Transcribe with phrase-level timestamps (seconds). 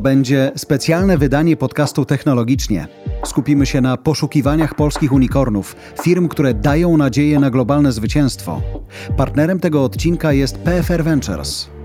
[0.00, 2.88] Będzie specjalne wydanie podcastu Technologicznie.
[3.24, 8.62] Skupimy się na poszukiwaniach polskich unikornów, firm, które dają nadzieję na globalne zwycięstwo.
[9.16, 11.79] Partnerem tego odcinka jest PFR Ventures.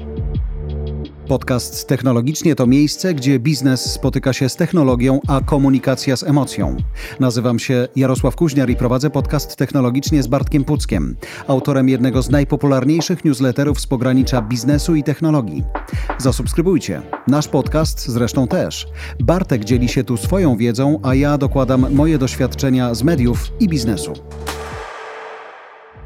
[1.27, 6.77] Podcast Technologicznie to miejsce, gdzie biznes spotyka się z technologią, a komunikacja z emocją.
[7.19, 11.15] Nazywam się Jarosław Kuźniar i prowadzę podcast Technologicznie z Bartkiem Puckiem,
[11.47, 15.63] autorem jednego z najpopularniejszych newsletterów z pogranicza biznesu i technologii.
[16.17, 17.01] Zasubskrybujcie.
[17.27, 18.87] Nasz podcast zresztą też.
[19.19, 24.13] Bartek dzieli się tu swoją wiedzą, a ja dokładam moje doświadczenia z mediów i biznesu.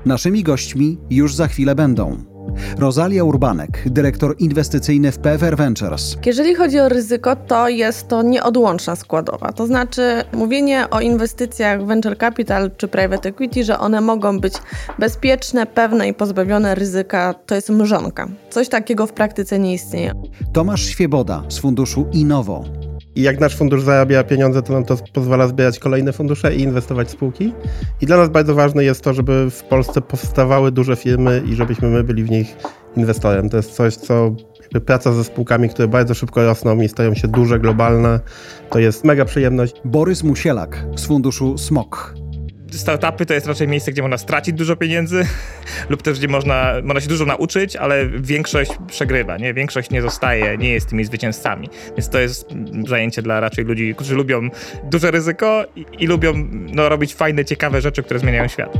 [0.05, 2.38] Naszymi gośćmi już za chwilę będą
[2.77, 6.17] Rosalia Urbanek, dyrektor inwestycyjny w PFR Ventures.
[6.25, 9.53] Jeżeli chodzi o ryzyko, to jest to nieodłączna składowa.
[9.53, 14.53] To znaczy mówienie o inwestycjach venture capital czy private equity, że one mogą być
[14.99, 18.27] bezpieczne, pewne i pozbawione ryzyka, to jest mrzonka.
[18.49, 20.13] Coś takiego w praktyce nie istnieje.
[20.53, 22.88] Tomasz Świeboda z funduszu Innovo.
[23.15, 27.07] I jak nasz fundusz zarabia pieniądze, to nam to pozwala zbierać kolejne fundusze i inwestować
[27.07, 27.53] w spółki.
[28.01, 31.87] I dla nas bardzo ważne jest to, żeby w Polsce powstawały duże firmy i żebyśmy
[31.87, 32.57] my byli w nich
[32.97, 33.49] inwestorem.
[33.49, 34.35] To jest coś, co
[34.85, 38.19] praca ze spółkami, które bardzo szybko rosną i stają się duże, globalne,
[38.69, 39.81] to jest mega przyjemność.
[39.85, 42.15] Borys Musielak z funduszu SMOK
[42.77, 45.25] startupy to jest raczej miejsce, gdzie można stracić dużo pieniędzy
[45.89, 49.53] lub też gdzie można, można się dużo nauczyć, ale większość przegrywa, nie?
[49.53, 51.69] Większość nie zostaje, nie jest tymi zwycięzcami.
[51.97, 52.45] Więc to jest
[52.87, 54.49] zajęcie dla raczej ludzi, którzy lubią
[54.83, 58.73] duże ryzyko i, i lubią no, robić fajne, ciekawe rzeczy, które zmieniają świat.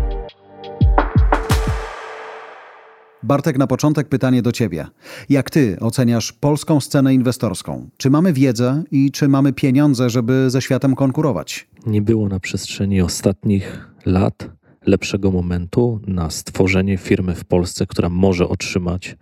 [3.23, 4.88] Bartek, na początek pytanie do Ciebie.
[5.30, 7.89] Jak Ty oceniasz polską scenę inwestorską?
[7.98, 11.67] Czy mamy wiedzę i czy mamy pieniądze, żeby ze światem konkurować?
[11.86, 14.49] Nie było na przestrzeni ostatnich lat
[14.86, 19.17] lepszego momentu na stworzenie firmy w Polsce, która może otrzymać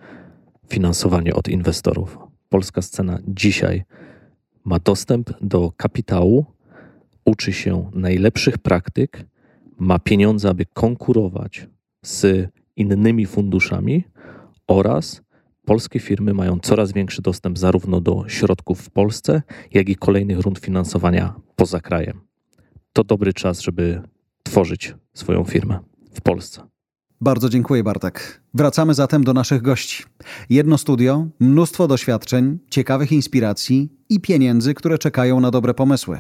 [0.70, 2.18] finansowanie od inwestorów.
[2.50, 3.84] Polska scena dzisiaj
[4.66, 6.46] ma dostęp do kapitału,
[7.26, 9.26] uczy się najlepszych praktyk,
[9.80, 11.68] ma pieniądze, aby konkurować
[12.02, 14.04] z innymi funduszami
[14.68, 15.22] oraz
[15.66, 19.42] polskie firmy mają coraz większy dostęp zarówno do środków w Polsce,
[19.74, 22.22] jak i kolejnych rund finansowania poza krajem.
[22.94, 24.02] To dobry czas, żeby
[24.44, 25.80] tworzyć swoją firmę
[26.14, 26.62] w Polsce.
[27.22, 28.42] Bardzo dziękuję, Bartek.
[28.54, 30.04] Wracamy zatem do naszych gości.
[30.50, 36.20] Jedno studio, mnóstwo doświadczeń, ciekawych inspiracji i pieniędzy, które czekają na dobre pomysły.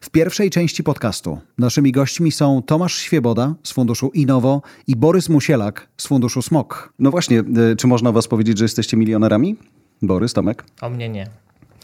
[0.00, 5.88] W pierwszej części podcastu naszymi gośćmi są Tomasz Świeboda z funduszu Innovo i Borys Musielak
[5.96, 6.92] z funduszu Smok.
[6.98, 9.56] No właśnie, e, czy można was powiedzieć, że jesteście milionerami?
[10.02, 10.64] Borys, Tomek?
[10.80, 11.26] O mnie nie.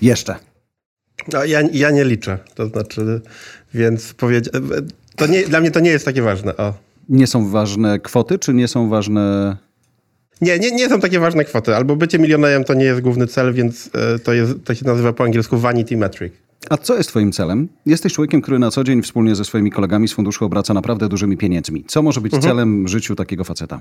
[0.02, 0.36] Jeszcze.
[1.32, 3.20] No, ja, ja nie liczę, to znaczy,
[3.74, 4.52] więc powiedzieć,
[5.16, 6.56] to nie, dla mnie to nie jest takie ważne.
[6.56, 6.74] O.
[7.08, 9.56] Nie są ważne kwoty, czy nie są ważne
[10.40, 11.76] nie, nie, nie są takie ważne kwoty.
[11.76, 15.12] Albo bycie milionerem to nie jest główny cel, więc e, to, jest, to się nazywa
[15.12, 16.32] po angielsku vanity metric.
[16.70, 17.68] A co jest Twoim celem?
[17.86, 21.36] Jesteś człowiekiem, który na co dzień wspólnie ze swoimi kolegami z funduszu obraca naprawdę dużymi
[21.36, 21.84] pieniędzmi.
[21.86, 22.50] Co może być mhm.
[22.50, 23.80] celem w życiu takiego faceta?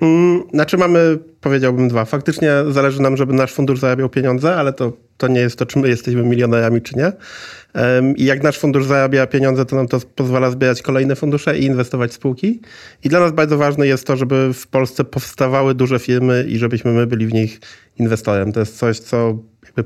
[0.00, 2.04] Hmm, znaczy mamy, powiedziałbym dwa.
[2.04, 5.78] Faktycznie zależy nam, żeby nasz fundusz zarabiał pieniądze, ale to, to nie jest to, czy
[5.78, 7.12] my jesteśmy milionerami, czy nie.
[8.16, 12.10] I jak nasz fundusz zarabia pieniądze, to nam to pozwala zbierać kolejne fundusze i inwestować
[12.10, 12.60] w spółki.
[13.04, 16.92] I dla nas bardzo ważne jest to, żeby w Polsce powstawały duże firmy i żebyśmy
[16.92, 17.60] my byli w nich
[17.98, 18.52] inwestorem.
[18.52, 19.38] To jest coś, co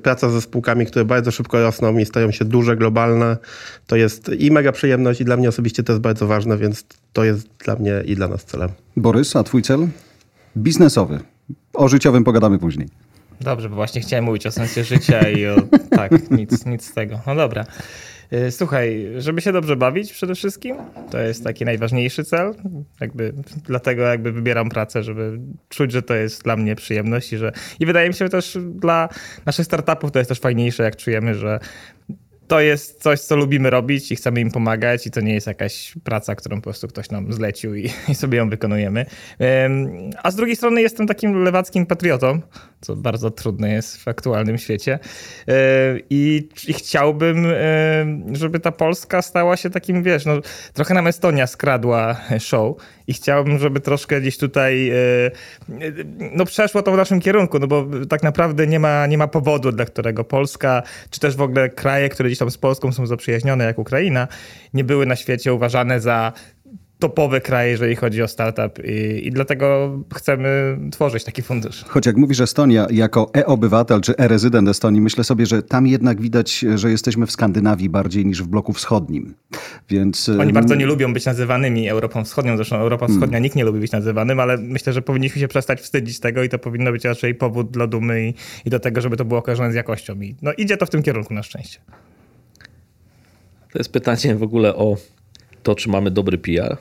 [0.03, 3.37] praca ze spółkami, które bardzo szybko rosną i stają się duże, globalne,
[3.87, 7.25] to jest i mega przyjemność i dla mnie osobiście to jest bardzo ważne, więc to
[7.25, 8.71] jest dla mnie i dla nas celem.
[8.97, 9.89] Borys, a twój cel?
[10.57, 11.21] Biznesowy.
[11.73, 12.89] O życiowym pogadamy później.
[13.41, 15.57] Dobrze, bo właśnie chciałem mówić o sensie życia i o...
[15.91, 17.21] tak, nic, nic z tego.
[17.27, 17.65] No dobra.
[18.33, 20.77] Y, słuchaj, żeby się dobrze bawić przede wszystkim,
[21.11, 22.55] to jest taki najważniejszy cel.
[23.01, 23.33] Jakby,
[23.65, 25.39] dlatego jakby wybieram pracę, żeby
[25.69, 28.59] czuć, że to jest dla mnie przyjemność i że i wydaje mi się że też
[28.65, 29.09] dla
[29.47, 31.61] naszych startupów to jest też fajniejsze, jak czujemy, że
[32.49, 35.95] to jest coś, co lubimy robić i chcemy im pomagać i to nie jest jakaś
[36.05, 39.07] praca, którą po prostu ktoś nam zlecił i, i sobie ją wykonujemy.
[40.23, 42.41] A z drugiej strony jestem takim lewackim patriotą,
[42.81, 44.99] co bardzo trudne jest w aktualnym świecie.
[45.49, 45.55] E,
[46.11, 47.57] I, I, chciałbym, e,
[48.33, 50.41] żeby ta Polska stała się takim, wiesz, no,
[50.73, 52.77] trochę nam Estonia skradła show
[53.07, 54.95] i chciałbym, żeby troszkę gdzieś tutaj e,
[56.33, 59.73] no, przeszło to w naszym kierunku, no bo tak naprawdę nie ma, nie ma powodu,
[59.73, 63.65] dla którego Polska, czy też w ogóle kraje, które gdzieś tam z Polską są zaprzyjaźnione,
[63.65, 64.29] jak Ukraina,
[64.75, 66.33] nie były na świecie uważane za
[66.99, 71.85] topowe kraje, jeżeli chodzi o startup i, i dlatego chcemy tworzyć taki fundusz.
[71.89, 76.65] Choć jak mówisz Estonia, jako e-obywatel czy e-rezydent Estonii, myślę sobie, że tam jednak widać,
[76.75, 79.35] że jesteśmy w Skandynawii bardziej niż w bloku wschodnim.
[79.89, 80.29] Więc...
[80.29, 83.43] Oni bardzo nie lubią być nazywanymi Europą Wschodnią, zresztą Europa Wschodnia hmm.
[83.43, 86.59] nikt nie lubi być nazywanym, ale myślę, że powinniśmy się przestać wstydzić tego i to
[86.59, 88.35] powinno być raczej powód dla dumy i,
[88.65, 90.21] i do tego, żeby to było kojarzone z jakością.
[90.21, 91.79] I no idzie to w tym kierunku na szczęście.
[93.77, 94.97] To jest pytanie w ogóle o
[95.63, 96.77] to, czy mamy dobry PR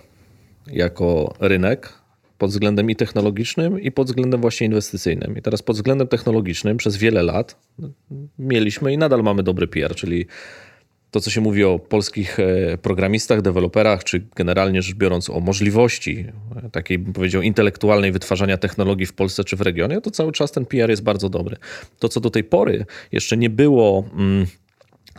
[0.68, 1.94] jako rynek
[2.38, 5.38] pod względem i technologicznym, i pod względem właśnie inwestycyjnym.
[5.38, 7.58] I teraz pod względem technologicznym przez wiele lat
[8.40, 10.26] mieliśmy i nadal mamy dobry PR, czyli
[11.12, 16.26] to, co się mówi o polskich e, programistach, deweloperach, czy generalnie rzecz biorąc o możliwości
[16.66, 20.52] e, takiej, bym powiedział, intelektualnej wytwarzania technologii w Polsce czy w regionie, to cały czas
[20.52, 21.58] ten PR jest bardzo dobry.
[22.00, 24.06] To, co do tej pory jeszcze nie było.
[24.18, 24.46] Mm,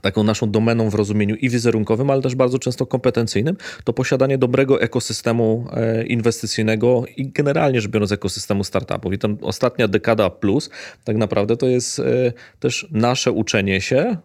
[0.07, 4.81] taką naszą domeną w rozumieniu i wizerunkowym, ale też bardzo często kompetencyjnym, to posiadanie dobrego
[4.81, 9.13] ekosystemu e, inwestycyjnego i generalnie rzecz biorąc ekosystemu startupów.
[9.13, 10.71] I ta ostatnia dekada plus
[11.05, 14.17] tak naprawdę to jest e, też nasze uczenie się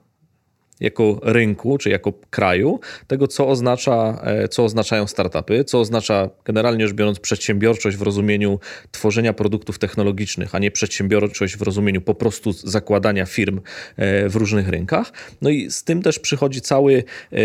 [0.81, 6.88] jako rynku, czy jako kraju, tego, co, oznacza, e, co oznaczają startupy, co oznacza generalnie
[6.88, 8.60] rzecz biorąc przedsiębiorczość w rozumieniu
[8.92, 13.62] tworzenia produktów technologicznych, a nie przedsiębiorczość w rozumieniu po prostu zakładania firm
[13.98, 15.13] e, w różnych rynkach.
[15.42, 17.38] No i z tym też przychodzi cały e,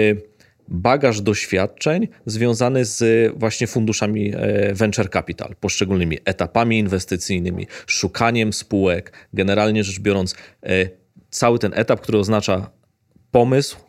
[0.69, 4.33] bagaż doświadczeń związany z właśnie funduszami
[4.73, 10.35] venture capital, poszczególnymi etapami inwestycyjnymi, szukaniem spółek, generalnie rzecz biorąc,
[11.31, 12.71] cały ten etap, który oznacza
[13.31, 13.86] pomysł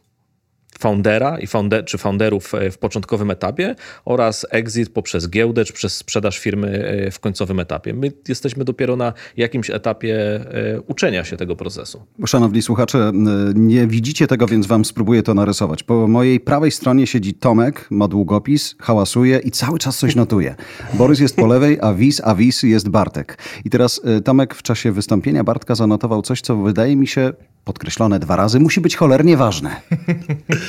[0.80, 3.76] foundera i founder, czy founderów e, w początkowym etapie
[4.06, 7.94] oraz exit poprzez giełdę czy przez sprzedaż firmy e, w końcowym etapie.
[7.94, 12.04] My jesteśmy dopiero na jakimś etapie e, uczenia się tego procesu.
[12.26, 13.12] Szanowni słuchacze,
[13.56, 15.84] nie widzicie tego, więc wam spróbuję to narysować.
[15.84, 20.56] Po mojej prawej stronie siedzi Tomek, ma długopis, hałasuje i cały czas coś notuje.
[20.94, 23.38] Borys jest po lewej, a Wis, a Wis jest Bartek.
[23.66, 27.34] I teraz Tomek w czasie wystąpienia Bartka zanotował coś, co wydaje mi się
[27.68, 29.70] podkreślone dwa razy, musi być cholernie ważne.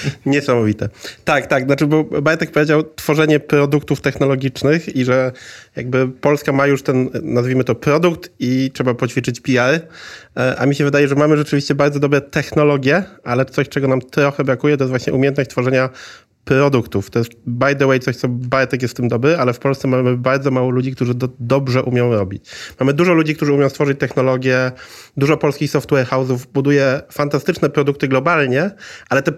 [0.26, 0.88] Niesamowite.
[1.24, 1.64] Tak, tak.
[1.64, 5.32] Znaczy, bo Bajtek powiedział tworzenie produktów technologicznych i że
[5.76, 9.80] jakby Polska ma już ten, nazwijmy to, produkt i trzeba poćwiczyć PR.
[10.36, 14.00] E, a mi się wydaje, że mamy rzeczywiście bardzo dobre technologie, ale coś, czego nam
[14.00, 15.90] trochę brakuje, to jest właśnie umiejętność tworzenia
[16.48, 17.10] produktów.
[17.10, 19.88] To jest, by the way, coś, co Bartek jest w tym dobry, ale w Polsce
[19.88, 22.50] mamy bardzo mało ludzi, którzy do, dobrze umią robić.
[22.80, 24.72] Mamy dużo ludzi, którzy umią stworzyć technologię,
[25.16, 28.70] dużo polskich software house'ów buduje fantastyczne produkty globalnie,
[29.08, 29.32] ale te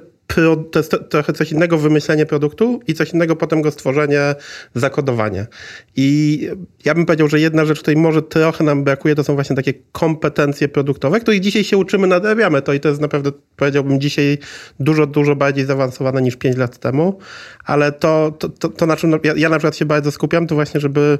[0.71, 4.35] to jest trochę coś innego wymyślenie produktu i coś innego potem go stworzenie,
[4.75, 5.47] zakodowanie.
[5.97, 6.41] I
[6.85, 9.75] ja bym powiedział, że jedna rzecz, której może trochę nam brakuje, to są właśnie takie
[9.93, 14.39] kompetencje produktowe, których dzisiaj się uczymy, nadrabiamy to i to jest naprawdę, powiedziałbym, dzisiaj
[14.81, 17.19] dużo, dużo bardziej zaawansowane niż 5 lat temu,
[17.65, 20.55] ale to, to, to, to na czym ja, ja na przykład się bardzo skupiam, to
[20.55, 21.19] właśnie, żeby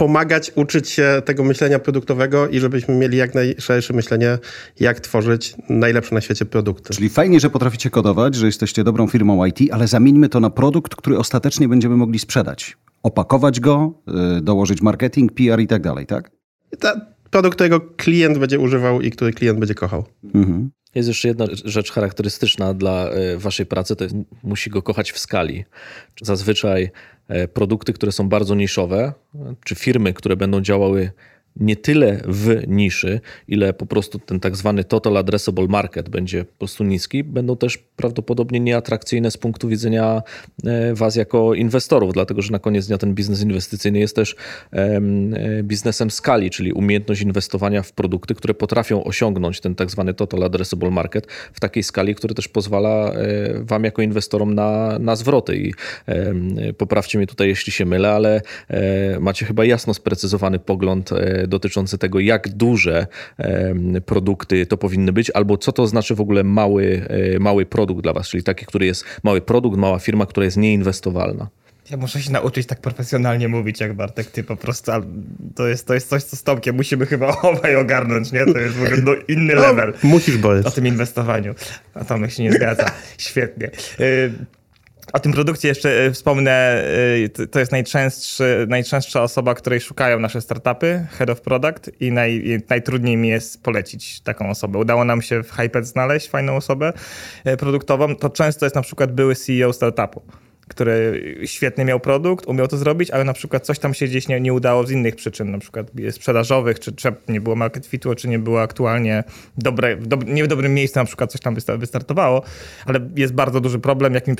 [0.00, 4.38] pomagać uczyć się tego myślenia produktowego i żebyśmy mieli jak najszersze myślenie,
[4.80, 6.94] jak tworzyć najlepsze na świecie produkty.
[6.94, 10.94] Czyli fajnie, że potraficie kodować, że jesteście dobrą firmą IT, ale zamieńmy to na produkt,
[10.94, 12.76] który ostatecznie będziemy mogli sprzedać.
[13.02, 16.30] Opakować go, yy, dołożyć marketing, PR i tak dalej, tak?
[16.78, 17.00] Ta,
[17.30, 20.04] produkt, którego klient będzie używał i który klient będzie kochał.
[20.34, 20.70] Mhm.
[20.94, 25.18] Jest jeszcze jedna rzecz charakterystyczna dla y, waszej pracy, to jest, musi go kochać w
[25.18, 25.64] skali.
[26.22, 26.90] Zazwyczaj
[27.52, 29.12] produkty, które są bardzo niszowe,
[29.64, 31.10] czy firmy, które będą działały
[31.60, 36.58] nie tyle w niszy, ile po prostu ten tak zwany total addressable market będzie po
[36.58, 40.22] prostu niski, będą też prawdopodobnie nieatrakcyjne z punktu widzenia
[40.64, 44.36] e, Was jako inwestorów, dlatego że na koniec dnia ten biznes inwestycyjny jest też
[44.72, 45.00] e,
[45.62, 50.90] biznesem skali, czyli umiejętność inwestowania w produkty, które potrafią osiągnąć ten tak zwany total addressable
[50.90, 55.56] market w takiej skali, który też pozwala e, Wam jako inwestorom na, na zwroty.
[55.56, 55.72] I
[56.78, 58.42] poprawcie mnie tutaj, jeśli się mylę, ale
[59.20, 61.10] macie chyba jasno sprecyzowany pogląd
[61.50, 63.06] dotyczący tego, jak duże
[64.06, 68.12] produkty to powinny być, albo co to znaczy w ogóle mały, e, mały produkt dla
[68.12, 71.48] Was, czyli taki, który jest mały produkt, mała firma, która jest nieinwestowalna.
[71.90, 74.92] Ja muszę się nauczyć tak profesjonalnie mówić jak Bartek, ty po prostu,
[75.54, 78.46] to jest, to jest coś, co z Tomkiem musimy chyba obaj ogarnąć, nie?
[78.46, 79.92] To jest w ogóle no, inny no, level.
[80.02, 80.68] Musisz, bo jest.
[80.68, 81.54] O tym inwestowaniu.
[81.94, 82.90] A Tomek się nie zgadza.
[83.18, 83.70] Świetnie.
[85.12, 86.84] O tym produkcie jeszcze e, wspomnę,
[87.40, 92.60] e, to jest najczęstszy, najczęstsza osoba, której szukają nasze startupy, Head of Product i naj,
[92.68, 94.78] najtrudniej mi jest polecić taką osobę.
[94.78, 96.92] Udało nam się w Hyped znaleźć fajną osobę
[97.44, 98.16] e, produktową.
[98.16, 100.22] To często jest na przykład były CEO startupu
[100.70, 104.40] który świetnie miał produkt, umiał to zrobić, ale na przykład coś tam się gdzieś nie,
[104.40, 108.28] nie udało z innych przyczyn, na przykład sprzedażowych, czy, czy nie było market fitu, czy
[108.28, 109.24] nie było aktualnie
[109.58, 112.42] dobre, do, nie w dobrym miejscu na przykład coś tam wystartowało,
[112.86, 114.34] ale jest bardzo duży problem, jak mi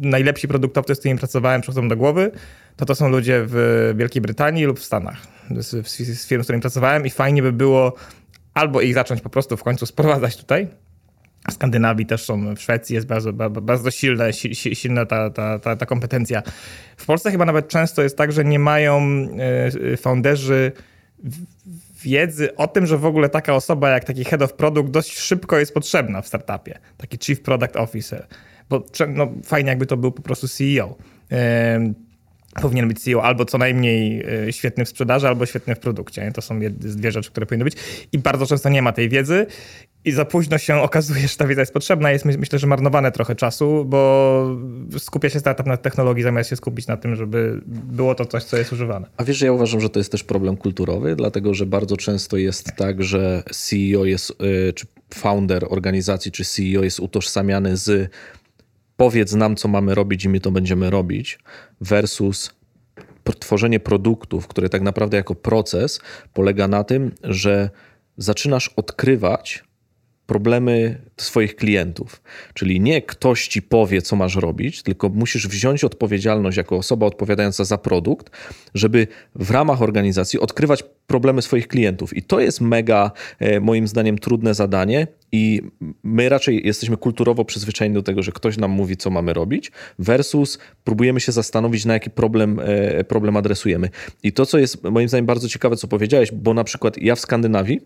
[0.00, 2.30] najlepsi produktowcy, z którymi pracowałem, przychodzą do głowy,
[2.76, 6.60] to to są ludzie w Wielkiej Brytanii lub w Stanach, z, z firm, z którymi
[6.60, 7.94] pracowałem i fajnie by było
[8.54, 10.68] albo ich zacząć po prostu w końcu sprowadzać tutaj,
[11.48, 13.32] w Skandynawii też są, w Szwecji jest bardzo,
[13.62, 16.42] bardzo silna, ta, ta, ta, ta kompetencja.
[16.96, 20.72] W Polsce chyba nawet często jest tak, że nie mają e, founderzy
[22.02, 25.58] wiedzy o tym, że w ogóle taka osoba jak taki head of product dość szybko
[25.58, 26.78] jest potrzebna w startupie.
[26.96, 28.26] Taki chief product officer.
[28.68, 30.96] Bo no, fajnie jakby to był po prostu CEO.
[32.60, 36.32] Powinien być CEO albo co najmniej e, świetny w sprzedaży, albo świetny w produkcie.
[36.34, 37.74] To są dwie rzeczy, które powinny być.
[38.12, 39.46] I bardzo często nie ma tej wiedzy
[40.04, 42.10] i za późno się okazuje, że ta wiedza jest potrzebna.
[42.10, 44.56] Jest myślę, że marnowane trochę czasu, bo
[44.98, 48.56] skupia się startup na technologii, zamiast się skupić na tym, żeby było to coś, co
[48.56, 49.06] jest używane.
[49.16, 52.36] A wiesz, że ja uważam, że to jest też problem kulturowy, dlatego że bardzo często
[52.36, 58.10] jest tak, że CEO jest, y, czy founder organizacji, czy CEO jest utożsamiany z
[59.02, 61.38] powiedz nam, co mamy robić i my to będziemy robić,
[61.80, 62.50] versus
[63.38, 66.00] tworzenie produktów, które tak naprawdę jako proces
[66.32, 67.70] polega na tym, że
[68.16, 69.64] zaczynasz odkrywać
[70.26, 72.22] problemy swoich klientów.
[72.54, 77.64] Czyli nie ktoś ci powie, co masz robić, tylko musisz wziąć odpowiedzialność jako osoba odpowiadająca
[77.64, 78.30] za produkt,
[78.74, 82.16] żeby w ramach organizacji odkrywać problemy swoich klientów.
[82.16, 85.06] I to jest mega, e, moim zdaniem, trudne zadanie.
[85.32, 85.62] I
[86.02, 90.58] my raczej jesteśmy kulturowo przyzwyczajeni do tego, że ktoś nam mówi, co mamy robić, versus
[90.84, 93.88] próbujemy się zastanowić, na jaki problem, e, problem adresujemy.
[94.22, 97.20] I to, co jest moim zdaniem bardzo ciekawe, co powiedziałeś, bo na przykład ja w
[97.20, 97.80] Skandynawii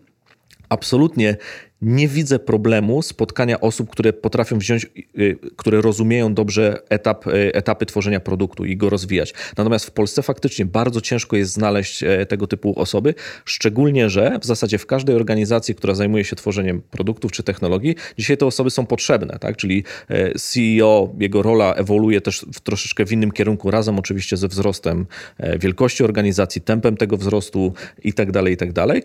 [0.69, 1.37] absolutnie
[1.81, 4.87] nie widzę problemu spotkania osób, które potrafią wziąć,
[5.19, 9.33] y, które rozumieją dobrze etap, y, etapy tworzenia produktu i go rozwijać.
[9.57, 13.13] Natomiast w Polsce faktycznie bardzo ciężko jest znaleźć e, tego typu osoby,
[13.45, 18.37] szczególnie, że w zasadzie w każdej organizacji, która zajmuje się tworzeniem produktów czy technologii, dzisiaj
[18.37, 19.57] te osoby są potrzebne, tak?
[19.57, 24.47] Czyli e, CEO, jego rola ewoluuje też w troszeczkę w innym kierunku, razem oczywiście ze
[24.47, 25.05] wzrostem
[25.37, 29.03] e, wielkości organizacji, tempem tego wzrostu i tak dalej, i tak dalej,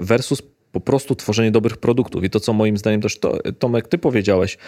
[0.00, 0.42] versus
[0.76, 2.24] po prostu tworzenie dobrych produktów.
[2.24, 4.58] I to, co moim zdaniem też to, Tomek, ty powiedziałeś,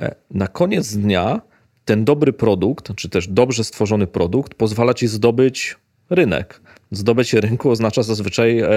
[0.00, 1.40] e, na koniec dnia
[1.84, 5.76] ten dobry produkt, czy też dobrze stworzony produkt pozwala ci zdobyć
[6.10, 6.60] rynek.
[6.90, 8.68] Zdobycie rynku oznacza zazwyczaj e,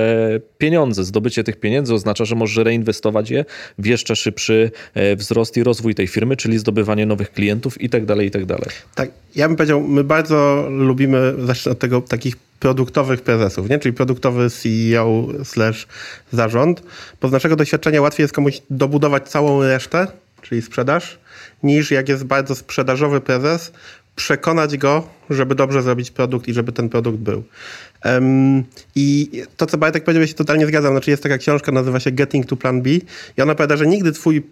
[0.58, 1.04] pieniądze.
[1.04, 3.46] Zdobycie tych pieniędzy oznacza, że możesz reinwestować je
[3.78, 8.06] w jeszcze szybszy e, wzrost i rozwój tej firmy, czyli zdobywanie nowych klientów i tak
[8.06, 8.42] dalej, i tak.
[8.96, 13.80] Tak, ja bym powiedział, my bardzo lubimy, zacznę od tego, takich produktowych prezesów, nie?
[13.80, 15.88] czyli produktowy CEO slash
[16.32, 16.84] zarząd,
[17.22, 20.08] bo z naszego doświadczenia łatwiej jest komuś dobudować całą resztę,
[20.42, 21.20] czyli sprzedaż,
[21.64, 23.72] niż jak jest bardzo sprzedażowy prezes,
[24.20, 27.44] przekonać go, żeby dobrze zrobić produkt i żeby ten produkt był.
[28.06, 28.64] Um,
[28.96, 30.94] I to, co Bartek powiedział, ja się totalnie zgadzam.
[30.94, 32.90] Znaczy jest taka książka, nazywa się Getting to Plan B
[33.38, 34.44] i ona powiada, że nigdy twój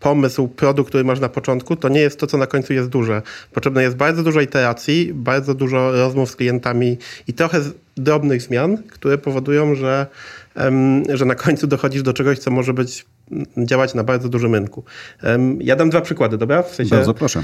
[0.00, 3.22] pomysł, produkt, który masz na początku, to nie jest to, co na końcu jest duże.
[3.52, 6.98] Potrzebne jest bardzo dużo iteracji, bardzo dużo rozmów z klientami
[7.28, 7.60] i trochę
[7.96, 10.06] drobnych zmian, które powodują, że,
[11.14, 13.06] że na końcu dochodzisz do czegoś, co może być
[13.56, 14.84] działać na bardzo dużym rynku.
[15.60, 16.62] Ja dam dwa przykłady, dobra?
[16.62, 17.42] W sensie, bardzo proszę.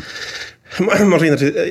[1.07, 1.49] Może inaczej.
[1.49, 1.63] E,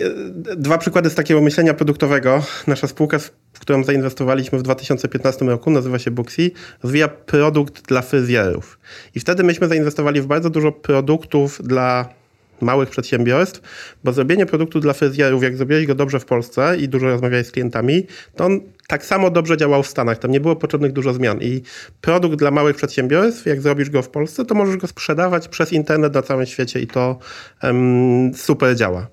[0.52, 2.44] e, dwa przykłady z takiego myślenia produktowego.
[2.68, 3.20] Nasza spółka,
[3.54, 6.52] w którą zainwestowaliśmy w 2015 roku, nazywa się Booksy,
[6.84, 8.80] rozwija produkt dla fryzjerów.
[9.16, 12.21] I wtedy myśmy zainwestowali w bardzo dużo produktów dla
[12.62, 13.62] małych przedsiębiorstw,
[14.04, 17.52] bo zrobienie produktu dla fryzjerów, jak zrobiłeś go dobrze w Polsce i dużo rozmawiałeś z
[17.52, 20.18] klientami, to on tak samo dobrze działał w Stanach.
[20.18, 21.42] Tam nie było potrzebnych dużo zmian.
[21.42, 21.62] I
[22.02, 26.14] produkt dla małych przedsiębiorstw, jak zrobisz go w Polsce, to możesz go sprzedawać przez internet
[26.14, 27.20] na całym świecie i to
[27.64, 29.08] um, super działa.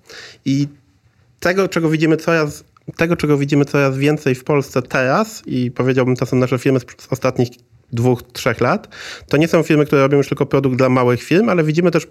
[0.44, 0.68] I
[1.40, 2.64] tego, czego widzimy coraz
[2.96, 6.84] tego, czego widzimy coraz więcej w Polsce teraz i powiedziałbym, to są nasze firmy z
[7.10, 7.48] ostatnich
[7.92, 8.88] dwóch, trzech lat,
[9.28, 12.06] to nie są firmy, które robią już tylko produkt dla małych firm, ale widzimy też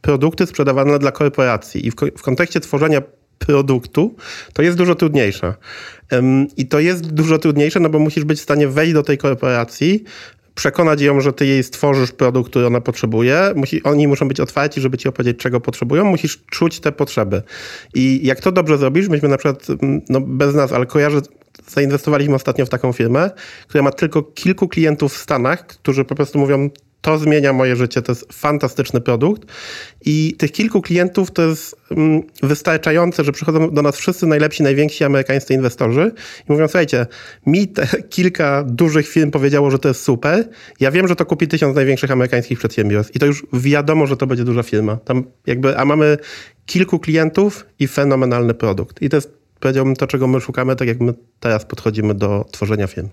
[0.00, 1.86] produkty sprzedawane dla korporacji.
[1.86, 3.02] I w, w kontekście tworzenia
[3.38, 4.16] produktu,
[4.52, 5.54] to jest dużo trudniejsze.
[6.56, 10.04] I to jest dużo trudniejsze, no bo musisz być w stanie wejść do tej korporacji,
[10.54, 13.52] przekonać ją, że ty jej stworzysz produkt, który ona potrzebuje.
[13.56, 16.04] Musi, oni muszą być otwarci, żeby ci opowiedzieć, czego potrzebują.
[16.04, 17.42] Musisz czuć te potrzeby.
[17.94, 19.66] I jak to dobrze zrobisz, myśmy na przykład,
[20.08, 21.20] no bez nas, ale kojarzę,
[21.68, 23.30] zainwestowaliśmy ostatnio w taką firmę,
[23.68, 28.02] która ma tylko kilku klientów w Stanach, którzy po prostu mówią, to zmienia moje życie,
[28.02, 29.42] to jest fantastyczny produkt
[30.04, 35.04] i tych kilku klientów to jest mm, wystarczające, że przychodzą do nas wszyscy najlepsi, najwięksi
[35.04, 36.12] amerykańscy inwestorzy
[36.48, 37.06] i mówią, słuchajcie,
[37.46, 40.48] mi te kilka dużych firm powiedziało, że to jest super,
[40.80, 44.26] ja wiem, że to kupi tysiąc największych amerykańskich przedsiębiorstw i to już wiadomo, że to
[44.26, 44.96] będzie duża firma.
[44.96, 46.18] Tam jakby, a mamy
[46.66, 49.02] kilku klientów i fenomenalny produkt.
[49.02, 52.86] I to jest, powiedziałbym, to, czego my szukamy, tak jak my teraz podchodzimy do tworzenia
[52.86, 53.08] firm.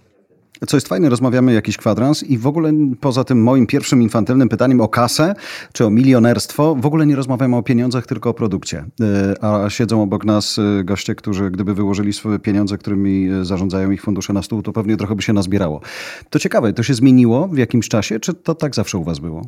[0.68, 4.82] Co jest fajne, rozmawiamy jakiś kwadrans i w ogóle poza tym moim pierwszym infantylnym pytaniem
[4.82, 5.36] o kasę
[5.74, 8.86] czy o milionerstwo, w ogóle nie rozmawiamy o pieniądzach, tylko o produkcie.
[9.02, 13.92] E, a siedzą obok nas e, goście, którzy gdyby wyłożyli swoje pieniądze, którymi e, zarządzają
[13.92, 15.82] ich fundusze na stół, to pewnie trochę by się nazbierało.
[16.30, 19.42] To ciekawe, to się zmieniło w jakimś czasie, czy to tak zawsze u was było?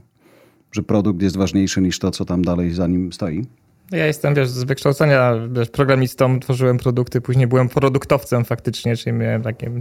[0.72, 3.46] Że produkt jest ważniejszy niż to, co tam dalej za nim stoi?
[3.91, 9.41] Ja jestem, wiesz, z wykształcenia wiesz, programistą, tworzyłem produkty, później byłem produktowcem faktycznie, czyli miałem
[9.41, 9.72] takie,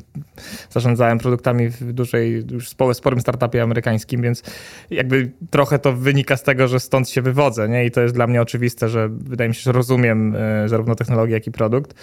[0.71, 4.43] zarządzałem produktami w dużej, już sporym startupie amerykańskim, więc
[4.91, 7.87] jakby trochę to wynika z tego, że stąd się wywodzę, nie?
[7.87, 11.35] I to jest dla mnie oczywiste, że wydaje mi się, że rozumiem e, zarówno technologię,
[11.35, 11.95] jak i produkt.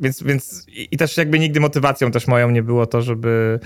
[0.00, 3.60] Więc, więc i też jakby nigdy motywacją też moją nie było to, żeby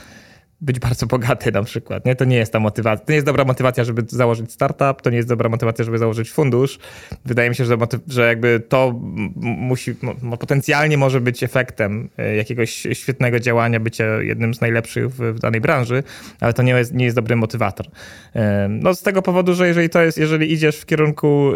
[0.61, 2.07] być bardzo bogaty na przykład.
[2.07, 2.17] Nie?
[2.17, 3.07] To nie jest ta motywacja.
[3.07, 6.31] To nie jest dobra motywacja, żeby założyć startup, to nie jest dobra motywacja, żeby założyć
[6.31, 6.79] fundusz.
[7.25, 7.77] Wydaje mi się, że,
[8.09, 9.01] że jakby to
[9.41, 9.95] musi,
[10.41, 15.61] potencjalnie może być efektem e, jakiegoś świetnego działania, bycia jednym z najlepszych w, w danej
[15.61, 16.03] branży,
[16.41, 17.87] ale to nie jest, nie jest dobry motywator.
[18.35, 21.53] E, no z tego powodu, że jeżeli to jest, jeżeli idziesz w kierunku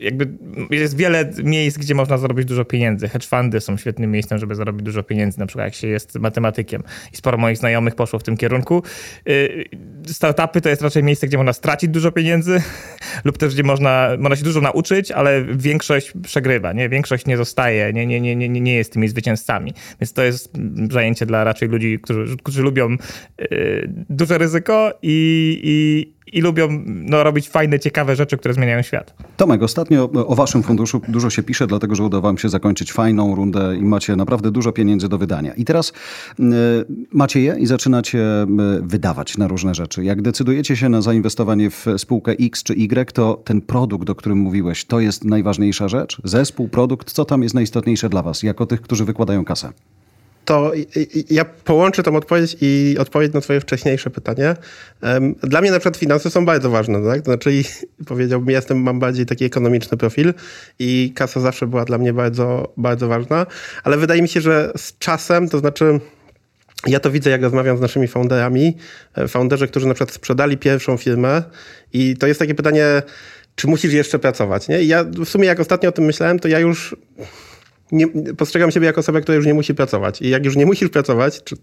[0.00, 0.28] jakby
[0.70, 3.08] jest wiele miejsc, gdzie można zarobić dużo pieniędzy.
[3.08, 6.82] Hedge fundy są świetnym miejscem, żeby zarobić dużo pieniędzy, na przykład jak się jest matematykiem.
[7.12, 7.58] I sporo moich
[7.96, 8.82] poszło w tym kierunku.
[9.28, 9.64] Y,
[10.06, 12.62] startupy to jest raczej miejsce, gdzie można stracić dużo pieniędzy
[13.24, 16.88] lub też gdzie można, można się dużo nauczyć, ale większość przegrywa, nie?
[16.88, 19.74] Większość nie zostaje, nie, nie, nie, nie, nie jest tymi zwycięzcami.
[20.00, 20.52] Więc to jest
[20.90, 22.96] zajęcie dla raczej ludzi, którzy, którzy lubią
[23.40, 29.14] y, duże ryzyko i, i i lubią no, robić fajne, ciekawe rzeczy, które zmieniają świat.
[29.36, 33.34] Tomek, ostatnio o waszym funduszu dużo się pisze, dlatego że udało wam się zakończyć fajną
[33.34, 35.54] rundę i macie naprawdę dużo pieniędzy do wydania.
[35.54, 35.92] I teraz
[36.40, 36.42] y,
[37.12, 38.26] macie je i zaczynacie
[38.82, 40.04] wydawać na różne rzeczy.
[40.04, 44.38] Jak decydujecie się na zainwestowanie w spółkę X czy Y, to ten produkt, o którym
[44.38, 46.20] mówiłeś, to jest najważniejsza rzecz?
[46.24, 49.72] Zespół, produkt, co tam jest najistotniejsze dla was, jako tych, którzy wykładają kasę?
[50.50, 50.72] To
[51.30, 54.56] ja połączę tą odpowiedź i odpowiedź na twoje wcześniejsze pytanie.
[55.42, 57.22] Dla mnie na przykład finanse są bardzo ważne, tak?
[57.22, 57.50] To znaczy
[58.06, 60.34] powiedziałbym, jestem, mam bardziej taki ekonomiczny profil
[60.78, 63.46] i kasa zawsze była dla mnie bardzo, bardzo ważna,
[63.84, 66.00] ale wydaje mi się, że z czasem, to znaczy
[66.86, 68.76] ja to widzę, jak rozmawiam z naszymi founderami,
[69.14, 71.42] e, founderzy, którzy na przykład sprzedali pierwszą firmę
[71.92, 73.02] i to jest takie pytanie,
[73.54, 74.82] czy musisz jeszcze pracować, nie?
[74.82, 76.96] I ja w sumie jak ostatnio o tym myślałem, to ja już
[77.92, 80.22] nie, postrzegam siebie jako osobę, która już nie musi pracować.
[80.22, 81.56] I jak już nie musisz pracować, czy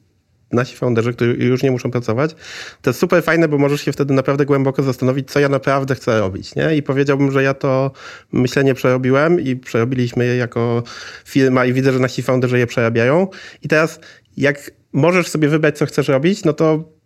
[0.52, 2.36] nasi founderzy, którzy już nie muszą pracować,
[2.82, 6.20] to jest super fajne, bo możesz się wtedy naprawdę głęboko zastanowić, co ja naprawdę chcę
[6.20, 6.56] robić.
[6.56, 6.76] Nie?
[6.76, 7.92] I powiedziałbym, że ja to
[8.32, 10.84] myślenie przerobiłem i przerobiliśmy je jako
[11.26, 13.28] firma i widzę, że nasi founderzy je przerabiają.
[13.62, 14.00] I teraz
[14.38, 16.97] jak możesz sobie wybrać, co chcesz robić, no to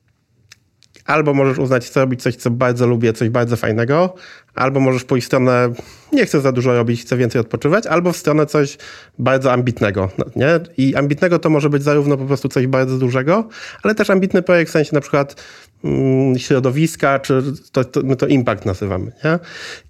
[1.06, 4.14] albo możesz uznać, chcę robić coś, co bardzo lubię, coś bardzo fajnego,
[4.56, 5.74] albo możesz pójść w stronę,
[6.14, 8.78] nie chcę za dużo robić, chcę więcej odpoczywać, albo w stronę coś
[9.20, 10.10] bardzo ambitnego.
[10.18, 10.60] No, nie?
[10.78, 13.48] I ambitnego to może być zarówno po prostu coś bardzo dużego,
[13.84, 15.44] ale też ambitny projekt w sensie na przykład
[15.84, 19.12] mm, środowiska, czy to, to, my to impact nazywamy.
[19.24, 19.40] Nie?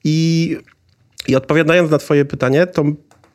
[0.03, 0.57] I,
[1.27, 2.83] I odpowiadając na twoje pytanie, to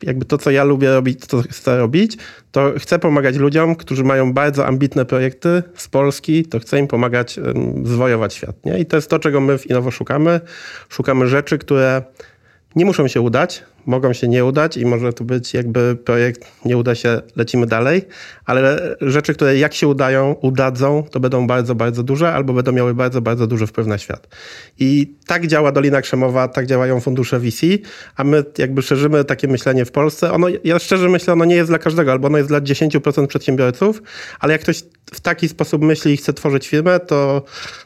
[0.03, 2.17] jakby to, co ja lubię robić, to chcę robić,
[2.51, 7.39] to chcę pomagać ludziom, którzy mają bardzo ambitne projekty z Polski, to chcę im pomagać
[7.83, 8.65] zwojować świat.
[8.65, 8.79] Nie?
[8.79, 10.39] I to jest to, czego my w Innowo szukamy.
[10.89, 12.01] Szukamy rzeczy, które
[12.75, 16.77] nie muszą się udać, mogą się nie udać i może tu być jakby projekt nie
[16.77, 18.01] uda się, lecimy dalej,
[18.45, 22.93] ale rzeczy, które jak się udają, udadzą, to będą bardzo, bardzo duże albo będą miały
[22.93, 24.27] bardzo, bardzo duży wpływ na świat.
[24.79, 27.61] I tak działa Dolina Krzemowa, tak działają fundusze VC,
[28.15, 30.31] a my jakby szerzymy takie myślenie w Polsce.
[30.31, 34.01] Ono, ja szczerze myślę, ono nie jest dla każdego, albo ono jest dla 10% przedsiębiorców,
[34.39, 37.41] ale jak ktoś w taki sposób myśli i chce tworzyć firmę, to,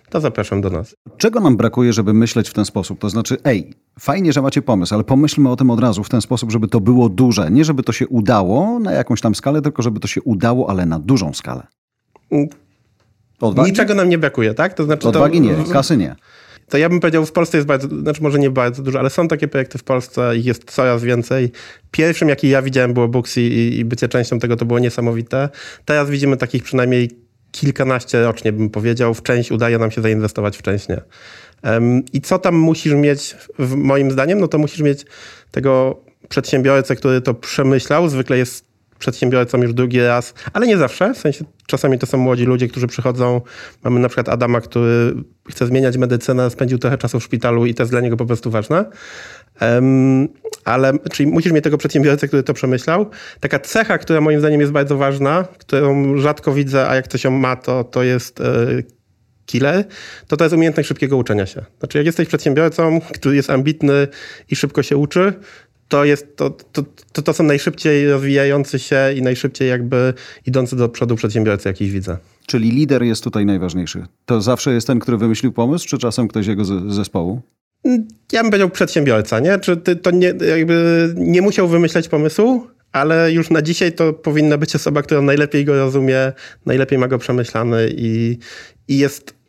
[0.10, 0.96] to zapraszam do nas.
[1.18, 3.00] Czego nam brakuje, żeby myśleć w ten sposób?
[3.00, 6.22] To znaczy, ej, fajnie, że macie pomysł, ale pomyślmy o tym od razu w ten
[6.22, 7.52] sposób, żeby to było duże.
[7.52, 10.86] Nie żeby to się udało na jakąś tam skalę, tylko żeby to się udało, ale
[10.86, 11.68] na dużą skalę.
[13.42, 13.72] Odwagi?
[13.72, 14.74] Niczego nam nie brakuje, tak?
[14.74, 15.44] To znaczy Odwagi to...
[15.44, 16.16] nie, kasy nie.
[16.70, 19.28] To ja bym powiedział, w Polsce jest bardzo, znaczy może nie bardzo dużo, ale są
[19.28, 21.52] takie projekty w Polsce i jest coraz więcej.
[21.92, 25.50] Pierwszym, jaki ja widziałem, było Booksy i, i bycie częścią tego to było niesamowite.
[25.86, 27.10] Teraz widzimy takich przynajmniej
[27.52, 29.14] kilkanaście rocznie, bym powiedział.
[29.14, 31.02] W część udaje nam się zainwestować, w część nie.
[32.14, 33.36] I co tam musisz mieć,
[33.78, 35.06] moim zdaniem, no to musisz mieć
[35.52, 38.10] tego przedsiębiorcę, który to przemyślał.
[38.10, 41.14] Zwykle jest przedsiębiorcą już drugi raz, ale nie zawsze.
[41.14, 43.42] W sensie czasami to są młodzi ludzie, którzy przychodzą.
[43.84, 45.14] Mamy na przykład Adama, który
[45.50, 48.52] chce zmieniać medycynę, spędził trochę czasu w szpitalu i to jest dla niego po prostu
[48.52, 48.86] ważne.
[49.62, 50.28] Um,
[50.66, 53.10] ale, czyli musisz mieć tego przedsiębiorcę, który to przemyślał.
[53.40, 57.32] Taka cecha, która moim zdaniem jest bardzo ważna, którą rzadko widzę, a jak coś ją
[57.32, 58.84] ma, to, to jest yy,
[59.52, 59.86] killer,
[60.28, 61.66] to to jest umiejętność szybkiego uczenia się.
[61.80, 64.08] Znaczy, jak jesteś przedsiębiorcą, który jest ambitny
[64.50, 65.34] i szybko się uczy,
[65.88, 66.84] to, jest, to, to,
[67.14, 70.14] to, to są najszybciej rozwijający się i najszybciej jakby
[70.46, 72.18] idący do przodu przedsiębiorcy, jakiś widzę.
[72.46, 74.06] Czyli lider jest tutaj najważniejszy.
[74.26, 77.42] To zawsze jest ten, który wymyślił pomysł, czy czasem ktoś jego z zespołu?
[78.32, 79.60] Ja bym powiedział przedsiębiorca, nie?
[79.60, 84.76] Czy to nie, jakby nie musiał wymyśleć pomysłu, ale już na dzisiaj to powinna być
[84.76, 86.32] osoba, która najlepiej go rozumie,
[86.66, 88.38] najlepiej ma go przemyślany i,
[88.88, 89.41] i jest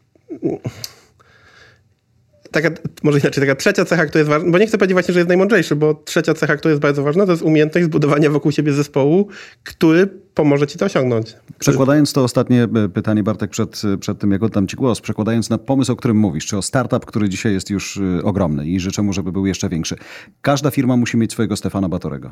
[2.52, 2.70] taka,
[3.02, 5.28] może inaczej, taka trzecia cecha, która jest ważna, bo nie chcę powiedzieć właśnie, że jest
[5.28, 9.28] najmądrzejszy, bo trzecia cecha, która jest bardzo ważna, to jest umiejętność zbudowania wokół siebie zespołu,
[9.64, 11.36] który pomoże ci to osiągnąć.
[11.58, 15.58] Przekładając to ostatnie e, pytanie, Bartek, przed, przed tym, jak oddam ci głos, przekładając na
[15.58, 19.02] pomysł, o którym mówisz, czy o startup, który dzisiaj jest już e, ogromny i życzę
[19.02, 19.96] mu, żeby był jeszcze większy.
[20.42, 22.30] Każda firma musi mieć swojego Stefana Batorego.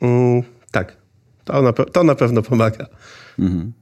[0.00, 0.96] Mm, tak,
[1.44, 2.86] to na, to na pewno pomaga.
[3.38, 3.72] Mhm.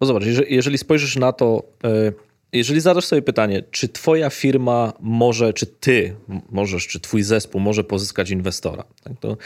[0.00, 2.25] No zobacz, jeżeli, jeżeli spojrzysz na to, yy
[2.56, 6.16] jeżeli zadasz sobie pytanie, czy twoja firma może, czy ty
[6.50, 9.36] możesz, czy twój zespół może pozyskać inwestora, tak, to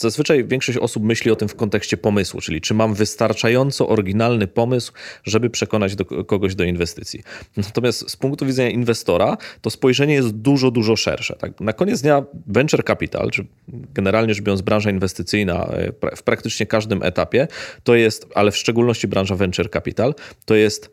[0.00, 4.92] Zazwyczaj większość osób myśli o tym w kontekście pomysłu, czyli czy mam wystarczająco oryginalny pomysł,
[5.24, 7.22] żeby przekonać do, kogoś do inwestycji.
[7.56, 11.36] Natomiast z punktu widzenia inwestora, to spojrzenie jest dużo, dużo szersze.
[11.36, 11.60] Tak?
[11.60, 15.66] Na koniec dnia venture capital, czy generalnie rzecz biorąc branża inwestycyjna
[16.02, 17.48] e, w praktycznie każdym etapie,
[17.84, 20.90] to jest, ale w szczególności branża venture capital, to jest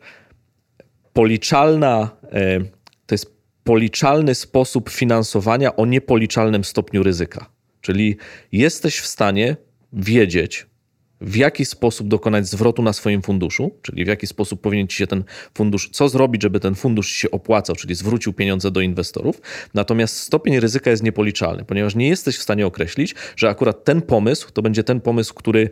[1.18, 2.60] policzalna, e,
[3.06, 7.50] to jest policzalny sposób finansowania o niepoliczalnym stopniu ryzyka.
[7.80, 8.16] Czyli
[8.52, 9.56] jesteś w stanie
[9.92, 10.66] wiedzieć,
[11.20, 15.06] w jaki sposób dokonać zwrotu na swoim funduszu, czyli w jaki sposób powinien ci się
[15.06, 19.40] ten fundusz, co zrobić, żeby ten fundusz się opłacał, czyli zwrócił pieniądze do inwestorów.
[19.74, 24.52] Natomiast stopień ryzyka jest niepoliczalny, ponieważ nie jesteś w stanie określić, że akurat ten pomysł
[24.52, 25.70] to będzie ten pomysł, który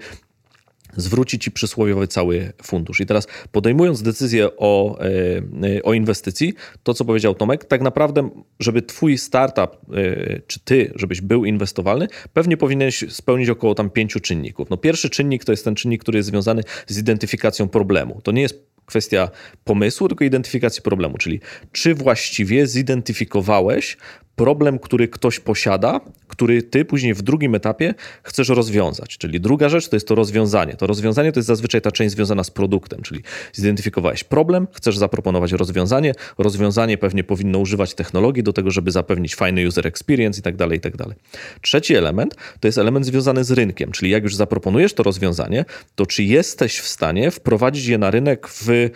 [0.96, 3.00] zwróci ci przysłowiowy cały fundusz.
[3.00, 8.30] I teraz podejmując decyzję o, e, o inwestycji, to co powiedział Tomek, tak naprawdę,
[8.60, 14.20] żeby twój startup, e, czy ty, żebyś był inwestowalny, pewnie powinieneś spełnić około tam pięciu
[14.20, 14.70] czynników.
[14.70, 18.20] No pierwszy czynnik to jest ten czynnik, który jest związany z identyfikacją problemu.
[18.22, 19.30] To nie jest kwestia
[19.64, 21.40] pomysłu, tylko identyfikacji problemu, czyli
[21.72, 23.96] czy właściwie zidentyfikowałeś
[24.36, 29.18] problem, który ktoś posiada, który ty później w drugim etapie chcesz rozwiązać.
[29.18, 30.74] Czyli druga rzecz to jest to rozwiązanie.
[30.74, 33.22] To rozwiązanie to jest zazwyczaj ta część związana z produktem, czyli
[33.52, 39.68] zidentyfikowałeś problem, chcesz zaproponować rozwiązanie, rozwiązanie pewnie powinno używać technologii do tego, żeby zapewnić fajny
[39.68, 41.16] user experience i tak dalej, i tak dalej.
[41.60, 46.06] Trzeci element to jest element związany z rynkiem, czyli jak już zaproponujesz to rozwiązanie, to
[46.06, 48.90] czy jesteś w stanie wprowadzić je na rynek w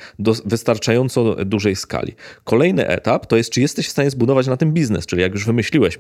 [0.44, 2.14] wystarczająco dużej skali.
[2.44, 5.34] Kolejny etap to jest, czy jesteś w stanie zbudować na tym biznes, czyli jak jak
[5.34, 5.98] już wymyśliłeś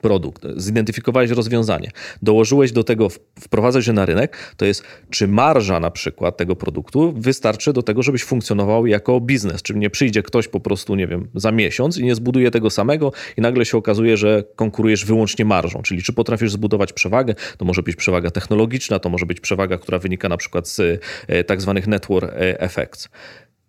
[0.00, 1.90] produkt, zidentyfikowałeś rozwiązanie,
[2.22, 3.08] dołożyłeś do tego,
[3.40, 8.02] wprowadzać je na rynek, to jest czy marża na przykład tego produktu wystarczy do tego,
[8.02, 12.04] żebyś funkcjonował jako biznes, czyli nie przyjdzie ktoś po prostu, nie wiem, za miesiąc i
[12.04, 16.52] nie zbuduje tego samego i nagle się okazuje, że konkurujesz wyłącznie marżą, czyli czy potrafisz
[16.52, 20.68] zbudować przewagę, to może być przewaga technologiczna, to może być przewaga, która wynika na przykład
[20.68, 20.80] z
[21.28, 23.08] e, tak zwanych network e, effects.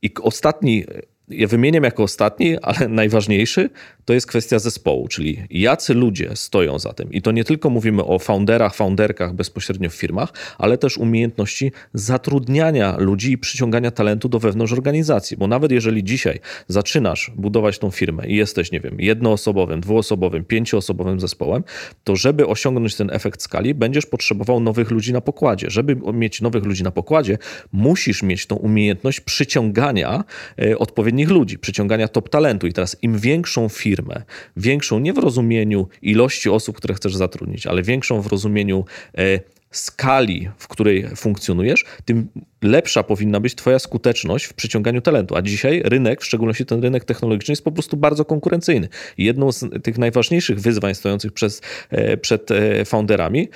[0.02, 0.86] I ostatni
[1.30, 3.70] ja wymieniam jako ostatni, ale najważniejszy,
[4.06, 7.12] to jest kwestia zespołu, czyli jacy ludzie stoją za tym.
[7.12, 12.96] I to nie tylko mówimy o founderach, founderkach bezpośrednio w firmach, ale też umiejętności zatrudniania
[12.98, 15.38] ludzi i przyciągania talentu do wewnątrz organizacji.
[15.38, 21.20] Bo nawet jeżeli dzisiaj zaczynasz budować tą firmę i jesteś, nie wiem, jednoosobowym, dwuosobowym, pięcioosobowym
[21.20, 21.64] zespołem,
[22.04, 25.70] to żeby osiągnąć ten efekt skali, będziesz potrzebował nowych ludzi na pokładzie.
[25.70, 27.38] Żeby mieć nowych ludzi na pokładzie,
[27.72, 30.24] musisz mieć tą umiejętność przyciągania
[30.58, 30.78] e,
[31.18, 32.68] odpowiednich ludzi, przyciągania top talentu.
[32.68, 34.24] I teraz im większą firmę.
[34.58, 38.86] Większą nie w rozumieniu ilości osób, które chcesz zatrudnić, ale większą w rozumieniu
[39.18, 39.40] e,
[39.72, 42.28] skali, w której funkcjonujesz, tym
[42.62, 45.36] lepsza powinna być Twoja skuteczność w przyciąganiu talentu.
[45.36, 48.90] A dzisiaj rynek, w szczególności ten rynek technologiczny, jest po prostu bardzo konkurencyjny.
[49.18, 53.50] Jedną z tych najważniejszych wyzwań stojących przez, e, przed e, founderami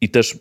[0.00, 0.38] i też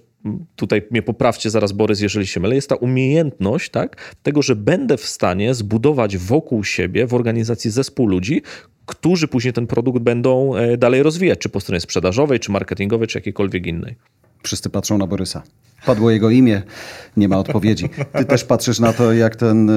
[0.56, 4.98] tutaj mnie poprawcie zaraz Borys, jeżeli się mylę, jest ta umiejętność tak, tego, że będę
[4.98, 8.42] w stanie zbudować wokół siebie w organizacji zespół ludzi,
[8.86, 13.18] którzy później ten produkt będą e, dalej rozwijać, czy po stronie sprzedażowej, czy marketingowej, czy
[13.18, 13.96] jakiejkolwiek innej.
[14.44, 15.44] Wszyscy patrzą na Borysa.
[15.86, 16.62] Padło jego imię,
[17.18, 17.90] nie ma odpowiedzi.
[18.18, 19.72] Ty też patrzysz na to, jak ten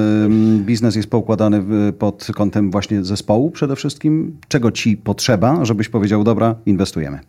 [0.65, 4.37] biznes jest poukładany pod kątem właśnie zespołu przede wszystkim.
[4.47, 7.19] Czego ci potrzeba, żebyś powiedział, dobra, inwestujemy?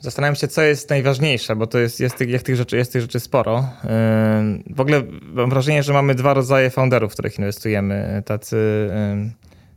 [0.00, 3.02] Zastanawiam się, co jest najważniejsze, bo to jest, jest, tych, jest, tych, rzeczy, jest tych
[3.02, 3.68] rzeczy sporo.
[4.70, 8.22] W ogóle mam wrażenie, że mamy dwa rodzaje founderów, w których inwestujemy.
[8.26, 8.56] Tacy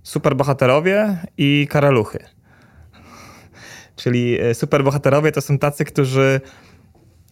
[0.04, 2.20] superbohaterowie i karaluchy.
[3.96, 6.42] Czyli e, superbohaterowie to są tacy, którzy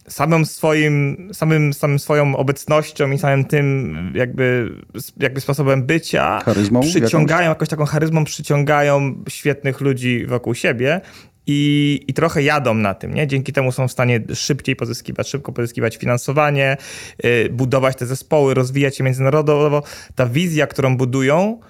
[0.08, 4.74] samym swoim, samym, samym swoją obecnością i samym tym jakby,
[5.16, 7.48] jakby sposobem bycia Charyzmą przyciągają, jakąś?
[7.48, 11.00] jakąś taką charyzmą przyciągają świetnych ludzi wokół siebie
[11.46, 13.26] i, i trochę jadą na tym, nie?
[13.26, 16.76] Dzięki temu są w stanie szybciej pozyskiwać, szybko pozyskiwać finansowanie,
[17.22, 19.82] yy, budować te zespoły, rozwijać się międzynarodowo.
[20.14, 21.60] Ta wizja, którą budują,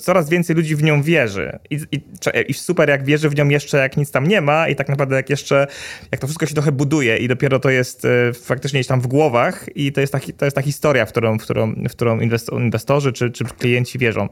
[0.00, 1.58] coraz więcej ludzi w nią wierzy.
[1.70, 2.00] I, i,
[2.48, 5.16] I, super, jak wierzy w nią jeszcze, jak nic tam nie ma, i tak naprawdę,
[5.16, 5.66] jak jeszcze,
[6.12, 9.66] jak to wszystko się trochę buduje, i dopiero to jest e, faktycznie tam w głowach,
[9.74, 12.20] i to jest ta, to jest ta historia, w którą, w którą, w którą
[12.58, 14.28] inwestorzy czy, czy klienci wierzą.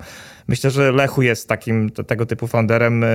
[0.48, 3.06] Myślę, że Lechu jest takim tego typu founderem, e,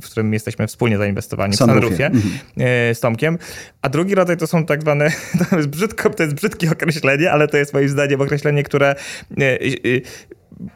[0.00, 2.94] w którym jesteśmy wspólnie zainwestowani w Sunroofie mhm.
[2.94, 3.38] z Tomkiem.
[3.82, 5.10] A drugi rodzaj to są tak zwane,
[5.50, 8.94] to jest, brzydko, to jest brzydkie określenie, ale to jest moim zdaniem określenie, które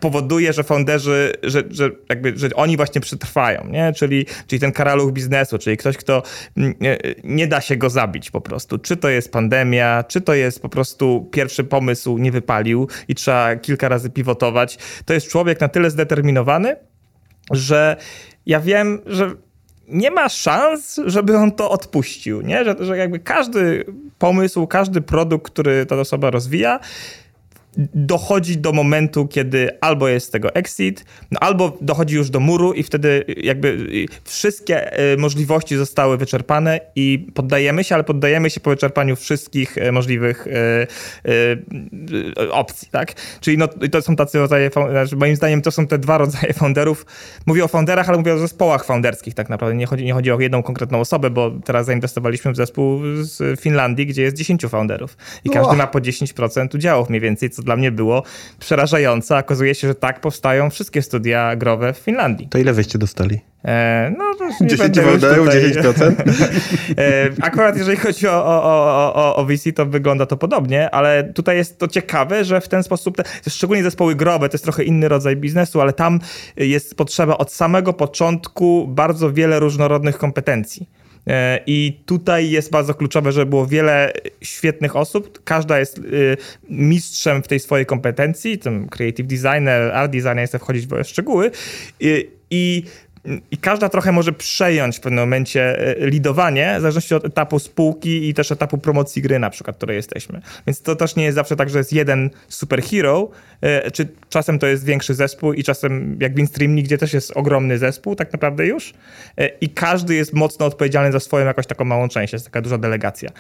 [0.01, 3.93] powoduje, że founderzy, że, że, jakby, że oni właśnie przetrwają, nie?
[3.93, 6.23] Czyli, czyli ten karaluch biznesu, czyli ktoś, kto
[6.57, 8.79] nie, nie da się go zabić po prostu.
[8.79, 13.57] Czy to jest pandemia, czy to jest po prostu pierwszy pomysł nie wypalił i trzeba
[13.57, 14.79] kilka razy pivotować.
[15.05, 16.77] To jest człowiek na tyle zdeterminowany,
[17.51, 17.97] że
[18.47, 19.31] ja wiem, że
[19.89, 22.65] nie ma szans, żeby on to odpuścił, nie?
[22.65, 23.85] Że, że jakby każdy
[24.19, 26.81] pomysł, każdy produkt, który ta osoba rozwija,
[27.95, 32.73] dochodzi do momentu, kiedy albo jest z tego exit, no albo dochodzi już do muru
[32.73, 33.87] i wtedy jakby
[34.25, 39.93] wszystkie e, możliwości zostały wyczerpane i poddajemy się, ale poddajemy się po wyczerpaniu wszystkich e,
[39.93, 40.47] możliwych
[42.51, 43.13] opcji, tak?
[43.41, 47.07] Czyli no, to są tacy rodzaje, znaczy moim zdaniem to są te dwa rodzaje founderów.
[47.47, 49.77] Mówię o founderach, ale mówię o zespołach founderskich tak naprawdę.
[49.77, 54.07] Nie chodzi, nie chodzi o jedną konkretną osobę, bo teraz zainwestowaliśmy w zespół z Finlandii,
[54.07, 57.93] gdzie jest 10 founderów i każdy ma po 10% udziałów mniej więcej, co dla mnie
[57.93, 58.23] było
[58.59, 59.39] przerażające.
[59.39, 62.49] Okazuje się, że tak powstają wszystkie studia growe w Finlandii.
[62.49, 63.41] To ile wyście dostali?
[63.65, 65.19] E, no, to nie 10 tutaj...
[65.19, 66.13] 10%?
[66.99, 71.57] e, akurat jeżeli chodzi o, o, o, o VC, to wygląda to podobnie, ale tutaj
[71.57, 75.09] jest to ciekawe, że w ten sposób, te, szczególnie zespoły growe, to jest trochę inny
[75.09, 76.21] rodzaj biznesu, ale tam
[76.57, 80.89] jest potrzeba od samego początku bardzo wiele różnorodnych kompetencji.
[81.27, 84.13] E, I tutaj jest bardzo kluczowe, żeby było wiele
[84.43, 85.45] świetnych osób.
[85.45, 86.37] Każda jest y,
[86.71, 88.59] mistrzem w tej swojej kompetencji.
[88.59, 91.51] Tym creative designer, art designer, nie chcę wchodzić w szczegóły.
[92.01, 92.83] I i
[93.61, 98.35] każda trochę może przejąć w pewnym momencie e, lidowanie, w zależności od etapu spółki i
[98.35, 100.41] też etapu promocji gry na przykład, której jesteśmy.
[100.67, 104.67] Więc to też nie jest zawsze tak, że jest jeden superhero, e, czy czasem to
[104.67, 108.67] jest większy zespół i czasem jak w Instreamni, gdzie też jest ogromny zespół tak naprawdę
[108.67, 108.95] już
[109.39, 112.79] e, i każdy jest mocno odpowiedzialny za swoją jakąś taką małą część, jest taka duża
[112.79, 113.31] delegacja.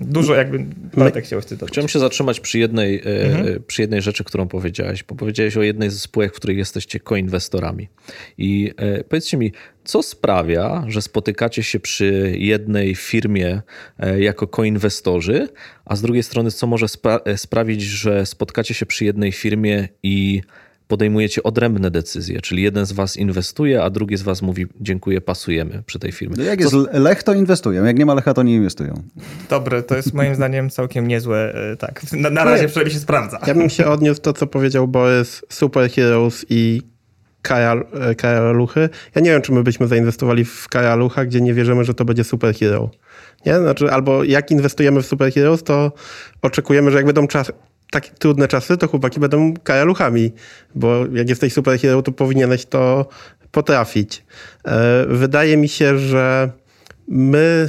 [0.00, 0.58] Dużo jakby
[0.96, 1.72] Bartek chciał cytować.
[1.72, 3.62] Chciałem się zatrzymać przy jednej, e, mhm.
[3.66, 7.88] przy jednej rzeczy, którą powiedziałeś, bo powiedziałeś o jednej ze spółek, w których jesteście koinwestorami.
[8.38, 9.52] I e, powiedzcie mi,
[9.84, 13.62] co sprawia, że spotykacie się przy jednej firmie
[13.98, 15.48] e, jako koinwestorzy,
[15.84, 20.42] a z drugiej strony, co może spra sprawić, że spotkacie się przy jednej firmie i
[20.88, 25.82] podejmujecie odrębne decyzje, czyli jeden z was inwestuje, a drugi z was mówi dziękuję, pasujemy
[25.86, 26.34] przy tej firmie.
[26.38, 27.84] No jak jest lech, to inwestują.
[27.84, 29.02] Jak nie ma lecha, to nie inwestują.
[29.50, 31.54] Dobre, to jest moim zdaniem całkiem niezłe.
[31.72, 33.40] E, tak, na, na razie przynajmniej się sprawdza.
[33.46, 36.82] Ja bym się odniósł to, co powiedział Borys, Superheroes i
[37.42, 38.88] Kaja, e, Kaja Luchy.
[39.14, 42.04] Ja nie wiem, czy my byśmy zainwestowali w Kaja Lucha, gdzie nie wierzymy, że to
[42.04, 42.90] będzie superhero.
[43.46, 43.58] Nie?
[43.58, 45.92] Znaczy, albo jak inwestujemy w superheroes, to
[46.42, 47.52] oczekujemy, że jak będą czas,
[47.90, 50.32] takie trudne czasy, to chłopaki będą karaluchami,
[50.74, 53.08] bo jak jesteś superhero, to powinieneś to
[53.50, 54.24] potrafić.
[54.64, 56.50] E, wydaje mi się, że
[57.08, 57.68] my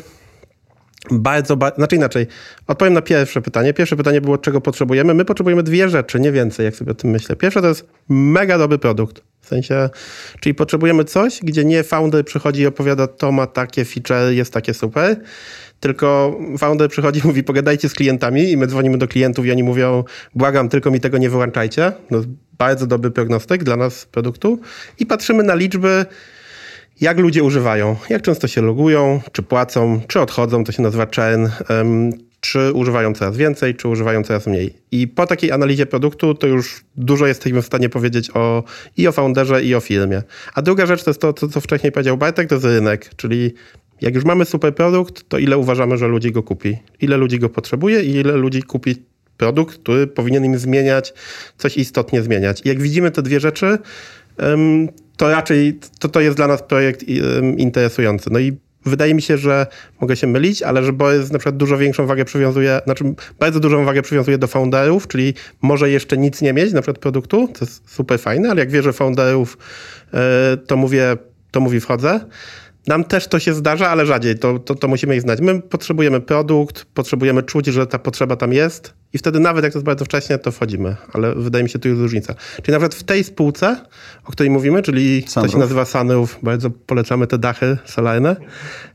[1.11, 2.27] bardzo, bardzo, znaczy inaczej,
[2.67, 3.73] odpowiem na pierwsze pytanie.
[3.73, 5.13] Pierwsze pytanie było, czego potrzebujemy.
[5.13, 7.35] My potrzebujemy dwie rzeczy, nie więcej, jak sobie o tym myślę.
[7.35, 9.21] Pierwsze to jest mega dobry produkt.
[9.41, 9.89] W sensie,
[10.39, 14.73] czyli potrzebujemy coś, gdzie nie founder przychodzi i opowiada, to ma takie feature, jest takie
[14.73, 15.21] super,
[15.79, 19.63] tylko founder przychodzi i mówi, pogadajcie z klientami i my dzwonimy do klientów i oni
[19.63, 20.03] mówią,
[20.35, 21.91] błagam, tylko mi tego nie wyłączajcie.
[22.11, 22.21] No,
[22.57, 24.59] bardzo dobry prognostyk dla nas produktu
[24.99, 26.05] i patrzymy na liczby,
[27.01, 31.47] jak ludzie używają, jak często się logują, czy płacą, czy odchodzą, to się nazywa churn,
[32.41, 34.73] czy używają coraz więcej, czy używają coraz mniej.
[34.91, 38.63] I po takiej analizie produktu to już dużo jesteśmy w stanie powiedzieć o,
[38.97, 40.23] i o founderze, i o firmie.
[40.53, 43.53] A druga rzecz to jest to, co wcześniej powiedział Bartek, to jest rynek, czyli
[44.01, 46.77] jak już mamy super produkt, to ile uważamy, że ludzi go kupi?
[47.01, 48.95] Ile ludzi go potrzebuje i ile ludzi kupi
[49.37, 51.13] produkt, który powinien im zmieniać,
[51.57, 52.61] coś istotnie zmieniać.
[52.65, 53.77] I jak widzimy te dwie rzeczy,
[55.17, 57.03] to raczej to, to jest dla nas projekt
[57.57, 58.29] interesujący.
[58.31, 59.67] No i wydaje mi się, że
[60.01, 63.03] mogę się mylić, ale że Borys na przykład dużo większą wagę przywiązuje, znaczy
[63.39, 67.47] bardzo dużą wagę przywiązuje do founderów, czyli może jeszcze nic nie mieć, na przykład produktu,
[67.47, 69.57] to jest super fajne, ale jak wierzę founderów,
[70.13, 71.17] e, to mówię,
[71.51, 72.19] to mówi wchodzę.
[72.89, 75.41] Nam też to się zdarza, ale rzadziej, to, to, to musimy ich znać.
[75.41, 79.79] My potrzebujemy produkt, potrzebujemy czuć, że ta potrzeba tam jest i wtedy nawet jak to
[79.79, 82.33] jest bardzo wcześnie, to wchodzimy, ale wydaje mi się, tu jest różnica.
[82.55, 83.77] Czyli na przykład w tej spółce,
[84.25, 85.51] o której mówimy, czyli Sunroof.
[85.51, 88.35] to się nazywa Sunroof, bardzo polecamy te dachy solarne,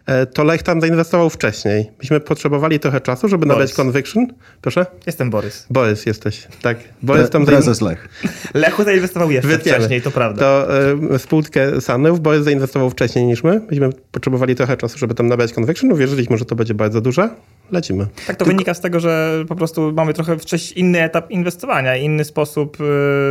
[0.07, 1.91] e, to Lech tam zainwestował wcześniej.
[1.99, 4.27] Myśmy potrzebowali trochę czasu, żeby nabrać conviction.
[4.61, 4.87] Proszę?
[5.07, 5.67] Jestem Borys.
[5.71, 6.79] Borys jesteś, tak.
[7.03, 8.09] Borys tam Prezes Lech.
[8.55, 9.79] Lechu zainwestował jeszcze Wytniemy.
[9.79, 10.41] wcześniej, to prawda.
[10.41, 10.69] To
[11.15, 13.61] y, spółkę Sunroof Borys zainwestował wcześniej niż my.
[13.71, 15.93] Myśmy potrzebowali trochę czasu, żeby tam nabrać conviction.
[15.93, 17.29] Uwierzyliśmy, że to będzie bardzo duże.
[17.73, 18.07] Lecimy.
[18.27, 22.25] Tak to wynika z tego, że po prostu mamy trochę wcześniej inny etap inwestowania, inny
[22.25, 22.85] sposób y,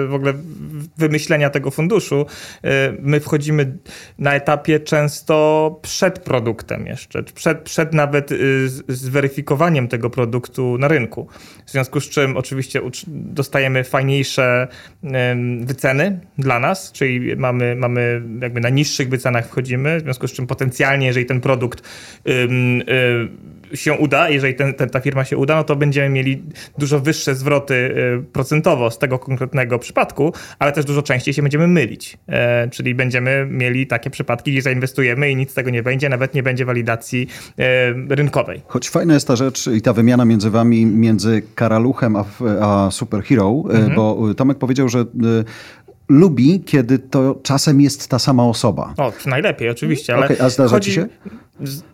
[0.08, 0.34] w ogóle
[0.98, 2.26] wymyślenia tego funduszu.
[2.66, 2.70] Y,
[3.02, 3.78] My wchodzimy
[4.20, 11.28] na etapie często przed produktem jeszcze, przed, przed nawet y, zweryfikowaniem tego produktu na rynku.
[11.66, 14.68] W związku z czym oczywiście dostajemy fajniejsze
[15.62, 20.48] wyceny dla nas, czyli mamy, mamy jakby na niższych wycenach wchodzimy, w związku z czym
[20.48, 21.84] potencjalnie, jeżeli ten produkt
[23.74, 26.44] się uda, jeżeli ten, ten, ta firma się uda, no to będziemy mieli
[26.78, 31.68] dużo wyższe zwroty y, procentowo z tego konkretnego przypadku, ale też dużo częściej się będziemy
[31.68, 32.18] mylić.
[32.28, 36.34] E, czyli będziemy mieli takie przypadki, gdzie zainwestujemy i nic z tego nie będzie, nawet
[36.34, 37.28] nie będzie walidacji
[37.60, 38.62] e, rynkowej.
[38.68, 42.26] Choć fajna jest ta rzecz i ta wymiana między wami, między Karaluchem a,
[42.62, 45.06] a Superhero, e, bo e, Tomek powiedział, że
[46.10, 48.94] lubi, kiedy to czasem jest ta sama osoba.
[48.98, 50.90] O, najlepiej oczywiście, ale Okej, a zdarza chodzi...
[50.90, 51.08] ci się?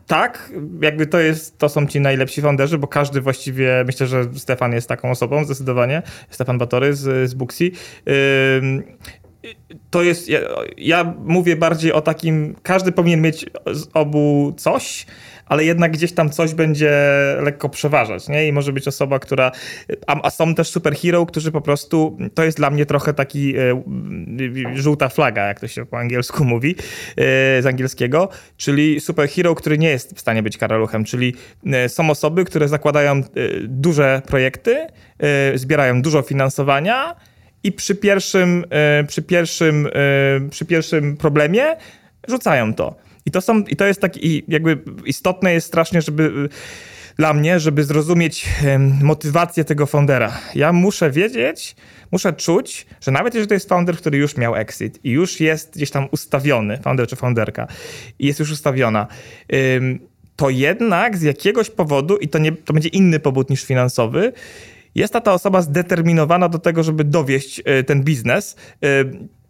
[0.08, 4.74] Tak, jakby to jest, to są ci najlepsi founderzy, bo każdy właściwie, myślę, że Stefan
[4.74, 7.72] jest taką osobą zdecydowanie, Stefan Batory z, z Buxi.
[8.58, 8.84] Ym,
[9.90, 10.40] to jest, ja,
[10.78, 15.06] ja mówię bardziej o takim, każdy powinien mieć z obu coś,
[15.50, 16.92] ale jednak gdzieś tam coś będzie
[17.42, 18.48] lekko przeważać, nie?
[18.48, 19.52] I może być osoba, która,
[20.08, 23.84] a, a są też superhero, którzy po prostu, to jest dla mnie trochę taki e,
[24.76, 26.76] żółta flaga, jak to się po angielsku mówi,
[27.18, 31.36] e, z angielskiego, czyli superhero, który nie jest w stanie być karaluchem, czyli
[31.66, 33.22] e, są osoby, które zakładają
[33.64, 34.88] duże projekty,
[35.56, 37.16] zbierają dużo finansowania,
[37.64, 38.66] i przy pierwszym,
[39.08, 39.88] przy pierwszym,
[40.50, 41.76] przy pierwszym problemie
[42.28, 42.96] rzucają to.
[43.30, 46.50] I to, są, I to jest tak, i jakby istotne jest strasznie, żeby e,
[47.16, 48.50] dla mnie, żeby zrozumieć
[49.02, 50.40] motywację tego foundera.
[50.56, 51.76] Ja muszę wiedzieć,
[52.12, 55.74] muszę czuć, że nawet jeżeli to jest founder, który już miał exit i już jest
[55.76, 57.68] gdzieś tam ustawiony, founder czy founderka,
[58.20, 59.08] i jest już ustawiona,
[60.36, 64.34] to jednak z jakiegoś powodu, i to, nie, to będzie inny powód niż finansowy,
[64.96, 68.56] jest ta, ta osoba zdeterminowana do tego, żeby dowieść y, ten biznes.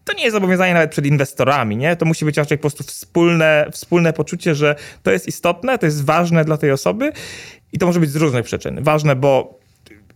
[0.10, 1.95] To nie jest zobowiązanie nawet przed inwestorami, nie?
[1.95, 6.06] To musi być raczej po prostu wspólne, wspólne poczucie, że to jest istotne, to jest
[6.06, 7.12] ważne dla tej osoby
[7.74, 8.84] i to może być z różnych przyczyn.
[8.84, 9.60] Ważne, bo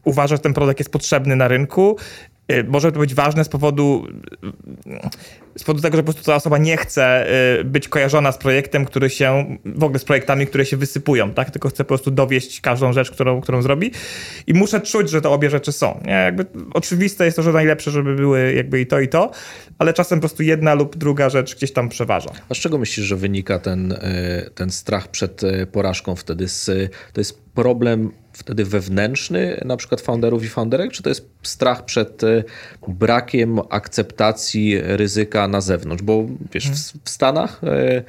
[0.04, 1.98] uważa, że ten produkt jest potrzebny na rynku.
[2.52, 4.08] Y, Może to być ważne z powodu,
[5.58, 7.28] z powodu tego, że po prostu ta osoba nie chce
[7.60, 11.52] y, być kojarzona z projektem, który się, w ogóle z projektami, które się wysypują, tak?
[11.52, 13.92] Tylko chce po prostu dowieść każdą rzecz, którą, którą zrobi.
[14.48, 16.00] I muszę czuć, że te obie rzeczy są.
[16.06, 16.12] Nie?
[16.12, 19.32] Jakby oczywiste jest to, że najlepsze, żeby były jakby i to, i to,
[19.78, 22.30] ale czasem po prostu jedna lub druga rzecz gdzieś tam przeważa.
[22.50, 23.98] A z czego myślisz, że wynika ten,
[24.56, 26.48] ten strach przed porażką wtedy?
[26.48, 26.66] Z,
[27.14, 32.24] to jest problem wtedy wewnętrzny, na przykład founderów i founderek, czy to jest strach przed
[32.24, 32.44] e,
[32.88, 36.04] brakiem akceptacji ryzyka na zewnątrz?
[36.04, 38.04] Bo wiesz, w, w Stanach e,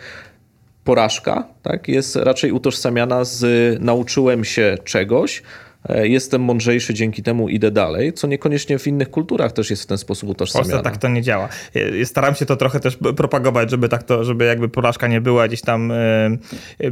[0.84, 3.44] porażka tak, jest raczej utożsamiana z
[3.80, 5.42] nauczyłem się czegoś,
[5.88, 9.98] jestem mądrzejszy, dzięki temu idę dalej, co niekoniecznie w innych kulturach też jest w ten
[9.98, 10.82] sposób W Polsce utożsamiane.
[10.82, 11.48] tak to nie działa.
[11.74, 15.48] Ja Staram się to trochę też propagować, żeby tak to, żeby jakby porażka nie była
[15.48, 16.36] gdzieś tam e, e,
[16.80, 16.90] e,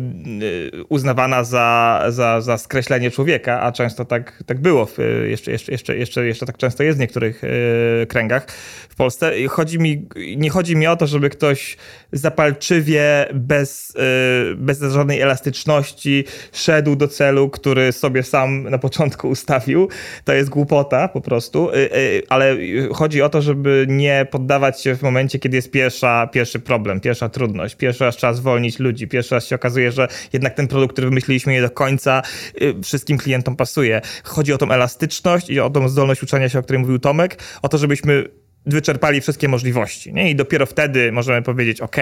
[0.89, 4.89] uznawana za, za, za skreślenie człowieka, a często tak, tak było.
[4.99, 8.47] E, jeszcze, jeszcze, jeszcze, jeszcze, jeszcze tak często jest w niektórych e, kręgach
[8.89, 9.33] w Polsce.
[9.49, 11.77] Chodzi mi, nie chodzi mi o to, żeby ktoś
[12.13, 19.89] zapalczywie, bez, e, bez żadnej elastyczności szedł do celu, który sobie sam na początku ustawił.
[20.25, 22.57] To jest głupota po prostu, e, e, ale
[22.93, 27.29] chodzi o to, żeby nie poddawać się w momencie, kiedy jest pierwsza, pierwszy problem, pierwsza
[27.29, 31.09] trudność, pierwszy raz trzeba zwolnić ludzi, pierwszy raz się okazuje, że jednak ten produkt, który
[31.09, 32.23] wymyśliliśmy nie do końca
[32.61, 34.01] e, wszystkim klientom pasuje.
[34.25, 37.69] Chodzi o tą elastyczność i o tą zdolność uczenia się, o której mówił Tomek, o
[37.69, 38.25] to, żebyśmy
[38.67, 40.15] wyczerpali wszystkie możliwości.
[40.15, 40.31] Nie?
[40.31, 41.97] I dopiero wtedy możemy powiedzieć, OK,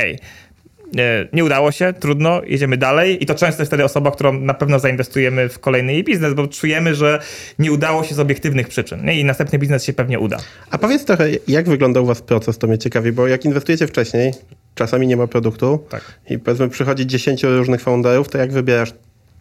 [0.92, 3.22] nie, nie udało się, trudno, jedziemy dalej.
[3.22, 6.46] I to często jest wtedy osoba, którą na pewno zainwestujemy w kolejny jej biznes, bo
[6.46, 7.20] czujemy, że
[7.58, 9.04] nie udało się z obiektywnych przyczyn.
[9.04, 9.20] Nie?
[9.20, 10.38] I następny biznes się pewnie uda.
[10.70, 14.32] A powiedz trochę, jak wygląda u was proces, to mnie ciekawi, bo jak inwestujecie wcześniej,
[14.74, 16.02] czasami nie ma produktu Tak.
[16.30, 18.92] i powiedzmy przychodzi 10 różnych founderów, to jak wybierasz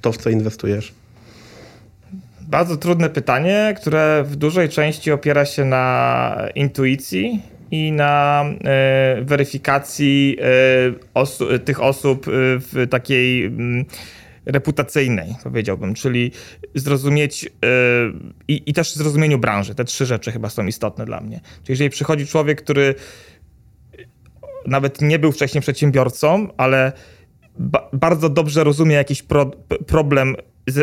[0.01, 0.93] to, w co inwestujesz?
[2.41, 7.41] Bardzo trudne pytanie, które w dużej części opiera się na intuicji
[7.71, 10.43] i na e, weryfikacji e,
[11.13, 13.85] osu- tych osób e, w takiej mm,
[14.45, 16.31] reputacyjnej, powiedziałbym, czyli
[16.75, 17.49] zrozumieć
[18.47, 19.75] i, i też zrozumieniu branży.
[19.75, 21.39] Te trzy rzeczy chyba są istotne dla mnie.
[21.39, 22.95] Czyli jeżeli przychodzi człowiek, który
[24.65, 26.91] nawet nie był wcześniej przedsiębiorcą, ale
[27.59, 29.51] ba bardzo dobrze rozumie jakiś pro
[29.87, 30.35] problem,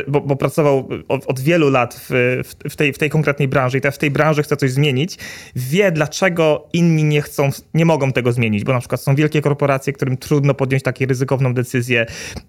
[0.08, 2.10] bo, bo, pracował od, od wielu lat w,
[2.44, 5.18] w, w, tej, w tej konkretnej branży i teraz w tej branży chce coś zmienić,
[5.56, 9.92] wie dlaczego inni nie chcą, nie mogą tego zmienić, bo na przykład są wielkie korporacje,
[9.92, 12.06] którym trudno podjąć taką ryzykowną decyzję.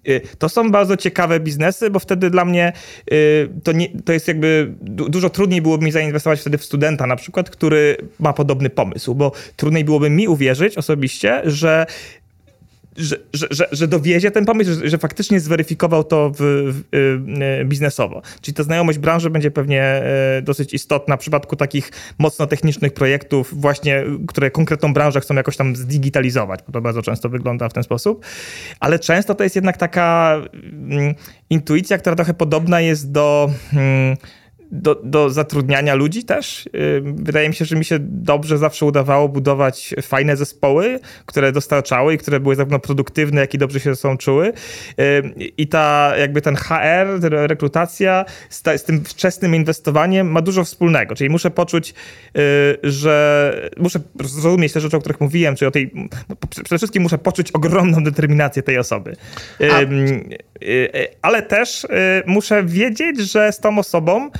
[0.08, 2.72] Y, to są bardzo ciekawe biznesy, bo wtedy dla mnie
[3.12, 7.16] y, to, nie, to jest jakby dużo trudniej byłoby mi zainwestować wtedy w studenta na
[7.16, 11.86] przykład, który ma podobny pomysł, bo trudniej byłoby mi uwierzyć osobiście, że
[12.98, 18.22] że, że, że, dowiezie ten pomysł, że, że faktycznie zweryfikował to w, w, w, biznesowo.
[18.40, 23.60] Czyli ta znajomość branży będzie pewnie e, dosyć istotna w przypadku takich mocno technicznych projektów,
[23.60, 27.82] właśnie, które konkretną branżę chcą jakoś tam zdigitalizować, bo to bardzo często wygląda w ten
[27.82, 28.24] sposób.
[28.80, 31.14] Ale często to jest jednak taka mm,
[31.50, 33.50] intuicja, która trochę podobna jest do.
[33.72, 34.16] Mm,
[34.70, 36.68] do, do zatrudniania ludzi też.
[37.02, 42.18] Wydaje mi się, że mi się dobrze zawsze udawało budować fajne zespoły, które dostarczały i
[42.18, 44.52] które były zarówno produktywne, jak i dobrze się ze sobą czuły.
[45.56, 50.64] I ta, jakby ten HR, ta rekrutacja z, ta, z tym wczesnym inwestowaniem ma dużo
[50.64, 51.14] wspólnego.
[51.14, 51.94] Czyli muszę poczuć,
[52.82, 55.90] że muszę zrozumieć te rzeczy, o których mówiłem, czyli o tej,
[56.64, 59.16] przede wszystkim muszę poczuć ogromną determinację tej osoby.
[59.70, 59.80] A.
[61.22, 61.86] Ale też
[62.26, 64.30] muszę wiedzieć, że z tą osobą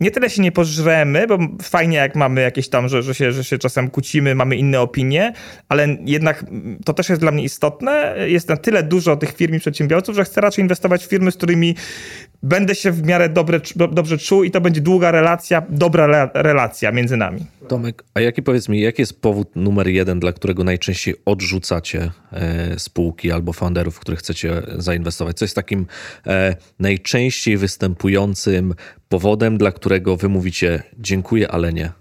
[0.00, 3.44] nie tyle się nie pożremy, bo fajnie jak mamy jakieś tam, że, że, się, że
[3.44, 5.32] się czasem kłócimy, mamy inne opinie,
[5.68, 6.44] ale jednak
[6.84, 8.14] to też jest dla mnie istotne.
[8.26, 11.36] Jest na tyle dużo tych firm i przedsiębiorców, że chcę raczej inwestować w firmy, z
[11.36, 11.74] którymi
[12.42, 17.16] będę się w miarę dobre, dobrze czuł i to będzie długa relacja, dobra relacja między
[17.16, 17.46] nami.
[17.68, 22.78] Tomek, a jaki powiedz mi, jaki jest powód numer jeden, dla którego najczęściej odrzucacie e,
[22.78, 25.36] spółki albo founderów, w których chcecie zainwestować?
[25.36, 25.86] Co jest takim
[26.26, 28.74] e, najczęściej występującym
[29.14, 31.92] powodem, dla którego wy mówicie dziękuję, ale nie?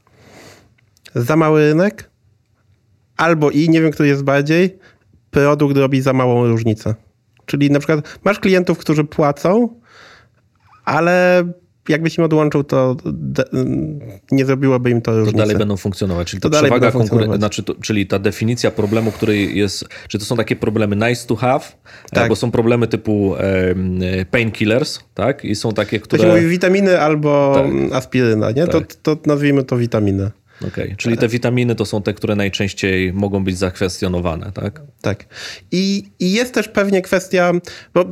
[1.16, 2.10] Za mały rynek?
[3.18, 4.78] Albo i, nie wiem, który jest bardziej,
[5.32, 6.96] produkt robi za małą różnicę.
[7.46, 9.80] Czyli na przykład masz klientów, którzy płacą,
[10.86, 11.44] ale
[11.90, 12.96] jakbyś im odłączył, to
[14.32, 15.32] nie zrobiłoby im to różnicy.
[15.32, 16.30] To dalej będą funkcjonować.
[16.30, 20.36] Czyli to ta przewaga konkurencji, znaczy czyli ta definicja problemu, który jest, czy to są
[20.36, 21.66] takie problemy nice to have,
[22.12, 22.30] e, tak.
[22.30, 25.46] bo są problemy typu e, painkillers, tak?
[25.46, 26.24] I są takie, które...
[26.24, 27.94] To się mówi witaminy albo tak.
[27.94, 28.68] aspiryna, nie?
[28.68, 28.96] Tak.
[28.96, 30.32] To, to nazwijmy to witaminy.
[30.68, 30.96] Okay.
[30.98, 34.82] czyli te witaminy to są te, które najczęściej mogą być zakwestionowane, tak?
[35.02, 35.26] Tak.
[35.72, 37.52] I, i jest też pewnie kwestia,
[37.94, 38.06] bo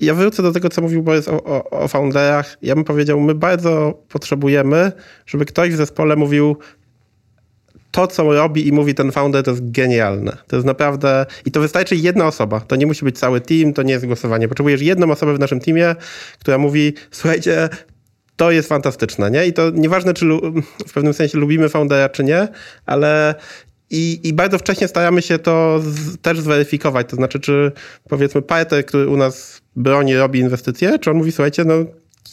[0.00, 2.58] ja wrócę do tego, co mówił Borys o, o, o founderach.
[2.62, 4.92] Ja bym powiedział, my bardzo potrzebujemy,
[5.26, 6.56] żeby ktoś w zespole mówił,
[7.90, 10.36] to, co robi i mówi ten founder, to jest genialne.
[10.46, 11.26] To jest naprawdę.
[11.46, 12.60] I to wystarczy jedna osoba.
[12.60, 14.48] To nie musi być cały team, to nie jest głosowanie.
[14.48, 15.94] Potrzebujesz jedną osobę w naszym teamie,
[16.38, 17.68] która mówi: Słuchajcie,
[18.36, 19.46] to jest fantastyczne, nie?
[19.46, 20.26] I to nieważne, czy
[20.88, 22.48] w pewnym sensie lubimy foundera, czy nie,
[22.86, 23.34] ale
[23.90, 27.08] i, I bardzo wcześnie staramy się to z, też zweryfikować.
[27.08, 27.72] To znaczy, czy
[28.08, 31.74] powiedzmy partner, który u nas broni, robi inwestycje, czy on mówi, słuchajcie, no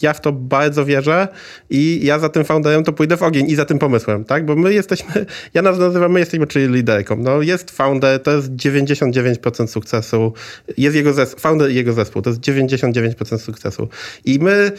[0.02, 1.28] ja w to bardzo wierzę
[1.70, 4.46] i ja za tym founderem to pójdę w ogień i za tym pomysłem, tak?
[4.46, 7.16] Bo my jesteśmy, ja nas nazywam, my jesteśmy czyli liderką.
[7.16, 10.34] No jest founder, to jest 99% sukcesu.
[10.78, 13.90] Jest jego zespół, founder i jego zespół, to jest 99% sukcesu.
[14.26, 14.72] I my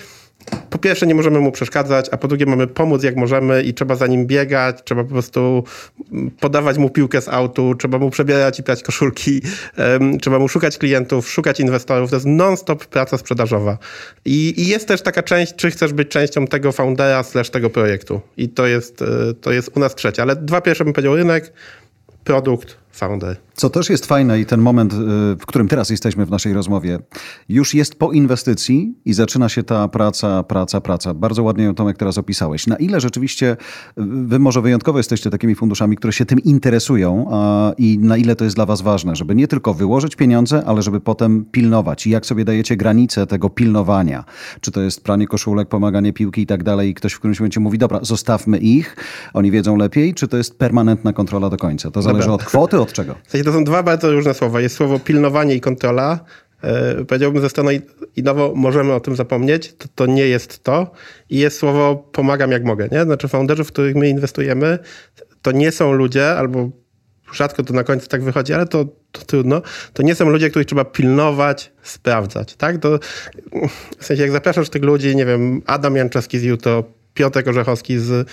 [0.70, 3.94] po pierwsze nie możemy mu przeszkadzać, a po drugie mamy pomóc jak możemy i trzeba
[3.94, 5.64] za nim biegać, trzeba po prostu
[6.40, 9.42] podawać mu piłkę z autu, trzeba mu przebierać i prać koszulki,
[9.78, 12.10] um, trzeba mu szukać klientów, szukać inwestorów.
[12.10, 13.78] To jest non-stop praca sprzedażowa.
[14.24, 18.20] I, I, jest też taka część, czy chcesz być częścią tego foundera slash tego projektu.
[18.36, 19.06] I to jest, e,
[19.40, 20.22] to jest u nas trzecia.
[20.22, 21.52] Ale dwa pierwsze bym powiedział rynek,
[22.24, 23.36] produkt, founder.
[23.54, 24.96] Co też jest fajne i ten moment, y,
[25.40, 26.98] w którym teraz jesteśmy w naszej rozmowie,
[27.48, 31.14] już jest po inwestycji i zaczyna się ta praca, praca, praca.
[31.14, 32.66] Bardzo ładnie ją Tomek teraz opisałeś.
[32.66, 33.56] Na ile rzeczywiście y,
[34.04, 38.44] wy może wyjątkowo jesteście takimi funduszami, które się tym interesują a, i na ile to
[38.44, 42.06] jest dla was ważne, żeby nie tylko wyłożyć pieniądze, ale żeby potem pilnować.
[42.06, 44.24] I jak sobie dajecie granice tego pilnowania?
[44.60, 47.60] Czy to jest pranie koszulek, pomaganie piłki i tak dalej i ktoś w którymś momencie
[47.60, 48.96] mówi, dobra, zostawmy ich,
[49.34, 51.90] oni wiedzą lepiej, czy to jest permanentna kontrola do końca?
[51.90, 52.34] To zależy dobra.
[52.34, 53.14] od kwoty, od czego?
[53.26, 54.60] W sensie to są dwa bardzo różne słowa.
[54.60, 56.20] Jest słowo pilnowanie i kontrola.
[56.62, 57.82] E, powiedziałbym ze strony
[58.16, 60.90] nowo możemy o tym zapomnieć, to, to nie jest to.
[61.30, 63.02] I jest słowo pomagam jak mogę, nie?
[63.02, 64.78] Znaczy founderzy, w których my inwestujemy,
[65.42, 66.70] to nie są ludzie, albo
[67.32, 69.62] rzadko to na końcu tak wychodzi, ale to, to trudno,
[69.92, 72.78] to nie są ludzie, których trzeba pilnować, sprawdzać, tak?
[72.78, 72.98] To,
[73.98, 78.28] w sensie jak zapraszasz tych ludzi, nie wiem, Adam Janczewski z YouTube, Piotr Orzechowski z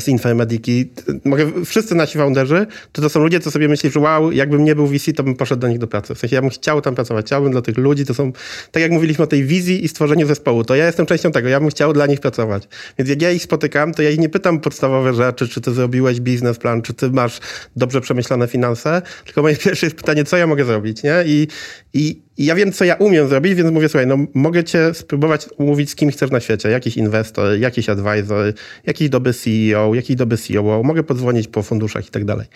[0.00, 0.90] z Infomediki,
[1.24, 4.74] mogę, wszyscy nasi founderzy, to to są ludzie, co sobie myśli, że wow, jakbym nie
[4.74, 6.14] był VC, to bym poszedł do nich do pracy.
[6.14, 8.32] W sensie ja bym chciał tam pracować, chciałbym dla tych ludzi, to są,
[8.72, 11.60] tak jak mówiliśmy o tej wizji i stworzeniu zespołu, to ja jestem częścią tego, ja
[11.60, 12.68] bym chciał dla nich pracować.
[12.98, 16.20] Więc jak ja ich spotykam, to ja ich nie pytam podstawowe rzeczy, czy ty zrobiłeś
[16.20, 17.40] biznesplan, czy ty masz
[17.76, 21.24] dobrze przemyślane finanse, tylko moje pierwsze jest pytanie, co ja mogę zrobić, nie?
[21.26, 21.48] I,
[21.94, 25.48] i, i ja wiem, co ja umiem zrobić, więc mówię, słuchaj, no mogę cię spróbować
[25.56, 26.68] umówić z kim chcesz na świecie.
[26.68, 28.52] Jakiś inwestor, jakiś advisor,
[28.86, 30.82] jakiś dobry CEO, jakiś dobry CEO.
[30.84, 32.46] Mogę podzwonić po funduszach i tak dalej.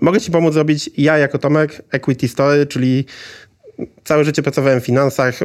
[0.00, 3.04] Mogę ci pomóc zrobić ja jako Tomek Equity Story, czyli
[4.04, 5.40] całe życie pracowałem w finansach.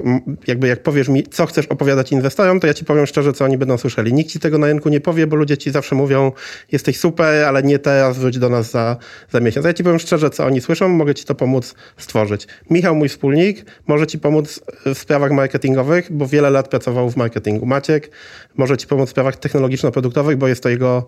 [0.48, 3.58] Jakby jak powiesz mi, co chcesz opowiadać inwestorom, to ja ci powiem szczerze, co oni
[3.58, 4.14] będą słyszeli.
[4.14, 6.32] Nikt ci tego na rynku nie powie, bo ludzie ci zawsze mówią,
[6.72, 8.98] jesteś super, ale nie teraz, wróć do nas za,
[9.32, 9.66] za miesiąc.
[9.66, 12.48] Ja ci powiem szczerze, co oni słyszą, mogę ci to pomóc stworzyć.
[12.70, 17.66] Michał, mój wspólnik, może ci pomóc w sprawach marketingowych, bo wiele lat pracował w marketingu.
[17.66, 18.12] Maciek
[18.58, 21.08] może ci pomóc w sprawach technologiczno-produktowych, bo jest to jego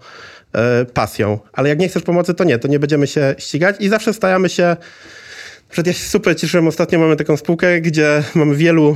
[0.53, 1.39] e, pasją.
[1.53, 4.49] Ale jak nie chcesz pomocy, to nie, to nie będziemy się ścigać i zawsze staramy
[4.49, 4.75] się
[5.73, 6.67] Przed ja się super cieszyłem.
[6.67, 8.95] Ostatnio mamy taką spółkę, gdzie mamy wielu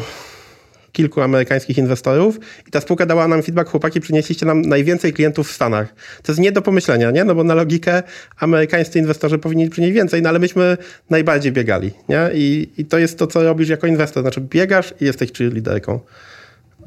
[0.91, 5.51] kilku amerykańskich inwestorów i ta spółka dała nam feedback, chłopaki, przynieśliście nam najwięcej klientów w
[5.51, 5.95] Stanach.
[6.23, 7.23] To jest nie do pomyślenia, nie?
[7.23, 8.03] No bo na logikę
[8.39, 10.77] amerykańscy inwestorzy powinni przynieść więcej, no ale myśmy
[11.09, 12.29] najbardziej biegali, nie?
[12.33, 15.99] I, i to jest to, co robisz jako inwestor, znaczy biegasz i jesteś liderką.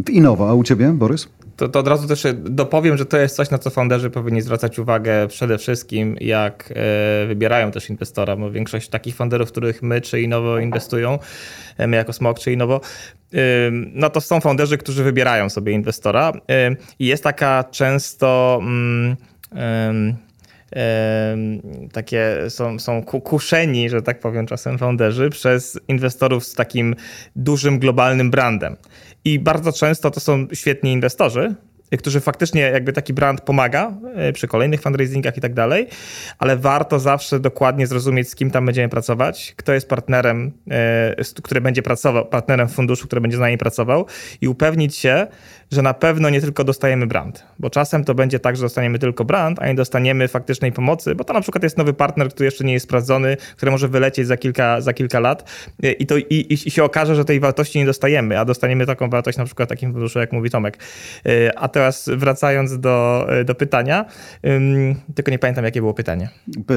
[0.04, 1.28] W Innowa, a u ciebie, Borys?
[1.60, 4.78] To, to od razu też dopowiem, że to jest coś, na co founderzy powinni zwracać
[4.78, 10.20] uwagę przede wszystkim, jak e, wybierają też inwestora, bo większość takich founderów, których my czy
[10.20, 11.18] Innowo inwestują,
[11.78, 12.80] e, my jako Smok czy Innowo,
[13.34, 13.38] e,
[13.72, 16.32] no to są founderzy, którzy wybierają sobie inwestora
[16.98, 18.60] i jest taka często...
[18.62, 19.16] Mm,
[21.92, 26.94] takie są, są kuszeni, że tak powiem czasem founderzy przez inwestorów z takim
[27.36, 28.76] dużym globalnym brandem.
[29.24, 31.54] I bardzo często to są świetni inwestorzy,
[31.98, 35.86] którzy faktycznie jakby taki brand pomaga e, przy kolejnych fundraisingach i tak dalej,
[36.38, 41.60] ale warto zawsze dokładnie zrozumieć, z kim tam będziemy pracować, kto jest partnerem, e, który
[41.60, 44.06] będzie pracował, partnerem funduszu, który będzie z nami pracował
[44.40, 45.26] i upewnić się,
[45.70, 49.24] że na pewno nie tylko dostajemy brand, bo czasem to będzie tak, że dostaniemy tylko
[49.24, 52.64] brand, a nie dostaniemy faktycznej pomocy, bo to na przykład jest nowy partner, który jeszcze
[52.64, 55.50] nie jest sprawdzony, który może wylecieć za kilka, za kilka lat
[55.98, 59.38] i, to, i, i się okaże, że tej wartości nie dostajemy, a dostaniemy taką wartość
[59.38, 60.78] na przykład takim funduszu, jak mówi Tomek.
[61.26, 64.04] Y, a teraz wracając do, do pytania,
[65.14, 66.28] tylko nie pamiętam, jakie było pytanie.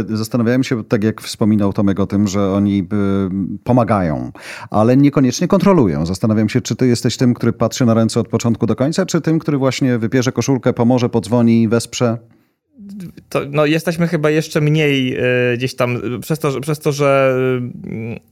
[0.10, 4.32] Zastanawiałem się, tak jak wspominał Tomek o tym, że oni y, pomagają,
[4.70, 6.06] ale niekoniecznie kontrolują.
[6.06, 9.06] Zastanawiam się, czy ty jesteś tym, który patrzy na ręce od początku do końca, końca,
[9.06, 12.18] czy tym, który właśnie wybierze koszulkę, pomoże, podzwoni, wesprze?
[13.30, 15.18] To, no, jesteśmy chyba jeszcze mniej
[15.54, 17.36] y, gdzieś tam, przez to, przez to, że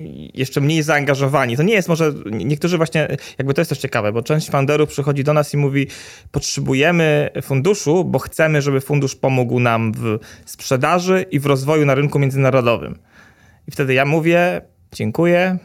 [0.01, 1.57] y, jeszcze mniej zaangażowani.
[1.57, 5.23] To nie jest może, niektórzy właśnie, jakby to jest też ciekawe, bo część funderów przychodzi
[5.23, 5.87] do nas i mówi,
[6.31, 12.19] potrzebujemy funduszu, bo chcemy, żeby fundusz pomógł nam w sprzedaży i w rozwoju na rynku
[12.19, 12.99] międzynarodowym.
[13.67, 14.61] I wtedy ja mówię,
[14.93, 15.57] dziękuję.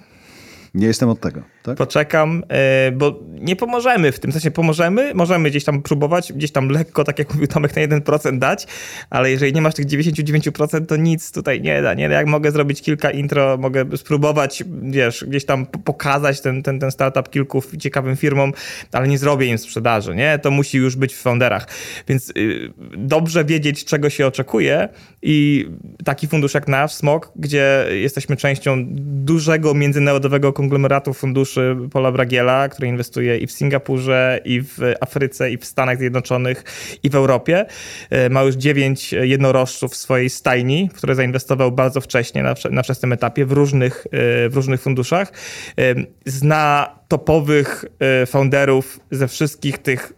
[0.75, 1.77] Nie jestem od tego tak?
[1.77, 4.51] Poczekam, e, bo nie pomożemy w tym sensie.
[4.51, 8.67] Pomożemy, możemy gdzieś tam próbować, gdzieś tam lekko, tak jak mówił Tomek, na 1% dać,
[9.11, 11.95] ale jeżeli nie masz tych 99%, to nic tutaj nie da.
[11.95, 12.05] Nie?
[12.05, 17.31] Jak mogę zrobić kilka intro, mogę spróbować, wiesz, gdzieś tam pokazać ten, ten, ten startup
[17.31, 18.53] kilku ciekawym firmom,
[18.93, 20.39] ale nie zrobię im sprzedaży, nie?
[20.39, 21.69] To musi już być w founderach.
[22.09, 24.89] Więc y, dobrze wiedzieć, czego się oczekuje
[25.23, 25.69] i
[26.05, 28.87] taki fundusz jak nasz, SMOK, gdzie jesteśmy częścią
[29.25, 31.56] dużego międzynarodowego konglomeratu funduszy
[31.93, 36.65] Paula Bragiela, który inwestuje i w Singapurze, i w Afryce, i w Stanach Zjednoczonych,
[37.03, 37.67] i w Europie.
[38.11, 43.13] E, ma już dziewięć jednorożców w swojej stajni, które zainwestował bardzo wcześnie na, na wczesnym
[43.13, 45.33] etapie w różnych, e, w różnych funduszach.
[45.79, 45.95] E,
[46.27, 47.85] zna topowych
[48.23, 50.13] y, founderów ze wszystkich tych,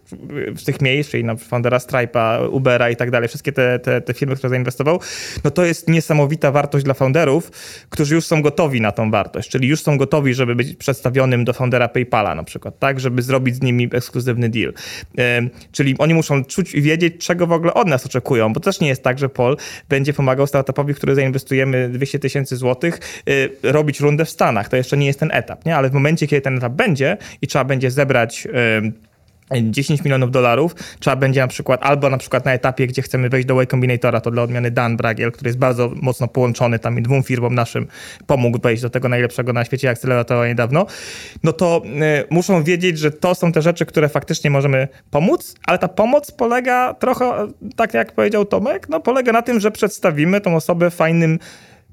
[0.65, 4.35] tych miejsc, czyli na foundera Stripe'a, Ubera i tak dalej, wszystkie te, te, te firmy,
[4.35, 4.99] które zainwestował,
[5.43, 7.51] no to jest niesamowita wartość dla founderów,
[7.89, 11.53] którzy już są gotowi na tą wartość, czyli już są gotowi, żeby być przedstawionym do
[11.53, 14.73] foundera PayPala na przykład, tak, żeby zrobić z nimi ekskluzywny deal.
[15.71, 18.87] Czyli oni muszą czuć i wiedzieć, czego w ogóle od nas oczekują, bo też nie
[18.87, 19.57] jest tak, że Paul
[19.89, 24.69] będzie pomagał startupowi, który zainwestujemy 200 tysięcy złotych, y, robić rundę w Stanach.
[24.69, 25.75] To jeszcze nie jest ten etap, nie?
[25.75, 28.47] Ale w momencie, kiedy ten etap będzie i trzeba będzie zebrać
[29.61, 33.47] 10 milionów dolarów, trzeba będzie na przykład, albo na przykład na etapie, gdzie chcemy wejść
[33.47, 37.01] do Y Combinatora, to dla odmiany Dan Bragiel, który jest bardzo mocno połączony tam i
[37.01, 37.87] dwóm firmom naszym
[38.27, 40.85] pomógł wejść do tego najlepszego na świecie akceleratora niedawno,
[41.43, 45.77] no to y, muszą wiedzieć, że to są te rzeczy, które faktycznie możemy pomóc, ale
[45.77, 50.55] ta pomoc polega trochę, tak jak powiedział Tomek, no polega na tym, że przedstawimy tą
[50.55, 51.39] osobę fajnym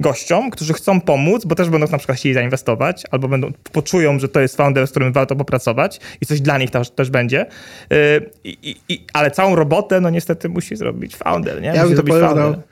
[0.01, 4.28] gościom, którzy chcą pomóc, bo też będą na przykład chcieli zainwestować, albo będą poczują, że
[4.28, 7.47] to jest founder, z którym warto popracować i coś dla nich też, też będzie.
[7.90, 7.97] Yy,
[8.44, 11.68] i, i, ale całą robotę, no niestety musi zrobić founder, nie?
[11.68, 12.62] Ja musi bym to zrobić powiedział,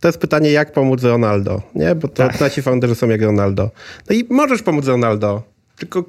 [0.00, 1.94] to jest pytanie, jak pomóc Ronaldo, nie?
[1.94, 2.40] Bo to Tak.
[2.40, 3.70] nasi founderzy są jak Ronaldo.
[4.10, 5.42] No i możesz pomóc Ronaldo,
[5.76, 6.04] tylko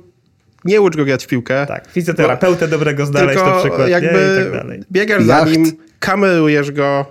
[0.66, 1.66] nie ucz go grać w piłkę.
[1.68, 4.42] Tak, fizjoterapeutę dobrego znaleźć Tylko na przykład, jakby nie?
[4.42, 4.84] I tak dalej.
[4.92, 5.52] biegasz za Jacht.
[5.52, 7.06] nim, kamerujesz go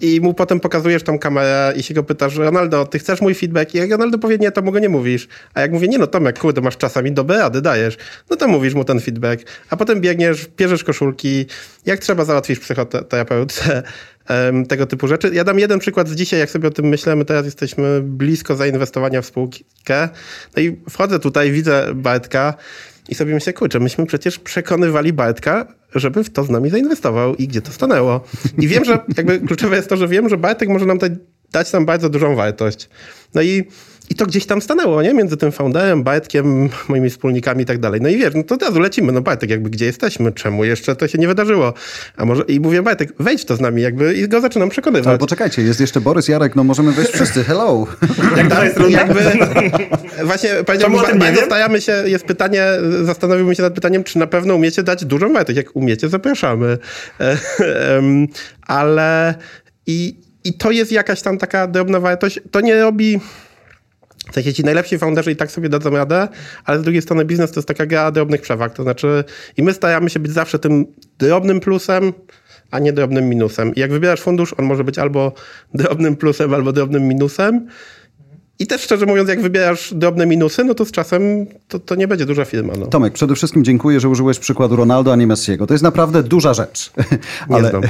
[0.00, 3.74] i mu potem pokazujesz tą kamerę i się go pytasz, Ronaldo, ty chcesz mój feedback?
[3.74, 5.28] I jak Ronaldo powie nie, to mu go nie mówisz.
[5.54, 7.96] A jak mówię, nie no Tomek, kurde, masz czasami dobre rady, dajesz.
[8.30, 9.42] No to mówisz mu ten feedback.
[9.70, 11.46] A potem biegniesz, bierzesz koszulki,
[11.86, 13.82] jak trzeba załatwisz psychoterapeutę,
[14.68, 15.30] tego typu rzeczy.
[15.32, 18.56] Ja dam jeden przykład z dzisiaj, jak sobie o tym myślę, my teraz jesteśmy blisko
[18.56, 20.08] zainwestowania w spółkę.
[20.56, 22.54] No i wchodzę tutaj, widzę Bartka
[23.08, 27.48] i sobie myślę, kurczę, myśmy przecież przekonywali Bartka, żeby w to z nami zainwestował i
[27.48, 28.24] gdzie to stanęło.
[28.58, 30.98] I wiem, że jakby kluczowe jest to, że wiem, że Bartek może nam
[31.52, 32.88] dać nam bardzo dużą wartość.
[33.34, 33.64] No i,
[34.10, 35.14] i to gdzieś tam stanęło, nie?
[35.14, 38.00] Między tym founderem, Bartkiem, moimi wspólnikami i tak dalej.
[38.00, 39.12] No i wiesz, no to od razu lecimy.
[39.12, 40.32] No Bartek, jakby gdzie jesteśmy?
[40.32, 41.74] Czemu jeszcze to się nie wydarzyło?
[42.16, 45.08] A może, i mówię, Bartek, wejdź w to z nami jakby i go zaczynam przekonywać.
[45.08, 47.44] Ale poczekajcie, jest jeszcze Borys Jarek, no możemy wejść wszyscy.
[47.44, 47.86] Hello!
[48.36, 48.98] Jak dalej jest runda?
[48.98, 49.20] Jakby,
[50.24, 51.00] właśnie powiedziałbym,
[51.46, 52.64] stawiamy się, jest pytanie,
[53.02, 55.56] zastanowiłbym się nad pytaniem, czy na pewno umiecie dać dużą wartość.
[55.56, 56.78] Jak umiecie, zapraszamy.
[57.20, 57.36] E,
[58.66, 59.34] Ale
[59.86, 62.40] i, i to jest jakaś tam taka drobna wartość.
[62.50, 63.20] To nie robi...
[64.30, 66.28] W sensie ci najlepsi founderzy i tak sobie dadzą radę,
[66.64, 68.74] ale z drugiej strony biznes to jest taka gra drobnych przewag.
[68.74, 69.24] To znaczy
[69.56, 70.86] i my staramy się być zawsze tym
[71.18, 72.12] drobnym plusem,
[72.70, 73.74] a nie drobnym minusem.
[73.74, 75.32] I jak wybierasz fundusz, on może być albo
[75.74, 77.66] drobnym plusem, albo drobnym minusem.
[78.58, 82.08] I też szczerze mówiąc, jak wybierasz drobne minusy, no to z czasem to, to nie
[82.08, 82.72] będzie duża firma.
[82.78, 82.86] No.
[82.86, 85.66] Tomek, przede wszystkim dziękuję, że użyłeś przykładu Ronaldo, a nie Messiego.
[85.66, 86.92] To jest naprawdę duża rzecz.
[87.50, 87.82] Nie znam.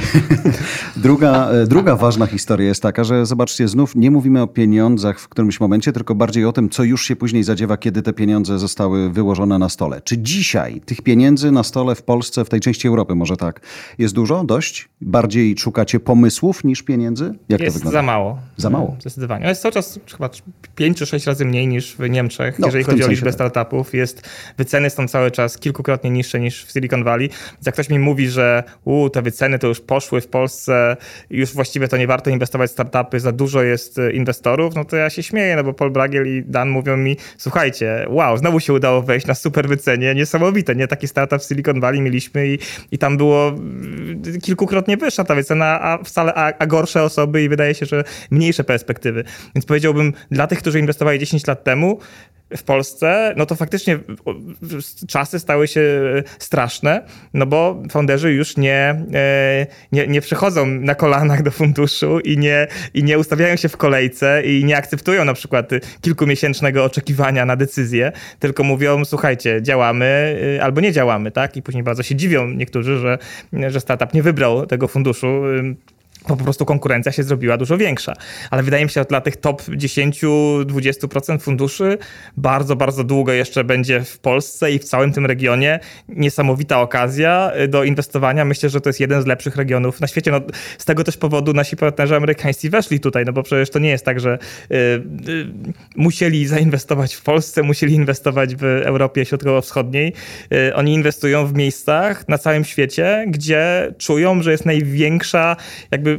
[0.95, 5.27] druga, e, druga ważna historia jest taka, że zobaczcie, znów nie mówimy o pieniądzach w
[5.29, 9.09] którymś momencie, tylko bardziej o tym, co już się później zadziewa, kiedy te pieniądze zostały
[9.09, 10.01] wyłożone na stole.
[10.01, 13.61] Czy dzisiaj tych pieniędzy na stole w Polsce, w tej części Europy może tak,
[13.97, 14.89] jest dużo, dość?
[15.01, 17.33] Bardziej szukacie pomysłów niż pieniędzy?
[17.49, 17.99] Jak to Jest wygląda?
[17.99, 18.37] za mało.
[18.57, 18.95] Za mało.
[18.99, 19.47] Zdecydowanie.
[19.47, 20.29] Jest cały czas chyba
[20.75, 23.33] 5 czy 6 razy mniej niż w Niemczech, No, jeżeli w chodzi o liczbę tak.
[23.33, 23.93] startupów.
[23.93, 27.29] Jest, wyceny są cały czas kilkukrotnie niższe niż w Silicon Valley.
[27.29, 30.97] Więc jak ktoś mi mówi, że u, te wyceny to już poszły w Polsce,
[31.29, 34.95] już właściwie to nie warto inwestować w startupy, za dużo jest e, inwestorów, no to
[34.95, 38.73] ja się śmieję, no bo Paul Bragiel i Dan mówią mi, słuchajcie, wow, znowu się
[38.73, 40.87] udało wejść na super wycenie, niesamowite, nie?
[40.87, 42.59] Taki startup w Silicon Valley mieliśmy i,
[42.91, 47.49] i tam było mm, kilkukrotnie wyższa ta wycena, a wcale a, a gorsze osoby i
[47.49, 49.23] wydaje się, że mniejsze perspektywy.
[49.55, 51.99] Więc powiedziałbym, dla tych, którzy inwestowali 10 lat temu,
[52.57, 53.99] w Polsce, no to faktycznie
[55.07, 55.81] czasy stały się
[56.39, 57.01] straszne,
[57.33, 62.67] no bo founderzy już nie, e, nie, nie przychodzą na kolanach do funduszu i nie,
[62.93, 65.69] i nie ustawiają się w kolejce i nie akceptują na przykład
[66.01, 71.57] kilkumiesięcznego oczekiwania na decyzję, tylko mówią, słuchajcie, działamy y, albo nie działamy, tak?
[71.57, 73.17] I później bardzo się dziwią niektórzy, że,
[73.67, 75.41] że startup nie wybrał tego funduszu.
[76.27, 78.13] Bo po prostu konkurencja się zrobiła dużo większa.
[78.51, 81.97] Ale wydaje mi się, że dla tych top 10-20% funduszy
[82.37, 87.67] bardzo, bardzo długo jeszcze będzie w Polsce i w całym tym regionie niesamowita okazja y,
[87.67, 88.45] do inwestowania.
[88.45, 90.31] Myślę, że to jest jeden z lepszych regionów na świecie.
[90.31, 90.41] No,
[90.77, 94.05] z tego też powodu nasi partnerzy amerykańscy weszli tutaj, no bo przecież to nie jest
[94.05, 94.37] tak, że
[94.71, 95.47] y, y,
[95.95, 100.13] musieli zainwestować w Polsce, musieli inwestować w Europie Środkowo-Wschodniej.
[100.53, 105.55] Y, oni inwestują w miejscach na całym świecie, gdzie czują, że jest największa,
[105.91, 106.14] jakby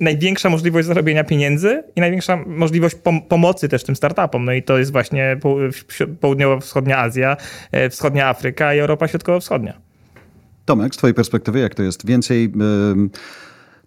[0.00, 4.44] największa możliwość zarobienia pieniędzy i największa możliwość pom- pomocy też tym startupom.
[4.44, 5.56] No i to jest właśnie po-
[6.20, 7.36] południowo-wschodnia Azja,
[7.72, 9.80] e, wschodnia Afryka i Europa Środkowo-Wschodnia.
[10.64, 12.06] Tomek, z twojej perspektywy, jak to jest?
[12.06, 12.52] Więcej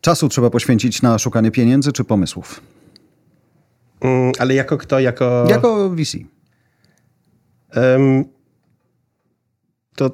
[0.02, 2.62] czasu trzeba poświęcić na szukanie pieniędzy czy pomysłów?
[4.02, 5.00] Mm, ale jako kto?
[5.00, 5.46] Jako...
[5.50, 6.18] Jako VC.
[7.72, 8.26] Em,
[9.96, 10.12] to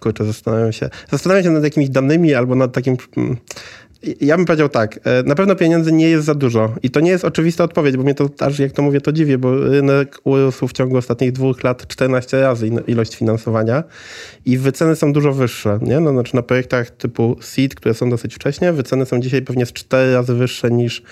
[0.00, 0.90] kurczę, zastanawiam się.
[1.10, 2.96] Zastanawiam się nad jakimiś danymi albo nad takim.
[4.20, 7.10] Ja bym powiedział tak, e, na pewno pieniędzy nie jest za dużo i to nie
[7.10, 10.68] jest oczywista odpowiedź, bo mnie to aż jak to mówię, to dziwię, bo rynek urósł
[10.68, 13.84] w ciągu ostatnich dwóch lat 14 razy ilość finansowania
[14.44, 16.00] i wyceny są dużo wyższe, nie?
[16.00, 19.72] No, znaczy na projektach typu seed, które są dosyć wcześnie, wyceny są dzisiaj pewnie z
[19.72, 21.02] 4 razy wyższe niż,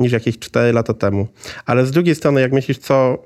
[0.00, 1.26] niż jakieś 4 lata temu.
[1.66, 3.18] Ale z drugiej strony, jak myślisz, co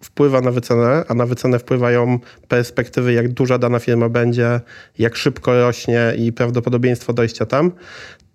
[0.00, 2.18] wpływa na wycenę, a na wycenę wpływają
[2.48, 4.60] perspektywy, jak duża dana firma będzie,
[4.98, 7.72] jak szybko rośnie i prawdopodobieństwo dojścia tam,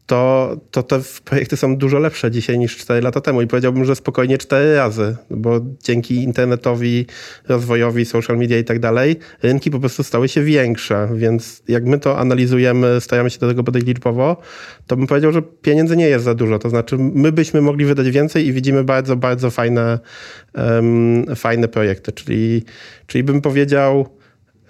[0.06, 3.96] to, to te projekty są dużo lepsze dzisiaj niż 4 lata temu i powiedziałbym, że
[3.96, 7.06] spokojnie 4 razy, bo dzięki internetowi,
[7.48, 12.00] rozwojowi, social media i tak dalej, rynki po prostu stały się większe, więc jak my
[12.00, 14.38] to analizujemy, staramy się do tego podejść liczbowo,
[14.88, 18.10] to bym powiedział, że pieniędzy nie jest za dużo, to znaczy my byśmy mogli wydać
[18.10, 20.00] więcej i widzimy bardzo, bardzo fajne,
[20.54, 22.64] um, fajne projekty, czyli,
[23.08, 24.10] czyli bym powiedział,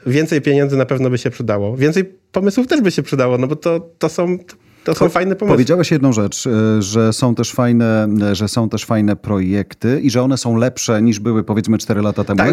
[0.05, 1.77] więcej pieniędzy na pewno by się przydało.
[1.77, 4.37] Więcej pomysłów też by się przydało, no bo to, to są
[4.85, 5.55] to są fajne pomysły.
[5.55, 10.09] Powiedziałeś jedną rzecz, e, że są też fajne, e, że są też fajne projekty i
[10.09, 12.37] że one są lepsze niż były powiedzmy 4 lata temu.
[12.37, 12.49] Tak,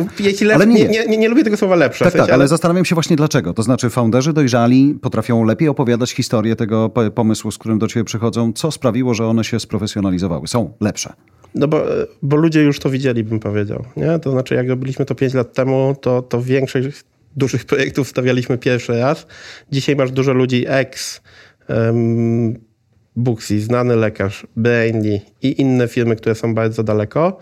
[0.54, 0.88] ale nie.
[0.88, 2.04] Nie, nie, nie, lubię tego słowa lepsze.
[2.04, 3.54] Tak, w sensie, tak, ale, ale zastanawiam się właśnie dlaczego.
[3.54, 8.52] To znaczy founderzy dojrzali potrafią lepiej opowiadać historię tego pomysłu, z którym do ciebie przychodzą.
[8.52, 10.48] Co sprawiło, że one się sprofesjonalizowały?
[10.48, 11.12] Są lepsze.
[11.54, 11.82] No bo,
[12.22, 13.84] bo ludzie już to widzieli, bym powiedział.
[13.96, 14.18] Nie?
[14.18, 17.04] To znaczy, jak robiliśmy to 5 lat temu, to, to większość
[17.36, 19.26] dużych projektów stawialiśmy pierwszy raz.
[19.72, 21.20] Dzisiaj masz dużo ludzi ex
[21.68, 22.58] um,
[23.16, 27.38] Booksy, znany lekarz, Brainly i inne firmy, które są bardzo daleko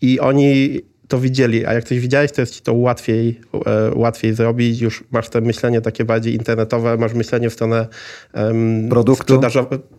[0.00, 4.34] i oni to widzieli, a jak coś widziałeś, to jest ci to łatwiej, e, łatwiej
[4.34, 4.80] zrobić.
[4.80, 7.86] Już masz to myślenie takie bardziej internetowe, masz myślenie w stronę
[8.34, 9.40] um, produktu.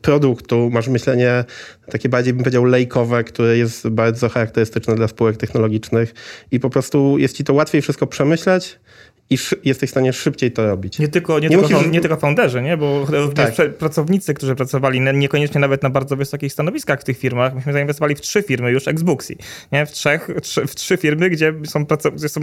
[0.01, 1.43] produktu, masz myślenie
[1.91, 6.13] takie bardziej, bym powiedział, lejkowe, które jest bardzo charakterystyczne dla spółek technologicznych
[6.51, 8.79] i po prostu jest ci to łatwiej wszystko przemyśleć
[9.29, 10.99] i jesteś w stanie szybciej to robić.
[10.99, 11.91] Nie tylko, nie, nie, tylko, musisz...
[11.91, 12.77] nie tylko founderzy, nie?
[12.77, 13.53] bo tak.
[13.77, 18.21] pracownicy, którzy pracowali niekoniecznie nawet na bardzo wysokich stanowiskach w tych firmach, myśmy zainwestowali w
[18.21, 19.35] trzy firmy już ex-Booksy.
[19.71, 19.85] Nie?
[19.85, 22.41] W, trzech, trzy, w trzy firmy, gdzie są, gdzie są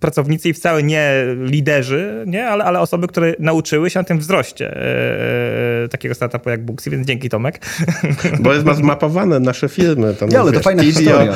[0.00, 2.46] pracownicy i wcale nie liderzy, nie?
[2.46, 6.90] Ale, ale osoby, które nauczyły się na tym wzroście e, e, takiego startupu jak Booksy,
[6.90, 7.66] więc dzięki Tomek.
[8.40, 10.14] Bo jest ma zmapowane nasze firmy.
[10.14, 11.34] Tam, ja, ale to fajna historia.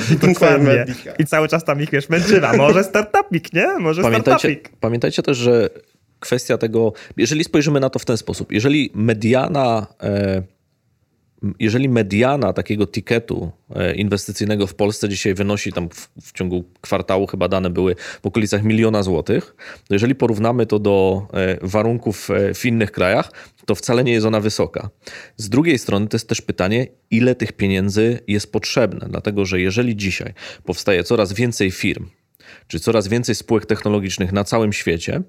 [1.18, 2.52] I, I cały czas tam ich wiesz, męczyna.
[2.52, 3.78] Może startupik, nie?
[3.78, 4.68] Może Pamiętajcie, startupik.
[4.94, 5.70] Pamiętajcie też, że
[6.20, 10.42] kwestia tego, jeżeli spojrzymy na to w ten sposób, jeżeli mediana, e,
[11.60, 17.26] jeżeli mediana takiego tiketu e, inwestycyjnego w Polsce dzisiaj wynosi tam w, w, ciągu kwartału
[17.26, 19.56] chyba dane były w okolicach miliona złotych,
[19.88, 23.32] to jeżeli porównamy to do e, warunków w innych krajach,
[23.66, 24.90] to wcale nie jest ona wysoka.
[25.36, 29.96] Z drugiej strony to jest też pytanie, ile tych pieniędzy jest potrzebne, dlatego że jeżeli
[29.96, 30.34] dzisiaj
[30.64, 32.06] powstaje coraz więcej firm,
[32.68, 35.22] czy coraz więcej spółek technologicznych na całym świecie,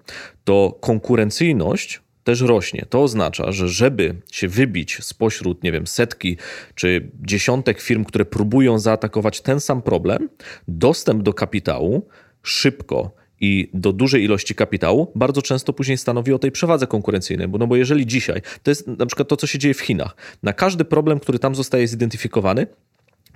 [0.44, 2.86] to konkurencyjność też rośnie.
[2.90, 6.38] To oznacza, że żeby się wybić spośród, nie wiem, setki
[6.76, 10.30] czy dziesiątek firm, które próbują zaatakować ten sam problem,
[10.68, 12.08] dostęp do kapitału
[12.44, 17.48] szybko i do dużej ilości kapitału bardzo często później stanowi o tej przewadze konkurencyjnej.
[17.48, 20.16] Bo, no bo jeżeli dzisiaj, to jest na przykład to, co się dzieje w Chinach,
[20.44, 22.68] na każdy problem, który tam zostaje zidentyfikowany,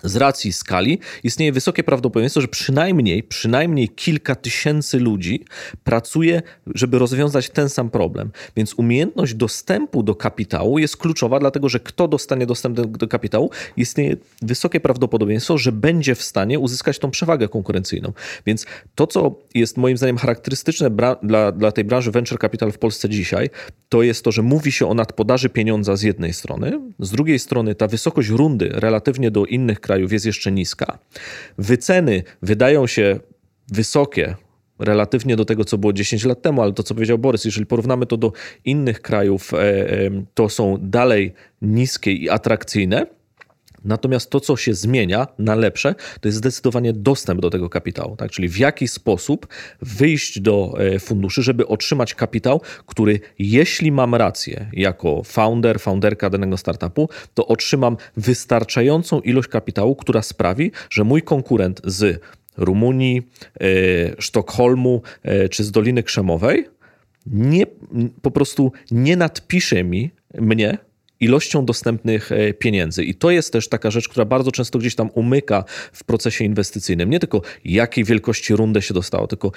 [0.04, 5.46] z racji skali istnieje wysokie prawdopodobieństwo, że przynajmniej, przynajmniej kilka tysięcy ludzi
[5.84, 6.42] pracuje,
[6.76, 8.32] żeby rozwiązać ten sam problem.
[8.56, 14.18] Więc umiejętność dostępu do kapitału jest kluczowa, dlatego że kto dostanie dostęp do, kapitału, istnieje
[14.42, 18.14] wysokie prawdopodobieństwo, że będzie w stanie uzyskać tą przewagę konkurencyjną.
[18.46, 20.90] Więc to, co jest moim zdaniem charakterystyczne
[21.24, 23.50] dla, dla tej branży venture capital w Polsce dzisiaj,
[23.90, 27.76] to jest to, że mówi się o nadpodaży pieniądza z jednej strony, z drugiej strony
[27.76, 31.00] ta wysokość rundy relatywnie do innych krajów jest jeszcze niska.
[31.58, 33.20] Wyceny wydają się
[33.72, 34.36] wysokie
[34.80, 38.06] relatywnie do tego, co było 10 lat temu, ale to, co powiedział Borys, jeżeli porównamy
[38.06, 38.32] to do
[38.66, 43.19] innych krajów, e, e, to są dalej niskie i atrakcyjne.
[43.84, 48.16] Natomiast to, co się zmienia na lepsze, to jest zdecydowanie dostęp do tego kapitału.
[48.16, 48.32] Tak?
[48.32, 49.48] Czyli w jaki sposób
[49.82, 56.58] wyjść do e, funduszy, żeby otrzymać kapitał, który, jeśli mam rację, jako founder, founderka danego
[56.58, 62.22] startupu, to otrzymam wystarczającą ilość kapitału, która sprawi, że mój konkurent z
[62.58, 63.22] Rumunii,
[63.62, 63.66] e,
[64.22, 66.66] Sztokholmu e, czy z Doliny Krzemowej
[67.26, 67.66] nie,
[68.22, 70.78] po prostu nie nadpisze mi mnie
[71.20, 73.04] ilością dostępnych e, pieniędzy.
[73.04, 75.64] I to jest też taka rzecz, która bardzo często gdzieś tam umyka
[75.94, 77.10] w procesie inwestycyjnym.
[77.10, 79.52] Nie tylko jakiej wielkości rundę się dostało, tylko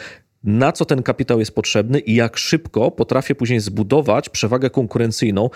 [0.45, 5.51] na co ten kapitał jest potrzebny i jak szybko potrafię później zbudować przewagę konkurencyjną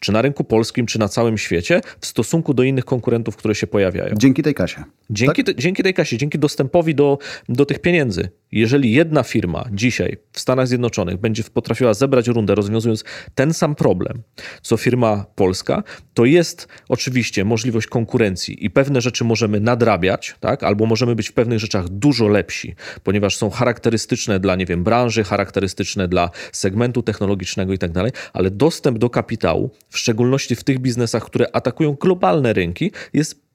[0.00, 3.66] czy na rynku polskim, czy na całym świecie, w stosunku do innych konkurentów, które się
[3.66, 4.14] pojawiają.
[4.18, 4.84] Dzięki tej kasie.
[5.10, 5.54] Dzięki, tak?
[5.54, 7.18] te, dzięki tej kasie, dzięki dostępowi do,
[7.48, 8.28] do tych pieniędzy.
[8.52, 14.22] Jeżeli jedna firma dzisiaj w Stanach Zjednoczonych będzie potrafiła zebrać rundę, rozwiązując ten sam problem,
[14.62, 15.82] co firma polska,
[16.14, 20.62] to jest oczywiście możliwość konkurencji i pewne rzeczy możemy nadrabiać, tak?
[20.62, 22.74] albo możemy być w pewnych rzeczach dużo lepsi,
[23.04, 28.50] ponieważ są charakterystyczne dla, nie wiem, branży, charakterystyczne dla segmentu technologicznego i tak dalej, ale
[28.50, 33.46] dostęp do kapitału, w szczególności w tych biznesach, które atakują globalne rynki, jest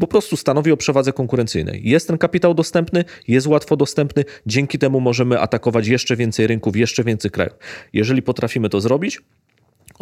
[0.00, 1.80] po prostu stanowi o przewadze konkurencyjnej.
[1.84, 7.04] Jest ten kapitał dostępny, jest łatwo dostępny, dzięki temu możemy atakować jeszcze więcej rynków, jeszcze
[7.04, 7.54] więcej krajów.
[7.92, 9.20] Jeżeli potrafimy to zrobić,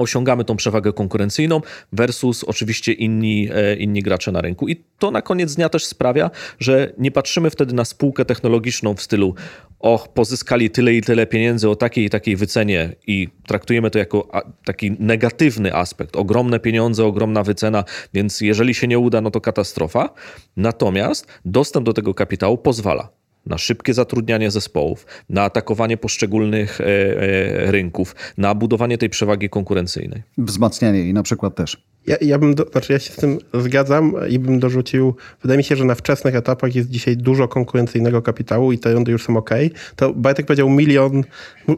[0.00, 1.60] osiągamy tą przewagę konkurencyjną
[1.92, 4.68] versus oczywiście inni, e, inni gracze na rynku.
[4.68, 9.02] I to na koniec dnia też sprawia, że nie patrzymy wtedy na spółkę technologiczną w
[9.02, 9.34] stylu
[9.80, 14.28] och, pozyskali tyle i tyle pieniędzy o takiej i takiej wycenie i traktujemy to jako
[14.64, 16.16] taki negatywny aspekt.
[16.16, 17.84] Ogromne pieniądze, ogromna wycena,
[18.14, 20.08] więc jeżeli się nie uda, no to katastrofa.
[20.56, 27.70] Natomiast dostęp do tego kapitału pozwala na szybkie zatrudnianie zespołów, na atakowanie poszczególnych e, e,
[27.70, 30.22] rynków, na budowanie tej przewagi konkurencyjnej.
[30.38, 31.82] Wzmacnianie jej na przykład też.
[32.06, 35.64] Ja, ja bym, do, znaczy ja się z tym zgadzam i bym dorzucił, wydaje mi
[35.64, 39.36] się, że na wczesnych etapach jest dzisiaj dużo konkurencyjnego kapitału i te rundy już są
[39.36, 39.50] ok.
[39.96, 41.24] To Bartek powiedział milion,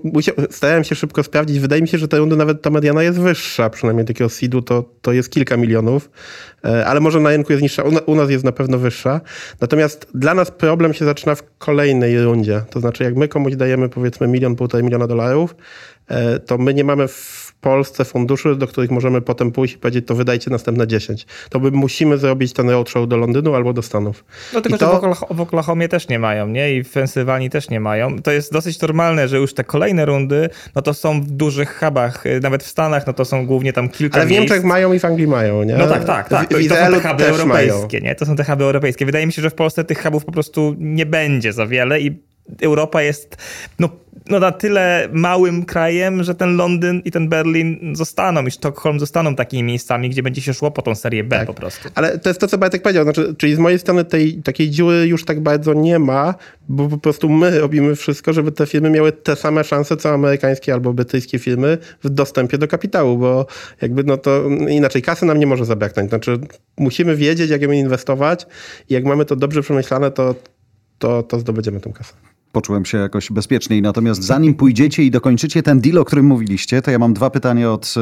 [0.04, 3.20] musiał, starałem się szybko sprawdzić, wydaje mi się, że te rundy nawet ta mediana jest
[3.20, 6.10] wyższa, przynajmniej takiego seedu to, to jest kilka milionów,
[6.64, 9.20] e, ale może na rynku jest niższa, u, nas jest na pewno wyższa.
[9.60, 13.88] Natomiast dla nas problem się zaczyna w kolejnej rundzie, to znaczy jak my komuś dajemy
[13.88, 15.56] powiedzmy milion, półtorej miliona dolarów,
[16.08, 20.06] e, to my nie mamy w Polsce funduszy, do których możemy potem pójść i powiedzieć,
[20.06, 21.26] to wydajcie następne 10.
[21.50, 24.24] To my musimy zrobić ten roadshow do Londynu albo do Stanów.
[24.54, 25.14] No tylko, to...
[25.14, 26.74] że w Oklahomie też nie mają, nie?
[26.74, 28.18] I w Pensylwanii też nie mają.
[28.18, 32.26] To jest dosyć normalne, że już te kolejne rundy, no to są w dużych hubach,
[32.26, 34.98] y, nawet w Stanach, no to są głównie tam kilka Ale w Niemczech mają i
[34.98, 35.76] w Anglii mają, nie?
[35.76, 36.48] No tak, tak, tak.
[36.48, 38.04] To, to są te huby europejskie, mają.
[38.04, 38.14] nie?
[38.14, 39.06] To są te huby europejskie.
[39.06, 42.31] Wydaje mi się, że w Polsce tych hubów po prostu nie będzie za wiele i
[42.60, 43.36] Europa jest
[43.78, 43.88] no,
[44.30, 49.36] no na tyle małym krajem, że ten Londyn i ten Berlin zostaną i Sztokholm zostaną
[49.36, 51.46] takimi miejscami, gdzie będzie się szło po tą serię B tak.
[51.46, 51.88] po prostu.
[51.94, 53.04] Ale to jest to, co Bartek powiedział.
[53.04, 56.34] Znaczy, czyli z mojej strony tej takiej dziury już tak bardzo nie ma,
[56.68, 60.72] bo po prostu my robimy wszystko, żeby te firmy miały te same szanse, co amerykańskie
[60.72, 63.46] albo brytyjskie firmy w dostępie do kapitału, bo
[63.82, 66.08] jakby no to inaczej kasy nam nie może zabraknąć.
[66.08, 66.38] Znaczy
[66.78, 68.46] musimy wiedzieć, jak ją inwestować
[68.88, 70.34] i jak mamy to dobrze przemyślane, to,
[70.98, 73.82] to, to zdobędziemy tę kasę poczułem się jakoś bezpieczniej.
[73.82, 77.72] Natomiast zanim pójdziecie i dokończycie ten deal, o którym mówiliście, to ja mam dwa pytania
[77.72, 77.94] od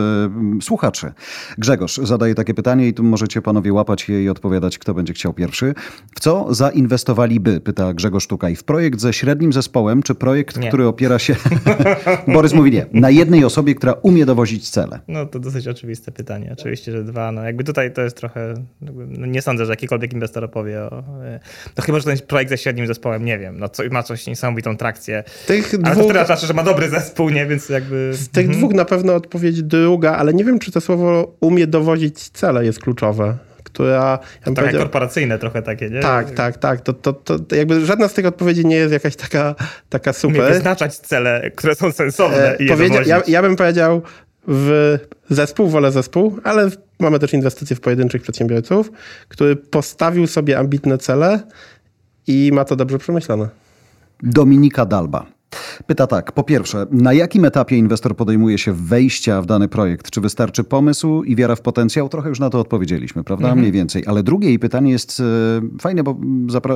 [0.59, 1.12] y, słuchaczy.
[1.59, 5.32] Grzegorz zadaje takie pytanie i tu możecie panowie łapać je i odpowiadać, kto będzie chciał
[5.32, 5.74] pierwszy.
[6.16, 10.68] W co zainwestowaliby, pyta Grzegorz Tukaj, w projekt ze średnim zespołem, czy projekt, nie.
[10.68, 11.36] który opiera się...
[12.34, 12.86] Borys mówi nie.
[12.92, 15.01] Na jednej osobie, która umie dowozić cele.
[15.09, 16.51] No to dosyć oczywiste pytanie.
[16.53, 17.32] Oczywiście, że dwa.
[17.32, 18.55] No jakby tutaj to jest trochę...
[19.09, 21.03] No nie sądzę, że jakikolwiek inwestor opowie o...
[21.76, 23.59] No chyba, że ten projekt ze średnim zespołem, nie wiem.
[23.59, 25.24] No co, ma coś niesamowitą trakcję.
[25.47, 26.03] Tych ale dwóch...
[26.03, 27.47] to teraz znaczy, że ma dobry zespół, nie?
[27.47, 28.11] Więc jakby...
[28.14, 28.59] Z tych mhm.
[28.59, 32.80] dwóch na pewno odpowiedź druga, ale nie wiem, czy to słowo umie dowozić cele jest
[32.80, 33.34] kluczowe
[33.64, 34.18] która...
[34.47, 36.01] Ja trochę korporacyjne trochę takie, nie?
[36.01, 36.80] Tak, tak, tak.
[36.80, 39.55] To, to, to, jakby żadna z tych odpowiedzi nie jest jakaś taka,
[39.88, 40.41] taka super.
[40.41, 44.03] Umie wyznaczać cele, które są sensowne e, i powiedzia- ja, ja bym powiedział
[44.49, 44.99] w
[45.30, 48.91] zespół, wolę zespół, ale mamy też inwestycje w pojedynczych przedsiębiorców,
[49.28, 51.41] który postawił sobie ambitne cele
[52.26, 53.49] i ma to dobrze przemyślane.
[54.22, 55.26] Dominika Dalba.
[55.86, 60.10] Pyta tak, po pierwsze, na jakim etapie inwestor podejmuje się wejścia w dany projekt?
[60.10, 62.08] Czy wystarczy pomysł i wiara w potencjał?
[62.08, 63.44] Trochę już na to odpowiedzieliśmy, prawda?
[63.44, 63.58] Mhm.
[63.58, 64.02] Mniej więcej.
[64.06, 66.16] Ale drugie jej pytanie jest e, fajne, bo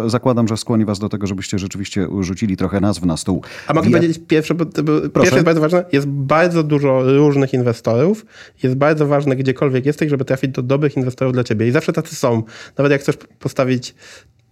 [0.07, 3.43] zakładam, że skłoni was do tego, żebyście rzeczywiście rzucili trochę nazw na stół.
[3.67, 3.97] A mogę ja...
[3.97, 5.85] powiedzieć pierwsze, bo, bo pierwsze jest bardzo ważne.
[5.93, 8.27] Jest bardzo dużo różnych inwestorów.
[8.63, 11.69] Jest bardzo ważne, gdziekolwiek jesteś, żeby trafić do dobrych inwestorów dla ciebie.
[11.69, 12.43] I zawsze tacy są.
[12.79, 13.95] Nawet jak chcesz postawić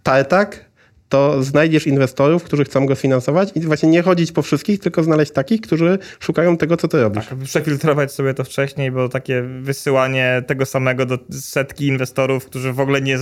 [0.03, 0.72] tartak,
[1.13, 5.31] to znajdziesz inwestorów, którzy chcą go sfinansować i właśnie nie chodzić po wszystkich, tylko znaleźć
[5.31, 7.27] takich, którzy szukają tego, co ty robisz.
[7.27, 12.79] Tak, przefiltrować sobie to wcześniej, bo takie wysyłanie tego samego do setki inwestorów, którzy w
[12.79, 13.17] ogóle nie,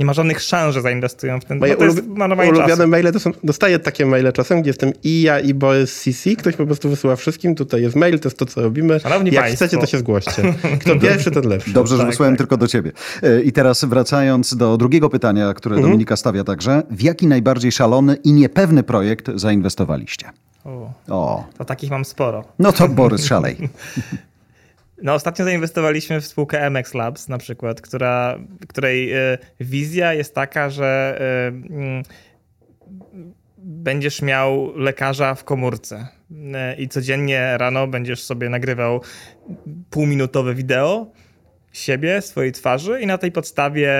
[0.00, 2.88] nie ma żadnych szans, że zainwestują w ten Moje to jest ulubione czasu.
[2.88, 6.56] maile to są, dostaję takie maile czasem, gdzie jestem i ja, i Borys CC, ktoś
[6.56, 9.00] po prostu wysyła wszystkim, tutaj jest mail, to jest to, co robimy.
[9.00, 9.66] Szanowni Jak Państwo.
[9.66, 10.54] chcecie, to się zgłoście.
[10.80, 11.72] Kto pierwszy, ten lepszy.
[11.72, 12.38] Dobrze, że tak, wysłałem tak.
[12.38, 12.92] tylko do ciebie.
[13.22, 15.90] E, I teraz wracając do drugiego pytania, które mhm.
[15.90, 16.82] Dominika stawia także.
[16.90, 20.30] W jaki najbardziej szalony i niepewny projekt zainwestowaliście?
[20.64, 21.44] O, o.
[21.58, 22.44] To takich mam sporo.
[22.58, 23.56] No to Borys, szalej.
[25.02, 30.70] No, ostatnio zainwestowaliśmy w spółkę MX Labs na przykład, która, której y, wizja jest taka,
[30.70, 32.02] że y, y,
[33.58, 36.08] będziesz miał lekarza w komórce
[36.78, 39.00] i codziennie rano będziesz sobie nagrywał
[39.90, 41.06] półminutowe wideo
[41.72, 43.90] siebie, swojej twarzy i na tej podstawie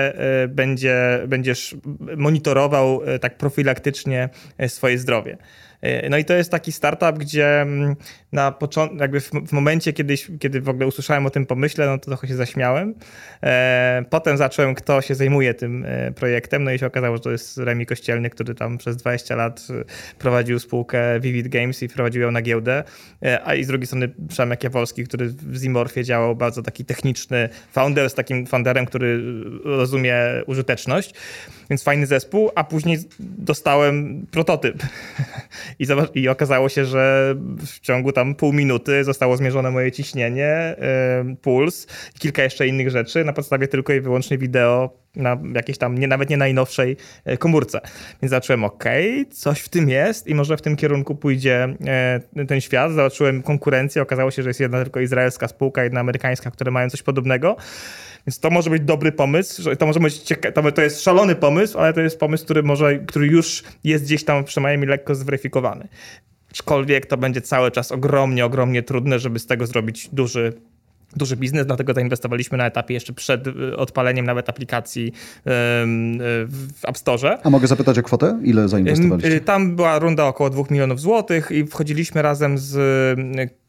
[0.43, 1.75] e, będzie, będziesz
[2.17, 5.37] monitorował e, tak profilaktycznie e, swoje zdrowie.
[5.83, 7.95] E, no i to jest taki startup, gdzie mm,
[8.31, 11.97] na początku, jakby w, w, momencie, kiedyś, kiedy w ogóle usłyszałem o tym pomyśle, no
[11.97, 12.95] to trochę się zaśmiałem.
[13.43, 17.31] E, potem zacząłem, kto się zajmuje tym e, projektem, no i się okazało, że to
[17.31, 19.67] jest Remi Kościelny, który tam przez 20 lat
[20.19, 22.83] prowadził spółkę Vivid Games i prowadził ją na giełdę,
[23.45, 28.09] a i z drugiej strony Przemek Jaworski, który w Zimorfie działał bardzo taki techniczny founder,
[28.09, 29.21] z takim founderem, który
[29.63, 30.15] rozumie
[30.45, 31.13] użyteczność,
[31.73, 34.83] więc fajny zespół, a później dostałem prototyp
[35.79, 40.75] I, i okazało się, że w ciągu tam pół minuty zostało zmierzone moje ciśnienie,
[41.41, 45.97] puls i kilka jeszcze innych rzeczy na podstawie tylko i wyłącznie wideo na jakiejś tam,
[45.97, 47.81] nie, nawet nie najnowszej e, komórce.
[48.21, 48.83] Więc zacząłem, ok,
[49.31, 51.75] coś w tym jest i może w tym kierunku pójdzie
[52.35, 52.91] e, ten świat.
[52.91, 57.03] Zobaczyłem konkurencję, okazało się, że jest jedna tylko izraelska spółka, jedna amerykańska, które mają coś
[57.03, 57.55] podobnego.
[58.27, 61.93] Więc to może być dobry pomysł, to może być cieka- to jest szalony pomysł, ale
[61.93, 65.87] to jest pomysł, który może, który już jest gdzieś tam przynajmniej lekko zweryfikowany.
[66.51, 70.53] Aczkolwiek to będzie cały czas ogromnie, ogromnie trudne, żeby z tego zrobić duży
[71.15, 75.13] duży biznes, dlatego zainwestowaliśmy na etapie jeszcze przed y, odpaleniem nawet aplikacji
[75.45, 77.37] w App Store.
[77.43, 78.39] A mogę zapytać o kwotę?
[78.43, 79.39] Ile zainwestowaliście?
[79.39, 82.75] Tam była runda około 2 milionów złotych i wchodziliśmy razem z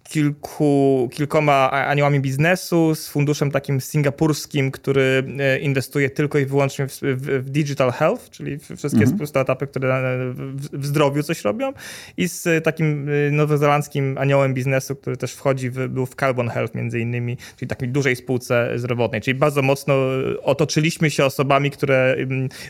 [0.09, 6.93] kilku, kilkoma aniołami biznesu, z funduszem takim singapurskim, który e, inwestuje tylko i wyłącznie w,
[6.93, 9.27] w, w digital health, czyli wszystkie mhm.
[9.27, 11.73] startupy, które w, w, zdrowiu coś robią
[12.17, 16.75] i z takim e, nowozelandzkim aniołem biznesu, który też wchodzi, w, był w Carbon Health
[16.75, 19.95] między innymi, czyli takiej dużej spółce zdrowotnej, czyli bardzo mocno
[20.43, 22.17] otoczyliśmy się osobami, które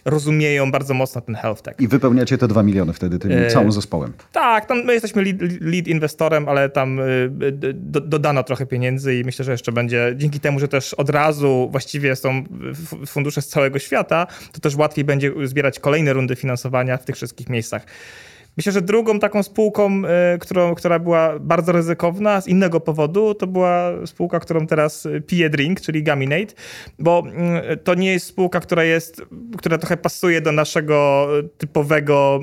[0.05, 1.75] rozumieją bardzo mocno ten health tech.
[1.81, 3.51] I wypełniacie te dwa miliony wtedy tym e...
[3.51, 4.13] całym zespołem.
[4.33, 7.05] Tak, tam my jesteśmy lead, lead inwestorem, ale tam e,
[7.73, 11.69] do, dodano trochę pieniędzy i myślę, że jeszcze będzie, dzięki temu, że też od razu
[11.71, 12.45] właściwie są
[13.07, 17.49] fundusze z całego świata, to też łatwiej będzie zbierać kolejne rundy finansowania w tych wszystkich
[17.49, 17.87] miejscach.
[18.57, 20.03] Myślę, że drugą taką spółką,
[20.35, 25.21] y, którą, która była bardzo ryzykowna z innego powodu, to była spółka, którą teraz y,
[25.21, 26.55] piję drink, czyli Gaminate,
[26.99, 27.23] bo
[27.73, 29.23] y, to nie jest spółka, która jest,
[29.59, 31.29] która trochę pasuje do naszego
[31.59, 32.41] typowego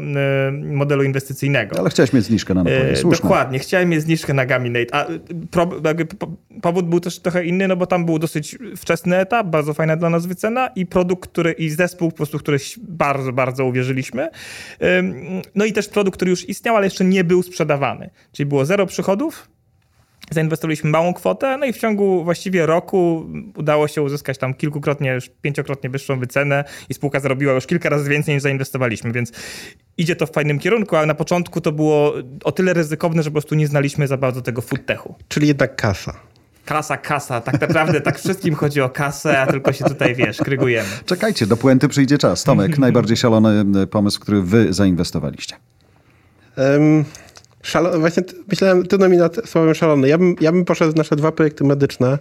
[0.63, 1.79] modelu inwestycyjnego.
[1.79, 3.23] Ale chciałeś mieć zniżkę na napoje, Słuszne.
[3.23, 5.07] Dokładnie, chciałem mieć zniżkę na Gaminate, a
[5.51, 5.69] pro,
[6.61, 10.09] powód był też trochę inny, no bo tam był dosyć wczesny etap, bardzo fajna dla
[10.09, 14.29] nas wycena i produkt, który, i zespół po prostu, który bardzo, bardzo uwierzyliśmy.
[15.55, 18.09] No i też produkt, produkt, który już istniał, ale jeszcze nie był sprzedawany.
[18.31, 19.47] Czyli było zero przychodów,
[20.31, 25.29] zainwestowaliśmy małą kwotę, no i w ciągu właściwie roku udało się uzyskać tam kilkukrotnie, już
[25.41, 29.31] pięciokrotnie wyższą wycenę i spółka zarobiła już kilka razy więcej niż zainwestowaliśmy, więc
[29.97, 33.33] idzie to w fajnym kierunku, ale na początku to było o tyle ryzykowne, że po
[33.33, 35.15] prostu nie znaliśmy za bardzo tego foodtechu.
[35.27, 36.13] Czyli jednak kasa.
[36.65, 37.41] Kasa, kasa.
[37.41, 40.89] Tak naprawdę tak wszystkim chodzi o kasę, a tylko się tutaj, wiesz, krygujemy.
[41.05, 42.43] Czekajcie, do puenty przyjdzie czas.
[42.43, 45.55] Tomek, najbardziej szalony pomysł, który wy zainwestowaliście.
[46.57, 47.05] Um,
[47.63, 50.07] Szalo, właśnie myślałem tu nominat słowem szalony.
[50.07, 52.19] Ja bym, ja bym poszedł w nasze dwa projekty medyczne.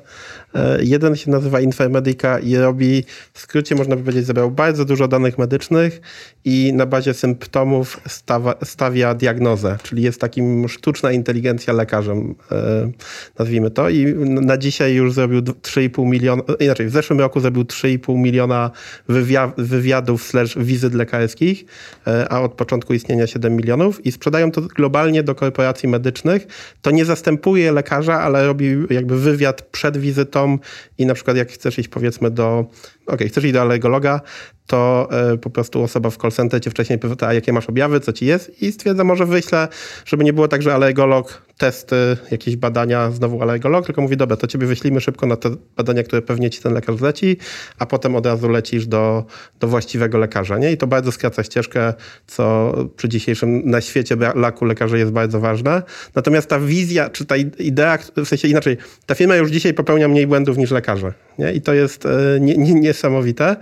[0.54, 5.38] E, jeden się nazywa Infomedica i robi, w skrócie można powiedzieć, zebrał bardzo dużo danych
[5.38, 6.00] medycznych
[6.44, 12.90] i na bazie symptomów stawa, stawia diagnozę, czyli jest takim sztuczna inteligencja lekarzem, e,
[13.38, 13.88] nazwijmy to.
[13.88, 18.70] I na dzisiaj już zrobił 3,5 miliona, inaczej, w zeszłym roku zrobił 3,5 miliona
[19.08, 21.64] wywiad, wywiadów slash wizyt lekarskich,
[22.06, 26.46] e, a od początku istnienia 7 milionów i sprzedają to globalnie do korporacji medycznych,
[26.82, 30.58] to nie zastępuje lekarza, ale robi jakby wywiad przed wizytą
[30.98, 32.64] i na przykład jak chcesz iść powiedzmy do,
[33.10, 34.20] ok, chcesz iść do alergologa,
[34.66, 38.12] to e, po prostu osoba w call center cię wcześniej pyta, jakie masz objawy, co
[38.12, 39.68] ci jest i stwierdza, może wyślę,
[40.04, 44.46] żeby nie było tak, że alergolog, testy, jakieś badania, znowu alergolog, tylko mówi, dobra, to
[44.46, 47.36] ciebie wyślimy szybko na te badania, które pewnie ci ten lekarz zleci,
[47.78, 49.24] a potem od razu lecisz do,
[49.60, 50.72] do właściwego lekarza, nie?
[50.72, 51.94] I to bardzo skraca ścieżkę,
[52.26, 55.82] co przy dzisiejszym na świecie laku lekarzy jest bardzo ważne.
[56.14, 60.26] Natomiast ta wizja, czy ta idea, w sensie inaczej, ta firma już dzisiaj popełnia mniej
[60.26, 61.52] błędów niż lekarze, nie?
[61.52, 63.56] I to jest e, nie, nie, niesamowite.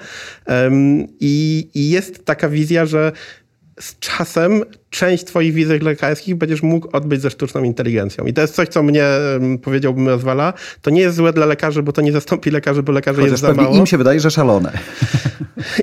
[1.21, 3.13] I, I jest taka wizja, że
[3.81, 8.25] z czasem część twoich wizyt lekarskich będziesz mógł odbyć ze sztuczną inteligencją.
[8.27, 9.05] I to jest coś, co mnie,
[9.63, 10.53] powiedziałbym, rozwala.
[10.83, 13.43] To nie jest złe dla lekarzy, bo to nie zastąpi lekarzy, bo lekarzy Chociaż jest
[13.43, 13.77] za mało.
[13.77, 14.73] im się wydaje, że szalone.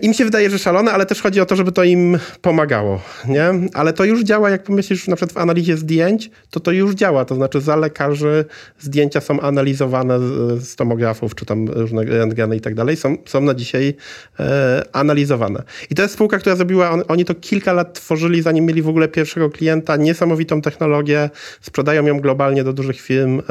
[0.01, 3.45] Im się wydaje, że szalone, ale też chodzi o to, żeby to im pomagało, nie?
[3.73, 7.26] Ale to już działa, jak pomyślisz na przykład w analizie zdjęć, to to już działa.
[7.26, 8.45] To znaczy za lekarzy
[8.80, 10.19] zdjęcia są analizowane
[10.59, 12.95] z tomografów, czy tam różne rentgeny i tak dalej.
[12.95, 13.95] Są, są na dzisiaj
[14.39, 15.63] e, analizowane.
[15.89, 18.89] I to jest spółka, która zrobiła, on, oni to kilka lat tworzyli, zanim mieli w
[18.89, 21.30] ogóle pierwszego klienta, niesamowitą technologię,
[21.61, 23.41] sprzedają ją globalnie do dużych firm.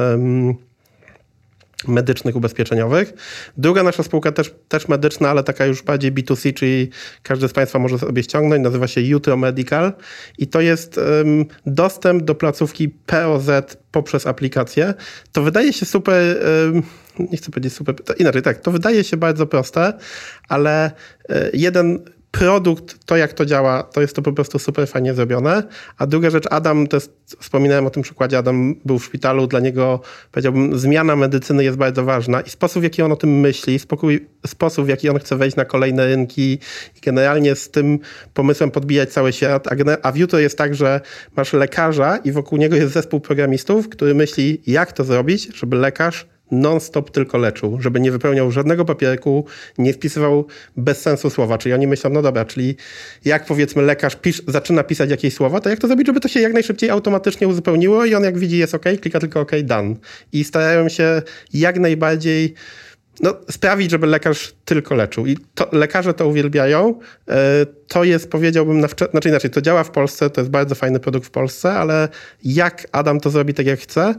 [1.88, 3.12] Medycznych, ubezpieczeniowych.
[3.56, 6.90] Druga nasza spółka też, też medyczna, ale taka już bardziej B2C, czyli
[7.22, 9.92] każdy z Państwa może sobie ściągnąć, nazywa się Jutro Medical
[10.38, 13.50] i to jest um, dostęp do placówki POZ
[13.90, 14.94] poprzez aplikację.
[15.32, 16.36] To wydaje się super,
[16.72, 16.82] um,
[17.18, 19.92] nie chcę powiedzieć super, inaczej tak, to wydaje się bardzo proste,
[20.48, 20.90] ale
[21.28, 25.62] e, jeden produkt, to jak to działa, to jest to po prostu super fajnie zrobione.
[25.98, 29.60] A druga rzecz, Adam, to jest, wspominałem o tym przykładzie, Adam był w szpitalu, dla
[29.60, 30.00] niego,
[30.32, 34.28] powiedziałbym, zmiana medycyny jest bardzo ważna i sposób, w jaki on o tym myśli, spokój,
[34.46, 36.58] sposób, w jaki on chce wejść na kolejne rynki
[36.96, 37.98] i generalnie z tym
[38.34, 39.66] pomysłem podbijać cały świat.
[39.66, 41.00] A, a w jutro jest tak, że
[41.36, 46.26] masz lekarza i wokół niego jest zespół programistów, który myśli, jak to zrobić, żeby lekarz
[46.54, 49.46] non-stop tylko leczył, żeby nie wypełniał żadnego papierku,
[49.78, 50.46] nie wpisywał
[50.76, 51.58] bez sensu słowa.
[51.58, 52.76] Czyli oni myślą, no dobra, czyli
[53.24, 56.40] jak powiedzmy lekarz pisz, zaczyna pisać jakieś słowa, to jak to zrobić, żeby to się
[56.40, 59.94] jak najszybciej automatycznie uzupełniło i on jak widzi jest OK, klika tylko OK, done.
[60.32, 62.54] I starają się jak najbardziej
[63.20, 65.26] no, sprawić, żeby lekarz tylko leczył.
[65.26, 67.00] I to, lekarze to uwielbiają.
[67.28, 71.00] E, to jest, powiedziałbym, na znaczy inaczej, to działa w Polsce, to jest bardzo fajny
[71.00, 72.08] produkt w Polsce, ale
[72.44, 74.14] jak Adam to zrobi tak, jak chce,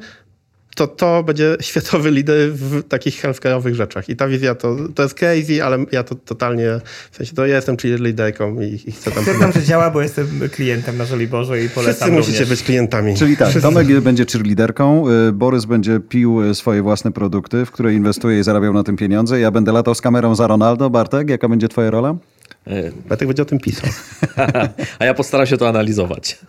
[0.75, 4.09] to to będzie światowy lider w takich healthcare'owych rzeczach.
[4.09, 6.79] I ta wizja to, to jest crazy, ale ja to totalnie,
[7.11, 9.23] w sensie to ja jestem liderką i, i chcę tam...
[9.23, 12.27] Stwierdzam, że działa, bo jestem klientem na Żoli Boże i polecam Wszyscy również.
[12.27, 13.15] musicie być klientami.
[13.15, 17.93] Czyli tak, Tomek będzie cheerleaderką, y, Borys będzie pił y, swoje własne produkty, w które
[17.93, 19.39] inwestuje i zarabiał na tym pieniądze.
[19.39, 20.89] Ja będę latał z kamerą za Ronaldo.
[20.89, 22.15] Bartek, jaka będzie twoja rola?
[23.09, 23.89] Bartek będzie o tym pisał.
[24.99, 26.39] A ja postaram się to analizować.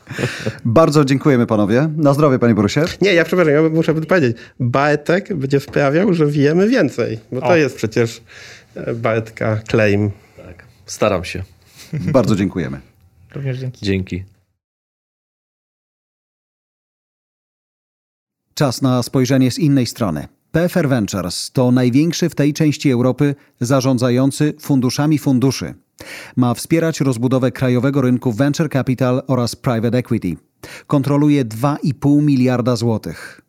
[0.64, 1.90] Bardzo dziękujemy panowie.
[1.96, 2.84] Na zdrowie, panie Borusie.
[3.00, 4.36] Nie, ja przepraszam, ja muszę powiedzieć.
[4.60, 7.18] Bartek będzie sprawiał, że wiemy więcej.
[7.32, 7.56] Bo to O.
[7.56, 8.22] jest przecież
[8.74, 10.10] e, Bartka claim.
[10.36, 11.42] Tak, staram się.
[11.92, 12.80] Bardzo dziękujemy.
[13.34, 13.86] Również dzięki.
[13.86, 14.24] Dzięki.
[18.54, 20.28] Czas na spojrzenie z innej strony.
[20.52, 25.74] PFR Ventures to największy w tej części Europy zarządzający funduszami funduszy.
[26.36, 30.36] Ma wspierać rozbudowę krajowego rynku venture capital oraz private equity.
[30.86, 33.40] Kontroluje 2,5 miliarda złotych.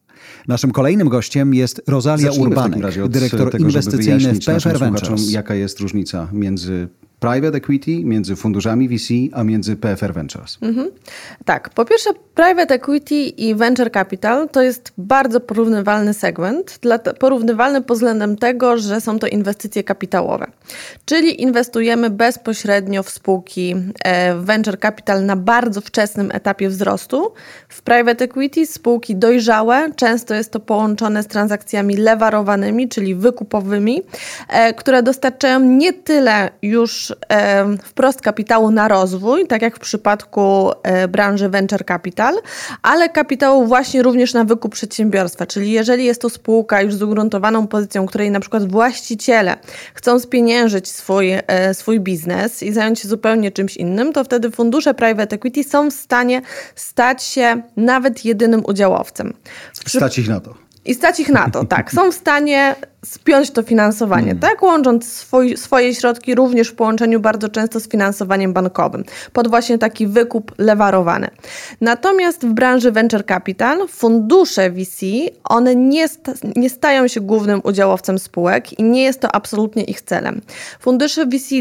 [0.47, 5.31] Naszym kolejnym gościem jest Rosalia Urbanek, dyrektor tego, inwestycyjny w PFR Ventures.
[5.31, 6.87] Jaka jest różnica między
[7.19, 10.57] private equity, między funduszami VC, a między PFR Ventures?
[11.45, 16.79] Tak, po pierwsze, private equity i venture capital to jest bardzo porównywalny segment,
[17.19, 20.47] porównywalny pod względem tego, że są to inwestycje kapitałowe.
[21.05, 27.33] Czyli inwestujemy bezpośrednio w spółki e, venture capital na bardzo wczesnym etapie wzrostu.
[27.69, 34.01] W private equity spółki dojrzałe, często jest to połączone z transakcjami lewarowanymi, czyli wykupowymi,
[34.49, 40.71] e, które dostarczają nie tyle już e, wprost kapitału na rozwój, tak jak w przypadku
[40.83, 42.35] e, branży venture capital,
[42.81, 45.45] ale kapitału właśnie również na wykup przedsiębiorstwa.
[45.45, 49.57] Czyli jeżeli jest to spółka już z ugruntowaną pozycją, której na przykład właściciele
[49.93, 54.93] chcą spieniężyć swój, e, swój biznes i zająć się zupełnie czymś innym, to wtedy fundusze
[54.93, 56.41] private equity są w stanie
[56.75, 59.33] stać się nawet jedynym udziałowcem.
[59.85, 60.66] Przy- Stać ich na to.
[60.87, 61.91] I stać ich na to, tak.
[61.91, 62.75] Są w stanie
[63.05, 64.39] spiąć to finansowanie, Mm.
[64.39, 64.63] tak?
[64.63, 70.07] Łącząc swój, swoje środki również w połączeniu bardzo często z finansowaniem bankowym, pod właśnie taki
[70.07, 71.27] wykup lewarowany.
[71.81, 75.05] Natomiast w branży venture capital fundusze VC,
[75.43, 80.01] one nie, sta, nie stają się głównym udziałowcem spółek i nie jest to absolutnie ich
[80.01, 80.41] celem.
[80.79, 81.55] Fundusze VC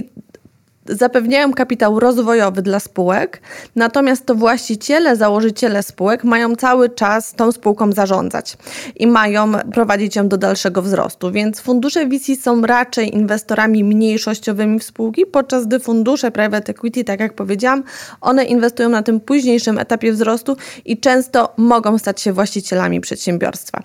[0.89, 3.41] zapewniają kapitał rozwojowy dla spółek,
[3.77, 8.57] natomiast to właściciele, założyciele spółek mają cały czas tą spółką zarządzać
[8.97, 11.33] i mają prowadzić ją do dalszego wzrostu.
[11.33, 17.21] Więc fundusze VC są raczej inwestorami mniejszościowymi w spółki, podczas gdy fundusze private equity, tak
[17.21, 17.83] jak powiedziałam,
[18.21, 23.83] one inwestują na tym późniejszym etapie wzrostu i często mogą stać się właścicielami przedsiębiorstwa.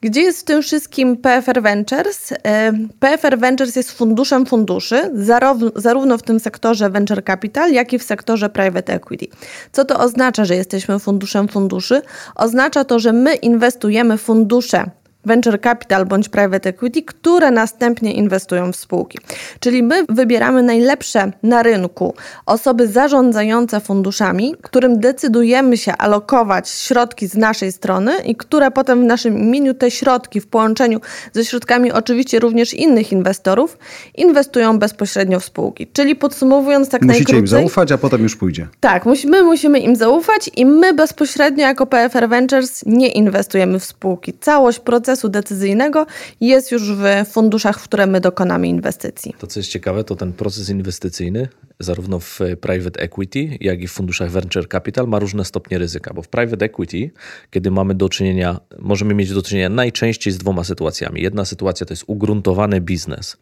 [0.00, 2.32] Gdzie jest w tym wszystkim PFR Ventures?
[2.32, 7.98] E, PFR Ventures jest funduszem funduszy, zarówno, zarówno w tym sektorze venture capital, jak i
[7.98, 9.26] w sektorze private equity.
[9.72, 12.02] Co to oznacza, że jesteśmy funduszem funduszy?
[12.34, 14.90] Oznacza to, że my inwestujemy fundusze
[15.24, 19.18] venture capital bądź private equity, które następnie inwestują w spółki.
[19.60, 22.14] Czyli my wybieramy najlepsze na rynku
[22.46, 29.04] osoby zarządzające funduszami, którym decydujemy się alokować środki z naszej strony i które potem w
[29.04, 31.00] naszym imieniu te środki w połączeniu
[31.32, 33.78] ze środkami oczywiście również innych inwestorów
[34.14, 35.86] inwestują bezpośrednio w spółki.
[35.92, 37.60] Czyli podsumowując tak Musicie im najkrócej...
[37.60, 38.68] zaufać, a potem już pójdzie.
[38.80, 44.32] Tak, my musimy im zaufać i my bezpośrednio jako PFR Ventures nie inwestujemy w spółki.
[44.40, 46.06] Całość procesu procesu decyzyjnego
[46.40, 49.34] jest już w funduszach, w które my dokonamy inwestycji.
[49.38, 51.48] To, co jest ciekawe, to ten proces inwestycyjny,
[51.80, 56.22] zarówno w private equity, jak i w funduszach venture capital, ma różne stopnie ryzyka, bo
[56.22, 57.10] w private equity,
[57.50, 61.22] kiedy mamy do czynienia, możemy mieć do czynienia najczęściej z dwoma sytuacjami.
[61.22, 63.36] Jedna sytuacja to jest ugruntowany biznes,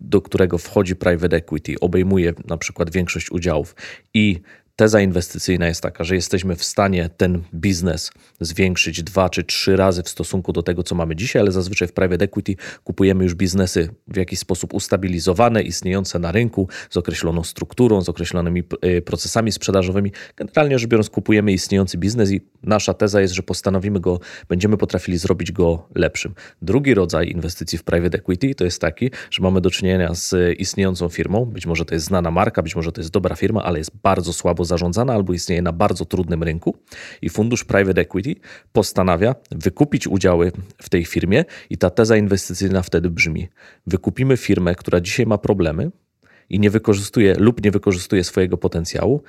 [0.00, 3.74] do którego wchodzi private equity, obejmuje na przykład większość udziałów
[4.14, 4.40] i
[4.80, 8.10] teza inwestycyjna jest taka, że jesteśmy w stanie ten biznes
[8.40, 11.92] zwiększyć dwa czy trzy razy w stosunku do tego, co mamy dzisiaj, ale zazwyczaj w
[11.92, 18.02] private equity kupujemy już biznesy w jakiś sposób ustabilizowane, istniejące na rynku, z określoną strukturą,
[18.02, 20.12] z określonymi e, procesami sprzedażowymi.
[20.36, 25.18] Generalnie rzecz biorąc, kupujemy istniejący biznes i nasza teza jest, że postanowimy go, będziemy potrafili
[25.18, 26.34] zrobić go lepszym.
[26.62, 31.08] Drugi rodzaj inwestycji w private equity to jest taki, że mamy do czynienia z istniejącą
[31.08, 33.90] firmą, być może to jest znana marka, być może to jest dobra firma, ale jest
[34.02, 36.76] bardzo słabo zarządzana albo istnieje na bardzo trudnym rynku
[37.22, 38.34] i fundusz private equity
[38.72, 40.52] postanawia wykupić udziały
[40.82, 43.48] w tej firmie i ta teza inwestycyjna wtedy brzmi:
[43.86, 45.90] wykupimy firmę, która dzisiaj ma problemy
[46.48, 49.22] i nie wykorzystuje lub nie wykorzystuje swojego potencjału,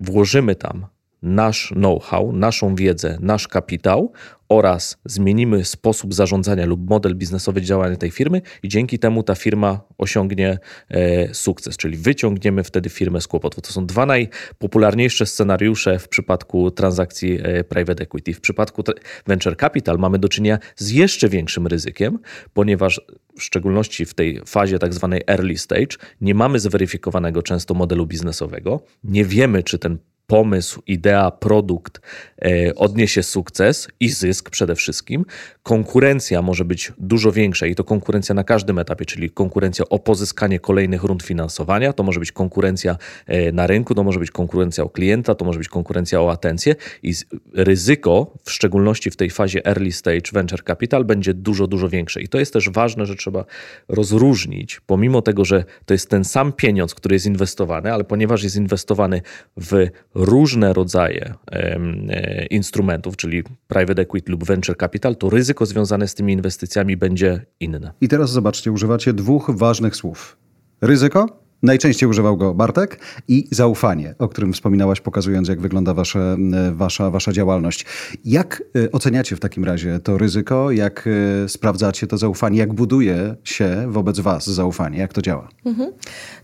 [0.00, 0.86] włożymy tam
[1.22, 4.12] nasz know-how, naszą wiedzę, nasz kapitał
[4.48, 9.80] oraz zmienimy sposób zarządzania lub model biznesowy działania tej firmy i dzięki temu ta firma
[9.98, 10.58] osiągnie
[10.88, 13.60] e, sukces, czyli wyciągniemy wtedy firmę z kłopotu.
[13.60, 18.34] To są dwa najpopularniejsze scenariusze w przypadku transakcji e, private equity.
[18.34, 18.82] W przypadku
[19.26, 22.18] venture capital mamy do czynienia z jeszcze większym ryzykiem,
[22.54, 23.00] ponieważ
[23.38, 28.82] w szczególności w tej fazie tak zwanej early stage nie mamy zweryfikowanego często modelu biznesowego,
[29.04, 32.00] nie wiemy, czy ten pomysł, idea, produkt
[32.44, 35.24] e, odniesie sukces i zysk przede wszystkim,
[35.62, 40.60] konkurencja może być dużo większa i to konkurencja na każdym etapie, czyli konkurencja o pozyskanie
[40.60, 42.96] kolejnych rund finansowania, to może być konkurencja
[43.26, 46.74] e, na rynku, to może być konkurencja o klienta, to może być konkurencja o atencję
[47.02, 47.14] i
[47.54, 52.20] ryzyko, w szczególności w tej fazie early stage venture capital, będzie dużo, dużo większe.
[52.20, 53.44] I to jest też ważne, że trzeba
[53.88, 58.56] rozróżnić, pomimo tego, że to jest ten sam pieniądz, który jest inwestowany, ale ponieważ jest
[58.56, 59.22] inwestowany
[59.56, 66.14] w różne rodzaje e, instrumentów, czyli private equity lub venture capital, to ryzyko związane z
[66.14, 67.92] tymi inwestycjami będzie inne.
[68.00, 70.36] I teraz zobaczcie, używacie dwóch ważnych słów.
[70.80, 72.98] Ryzyko Najczęściej używał go Bartek
[73.28, 76.36] i zaufanie, o którym wspominałaś, pokazując, jak wygląda wasze,
[76.72, 77.86] wasza, wasza działalność.
[78.24, 80.70] Jak e, oceniacie w takim razie to ryzyko?
[80.70, 81.08] Jak
[81.44, 82.58] e, sprawdzacie to zaufanie?
[82.58, 84.98] Jak buduje się wobec was zaufanie?
[84.98, 85.48] Jak to działa?
[85.66, 85.92] Mhm.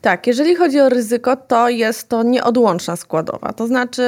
[0.01, 3.53] Tak, jeżeli chodzi o ryzyko, to jest to nieodłączna składowa.
[3.53, 4.03] To znaczy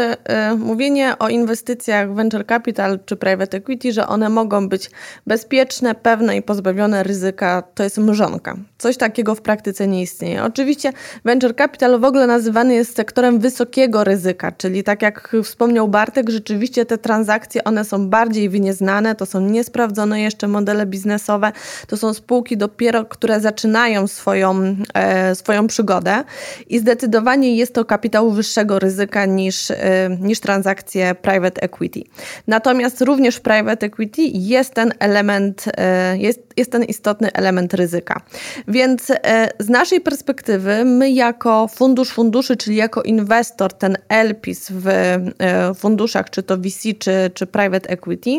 [0.53, 4.91] y, mówienie o inwestycjach venture capital czy private equity, że one mogą być
[5.27, 8.57] bezpieczne, pewne i pozbawione ryzyka, to jest mrzonka.
[8.79, 10.45] Coś takiego w praktyce nie istnieje.
[10.45, 10.93] Oczywiście
[11.25, 16.87] venture capital w ogóle nazywany jest sektorem wysokiego ryzyka, czyli tak jak wspomniał Bartek, rzeczywiście
[16.87, 21.53] te transakcje, one są bardziej wynieznane, to są niesprawdzone jeszcze modele biznesowe,
[21.87, 26.25] to są spółki dopiero, które zaczynają swoją, e, swoją przygodę
[26.69, 29.77] i zdecydowanie jest to kapitał wyższego ryzyka niż, e,
[30.21, 32.03] niż transakcje private equity.
[32.47, 38.21] Natomiast również w private equity jest ten element, e, jest, jest ten istotny element ryzyka.
[38.69, 44.89] Więc e, z naszej perspektywy my jako fundusz funduszy, czyli jako inwestor, ten LPIS w
[44.89, 48.31] e, funduszach, czy to VC, czy, czy private equity,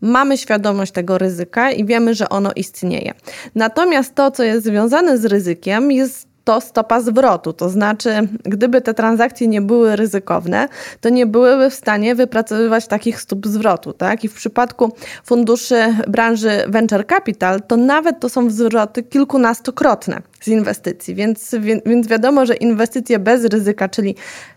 [0.00, 3.14] mamy świadomość tego ryzyka i wiemy, że ono istnieje.
[3.54, 7.52] Natomiast to, co jest związane z ryzykiem, jest to stopa zwrotu.
[7.52, 10.68] To znaczy, gdyby te transakcje nie były ryzykowne,
[11.00, 13.92] to nie byłyby w stanie wypracowywać takich stóp zwrotu.
[13.92, 14.24] Tak?
[14.24, 14.92] I w przypadku
[15.24, 21.14] funduszy branży venture capital, to nawet to są zwroty kilkunastokrotne z inwestycji.
[21.14, 21.54] Więc,
[21.86, 24.14] więc wiadomo, że inwestycje bez ryzyka, czyli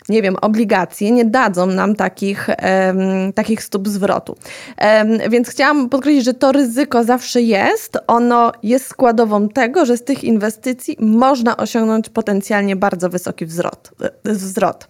[0.09, 4.35] nie wiem, obligacje, nie dadzą nam takich, um, takich stóp zwrotu.
[4.81, 7.97] Um, więc chciałam podkreślić, że to ryzyko zawsze jest.
[8.07, 11.76] Ono jest składową tego, że z tych inwestycji można osiągnąć
[12.13, 13.91] potencjalnie bardzo wysoki wzrot.
[14.23, 14.87] wzrot.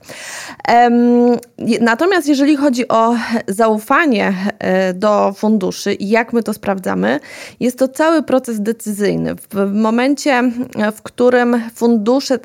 [0.70, 1.38] Um,
[1.82, 3.16] natomiast jeżeli chodzi o
[3.48, 7.20] zaufanie e, do funduszy i jak my to sprawdzamy,
[7.60, 9.36] jest to cały proces decyzyjny.
[9.36, 10.52] W momencie,
[10.96, 12.40] w którym fundusze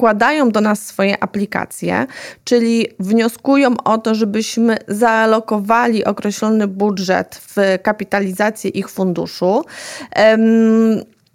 [0.00, 2.06] składają do nas swoje aplikacje,
[2.44, 9.64] czyli wnioskują o to, żebyśmy zaalokowali określony budżet w kapitalizację ich funduszu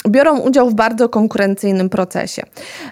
[0.10, 2.44] biorą udział w bardzo konkurencyjnym procesie.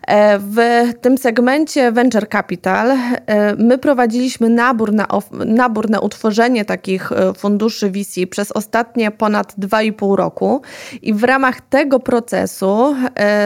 [0.07, 0.57] E, w
[1.01, 5.07] tym segmencie Venture Capital e, my prowadziliśmy nabór na,
[5.45, 10.61] nabór na utworzenie takich e, funduszy VC przez ostatnie ponad 2,5 roku
[11.01, 12.95] i w ramach tego procesu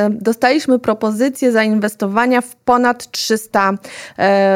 [0.09, 3.73] dostaliśmy propozycję zainwestowania w ponad 300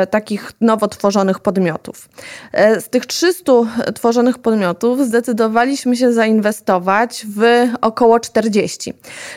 [0.09, 2.09] takich nowo tworzonych podmiotów.
[2.53, 3.51] Z tych 300
[3.95, 8.93] tworzonych podmiotów zdecydowaliśmy się zainwestować w około 40.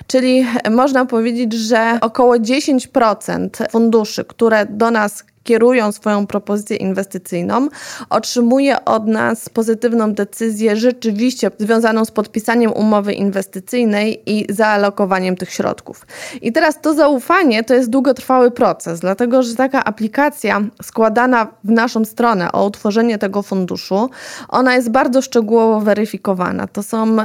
[0.07, 7.69] Czyli można powiedzieć, że około 10% funduszy, które do nas kierują swoją propozycję inwestycyjną,
[8.11, 16.07] otrzymuje od nas pozytywną decyzję rzeczywiście związaną z podpisaniem umowy inwestycyjnej i zaalokowaniem tych środków.
[16.43, 22.05] I teraz to zaufanie to jest długotrwały proces, dlatego że taka aplikacja składana w naszą
[22.05, 24.11] stronę o utworzenie tego funduszu,
[24.49, 26.67] ona jest bardzo szczegółowo weryfikowana.
[26.67, 27.17] To są,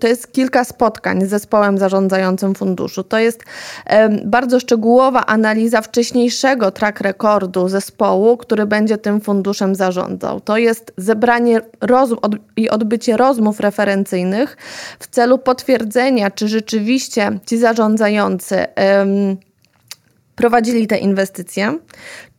[0.00, 3.04] to jest kilka spotkań z zespołem zarządzającym funduszu.
[3.04, 3.44] To jest
[4.24, 10.40] bardzo szczegółowa analiza wcześniejszego track recordu boardu zespołu, który będzie tym funduszem zarządzał.
[10.40, 11.60] To jest zebranie
[12.22, 14.56] od, i odbycie rozmów referencyjnych
[14.98, 18.66] w celu potwierdzenia, czy rzeczywiście ci zarządzający
[20.36, 21.78] prowadzili te inwestycje,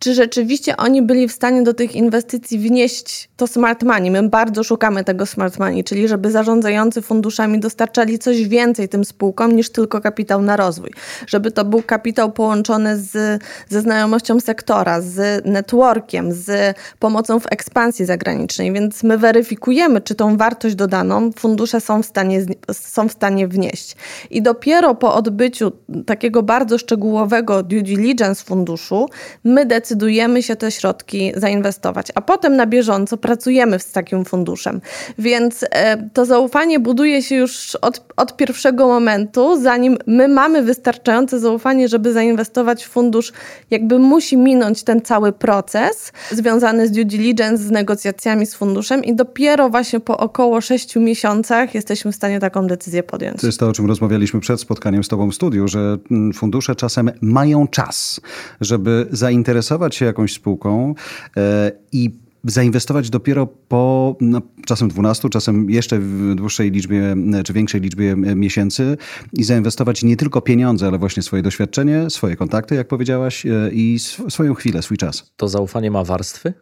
[0.03, 4.11] czy rzeczywiście oni byli w stanie do tych inwestycji wnieść to smart money.
[4.11, 9.55] My bardzo szukamy tego smart money, czyli żeby zarządzający funduszami dostarczali coś więcej tym spółkom
[9.55, 10.91] niż tylko kapitał na rozwój.
[11.27, 18.05] Żeby to był kapitał połączony z, ze znajomością sektora, z networkiem, z pomocą w ekspansji
[18.05, 23.47] zagranicznej, więc my weryfikujemy, czy tą wartość dodaną fundusze są w stanie, są w stanie
[23.47, 23.95] wnieść.
[24.29, 25.71] I dopiero po odbyciu
[26.05, 29.09] takiego bardzo szczegółowego due diligence funduszu,
[29.43, 34.81] my decydujemy, decydujemy się te środki zainwestować, a potem na bieżąco pracujemy z takim funduszem.
[35.19, 41.39] Więc e, to zaufanie buduje się już od, od pierwszego momentu, zanim my mamy wystarczające
[41.39, 43.33] zaufanie, żeby zainwestować w fundusz,
[43.71, 49.15] jakby musi minąć ten cały proces związany z due diligence, z negocjacjami z funduszem i
[49.15, 53.41] dopiero właśnie po około 6 miesiącach jesteśmy w stanie taką decyzję podjąć.
[53.41, 56.75] To jest to, o czym rozmawialiśmy przed spotkaniem z Tobą w studiu, że mm, fundusze
[56.75, 58.21] czasem mają czas,
[58.61, 60.95] żeby zainteresować się jakąś spółką
[61.37, 67.15] e, i zainwestować dopiero po no, czasem 12, czasem jeszcze w dłuższej liczbie
[67.45, 68.97] czy większej liczbie miesięcy
[69.33, 73.99] i zainwestować nie tylko pieniądze, ale właśnie swoje doświadczenie, swoje kontakty, jak powiedziałaś, e, i
[74.29, 75.31] swoją chwilę, swój czas.
[75.37, 76.53] To zaufanie ma warstwy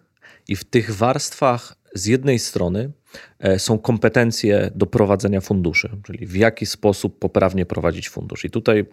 [0.48, 3.01] i w tych warstwach z jednej strony E,
[3.58, 8.46] są kompetencje do prowadzenia funduszy, czyli w jaki sposób poprawnie prowadzić fundusz.
[8.46, 8.86] I tutaj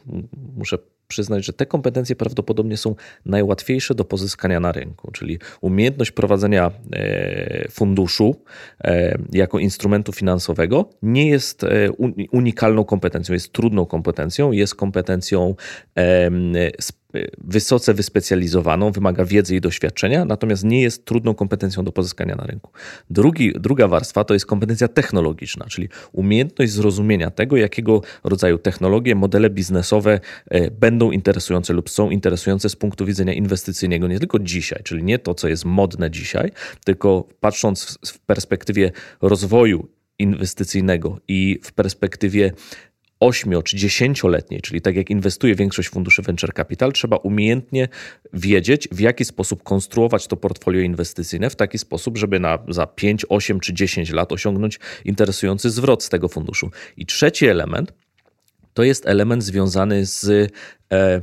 [0.57, 2.95] muszę przyznać, że te kompetencje prawdopodobnie są
[3.27, 8.37] najłatwiejsze do pozyskania na rynku, czyli umiejętność prowadzenia e, funduszu
[8.85, 11.67] e, jako instrumentu finansowego nie jest
[12.33, 15.55] unikalną kompetencją, jest trudną kompetencją, jest kompetencją
[17.39, 22.71] wysoce wyspecjalizowaną, wymaga wiedzy i doświadczenia, natomiast nie jest trudną kompetencją do pozyskania na rynku.
[23.11, 29.51] Drugi, druga warstwa to jest kompetencja technologiczna, czyli umiejętność zrozumienia tego, jakiego rodzaju technologie, modele
[29.51, 30.21] biznesowe
[30.51, 35.19] e, będą interesujące lub są interesujące z punktu widzenia inwestycyjnego nie tylko dzisiaj, czyli nie
[35.19, 36.51] to, co jest modne dzisiaj,
[36.85, 42.53] tylko patrząc w perspektywie rozwoju inwestycyjnego i w perspektywie
[43.21, 47.89] 8 czy 10-letniej, czyli tak jak inwestuje większość funduszy venture capital, trzeba umiejętnie
[48.33, 53.27] wiedzieć, w jaki sposób konstruować to portfolio inwestycyjne w taki sposób, żeby na, za 5,
[53.29, 56.71] 8 czy 10 lat osiągnąć interesujący zwrot z tego funduszu.
[56.97, 57.93] I trzeci element
[58.75, 60.53] to jest element związany z
[60.93, 61.21] e,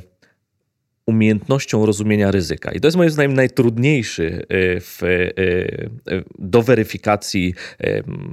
[1.08, 2.72] umiejętnością rozumienia ryzyka.
[2.72, 7.54] I to jest moim zdaniem najtrudniejszy e, w, e, e, do weryfikacji,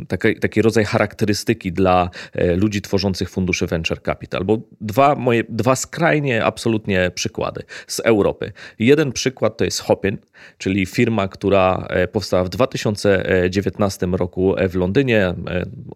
[0.08, 2.10] taki, taki rodzaj charakterystyki dla
[2.56, 4.44] ludzi tworzących fundusze venture capital.
[4.44, 8.52] Bo dwa, moje, dwa skrajnie absolutnie przykłady z Europy.
[8.78, 10.18] Jeden przykład to jest Hopin,
[10.58, 15.34] czyli firma, która powstała w 2019 roku w Londynie,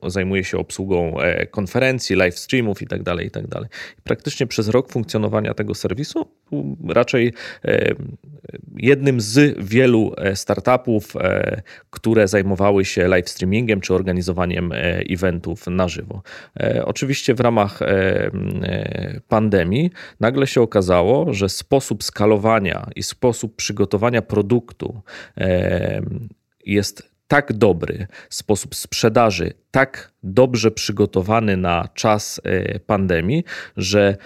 [0.07, 1.17] zajmuje się obsługą
[1.51, 3.05] konferencji, live streamów itd.
[3.05, 3.49] Tak itd.
[3.49, 3.69] Tak
[4.05, 6.27] praktycznie przez rok funkcjonowania tego serwisu
[6.89, 7.33] raczej
[7.65, 7.95] e,
[8.77, 14.73] jednym z wielu e, startupów, e, które zajmowały się live streamingiem czy organizowaniem
[15.11, 16.23] eventów na żywo.
[16.85, 17.81] Oczywiście w ramach
[19.29, 19.91] pandemii
[20.21, 25.01] nagle się okazało, że sposób skalowania i sposób przygotowania produktu
[26.67, 32.41] jest tak dobry, sposób sprzedaży tak dobrze przygotowany na czas
[32.87, 33.45] pandemii,
[33.77, 34.17] że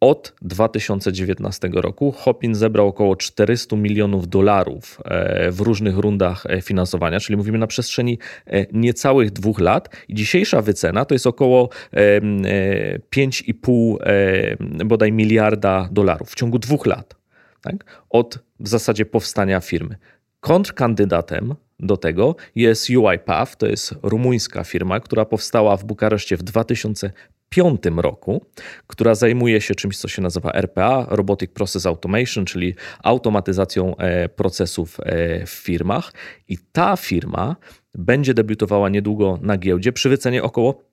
[0.00, 7.20] od 2019 roku Hopin zebrał około 400 milionów dolarów e, w różnych rundach e, finansowania,
[7.20, 9.96] czyli mówimy na przestrzeni e, niecałych dwóch lat.
[10.10, 17.16] Dzisiejsza wycena to jest około 5,5 bodaj miliarda dolarów w ciągu dwóch lat.
[17.62, 18.04] Tak?
[18.10, 19.96] Od w zasadzie powstania firmy.
[20.40, 27.12] Kontrkandydatem do tego jest UiPath, to jest rumuńska firma, która powstała w Bukareszcie w 2000
[27.54, 28.46] 2005 roku,
[28.86, 35.00] która zajmuje się czymś, co się nazywa RPA, Robotic Process Automation, czyli automatyzacją e, procesów
[35.00, 36.12] e, w firmach.
[36.48, 37.56] I ta firma
[37.94, 40.89] będzie debiutowała niedługo na giełdzie przy wycenie około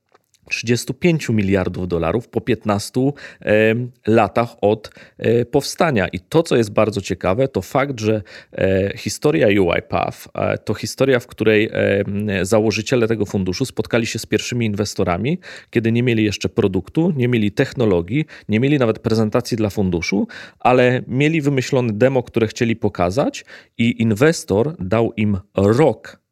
[0.50, 3.02] 35 miliardów dolarów po 15
[4.08, 6.08] latach od e, powstania.
[6.08, 8.22] I to, co jest bardzo ciekawe, to fakt, że
[8.54, 11.70] e, historia UiPath e, to historia, w której
[12.42, 17.52] założyciele tego funduszu spotkali się z pierwszymi inwestorami, kiedy nie mieli jeszcze produktu, nie mieli
[17.52, 20.28] technologii, nie mieli nawet prezentacji dla funduszu,
[20.60, 23.46] ale mieli wymyślony demo, które chcieli pokazać,
[23.78, 26.27] i inwestor dał im rok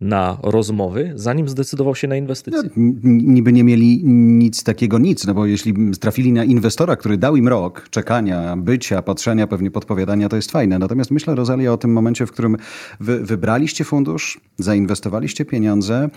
[0.00, 2.62] na rozmowy, zanim zdecydował się na inwestycje.
[2.62, 7.36] No, niby nie mieli nic takiego, nic, no bo jeśli trafili na inwestora, który dał
[7.36, 10.78] im rok czekania, bycia, patrzenia, pewnie podpowiadania, to jest fajne.
[10.78, 12.56] Natomiast myślę, Rosalia, o tym momencie, w którym
[13.00, 16.08] wy wybraliście fundusz, zainwestowaliście pieniądze.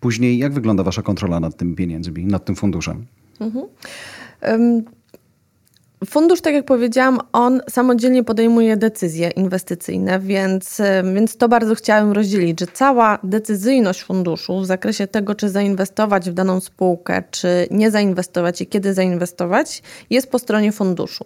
[0.00, 3.06] Później jak wygląda wasza kontrola nad tym pieniędzmi, nad tym funduszem?
[3.40, 3.66] Mhm.
[4.52, 4.82] Um
[6.06, 10.80] Fundusz, tak jak powiedziałam, on samodzielnie podejmuje decyzje inwestycyjne, więc,
[11.14, 16.34] więc to bardzo chciałam rozdzielić, że cała decyzyjność funduszu w zakresie tego, czy zainwestować w
[16.34, 21.24] daną spółkę, czy nie zainwestować i kiedy zainwestować, jest po stronie funduszu.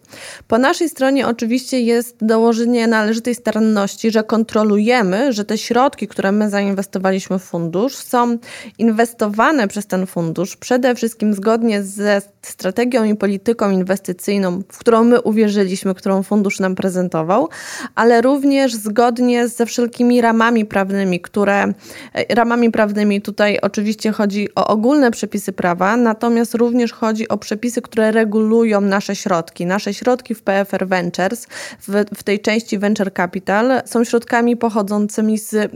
[0.48, 6.50] Po naszej stronie oczywiście jest dołożenie należytej staranności, że kontrolujemy, że te środki, które my
[6.50, 8.38] zainwestowaliśmy w fundusz, są
[8.78, 15.20] inwestowane przez ten fundusz przede wszystkim zgodnie ze strategią i polityką inwestycyjną w którą my
[15.20, 17.48] uwierzyliśmy, którą fundusz nam prezentował,
[17.94, 24.66] ale również zgodnie ze wszelkimi ramami prawnymi, które e, ramami prawnymi tutaj oczywiście chodzi o
[24.66, 29.66] ogólne przepisy prawa, natomiast również chodzi o przepisy, które regulują nasze środki.
[29.66, 31.46] Nasze środki w PFR Ventures,
[31.88, 35.68] w, w tej części Venture Capital, są środkami pochodzącymi z e,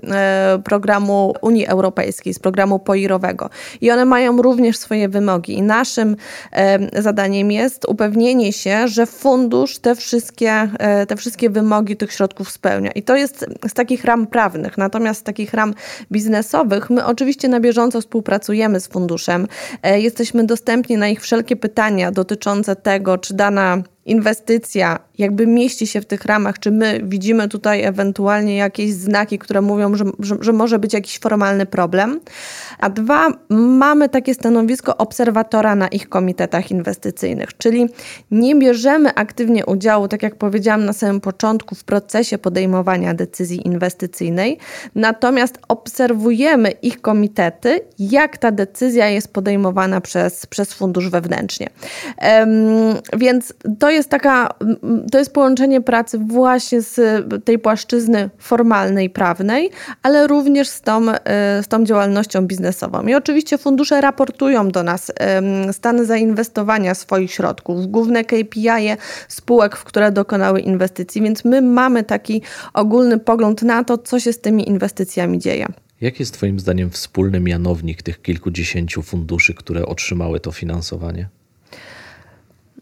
[0.65, 3.51] programu Unii Europejskiej, z programu POIR-owego.
[3.81, 5.53] I one mają również swoje wymogi.
[5.53, 6.17] I naszym
[6.99, 12.90] zadaniem jest upewnienie się, że fundusz te wszystkie, e, te wszystkie wymogi tych środków spełnia.
[12.90, 14.78] I to jest z takich ram prawnych.
[14.78, 15.74] Natomiast z takich ram
[16.12, 19.47] biznesowych my oczywiście na bieżąco współpracujemy z funduszem.
[19.82, 26.01] E, jesteśmy dostępni na ich wszelkie pytania dotyczące tego, czy dana inwestycja jakby mieści się
[26.01, 30.53] w tych ramach, czy my widzimy tutaj ewentualnie jakieś znaki, które mówią, że, że, że,
[30.53, 32.20] może być jakiś formalny problem.
[32.78, 37.89] A dwa, mamy takie stanowisko obserwatora na ich komitetach inwestycyjnych, czyli
[38.31, 44.59] nie bierzemy aktywnie udziału, tak jak powiedziałam na samym początku, w procesie podejmowania decyzji inwestycyjnej,
[44.95, 51.70] natomiast obserwujemy ich komitety, jak ta decyzja jest podejmowana przez, przez fundusz wewnętrznie.
[52.23, 52.51] Um,
[53.16, 54.48] więc to jest jest taka,
[55.12, 57.01] to jest połączenie pracy właśnie z
[57.44, 59.70] tej płaszczyzny formalnej, prawnej,
[60.02, 61.06] ale również z tą,
[61.62, 63.06] z tą działalnością biznesową.
[63.06, 65.12] I oczywiście fundusze raportują do nas
[65.72, 68.97] stany zainwestowania swoich środków, główne KPI -e
[69.28, 72.43] spółek, w które dokonały inwestycji, więc my mamy taki
[72.74, 75.66] ogólny pogląd na to, co się z tymi inwestycjami dzieje.
[76.01, 81.28] Jaki jest Twoim zdaniem wspólny mianownik tych kilkudziesięciu funduszy, które otrzymały to finansowanie?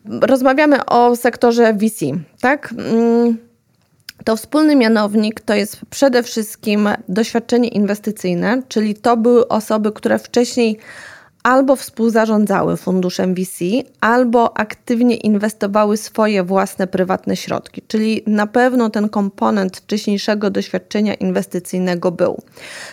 [0.04, 2.04] Rozmawiamy o sektorze VC,
[2.40, 2.74] tak?
[2.78, 3.38] Mm,
[4.24, 10.78] to wspólny mianownik to jest przede wszystkim doświadczenie inwestycyjne, czyli to były osoby, które wcześniej
[11.42, 13.64] albo współzarządzały funduszem VC,
[14.00, 17.82] albo aktywnie inwestowały swoje własne prywatne środki.
[17.88, 22.42] Czyli na pewno ten komponent wcześniejszego doświadczenia inwestycyjnego był.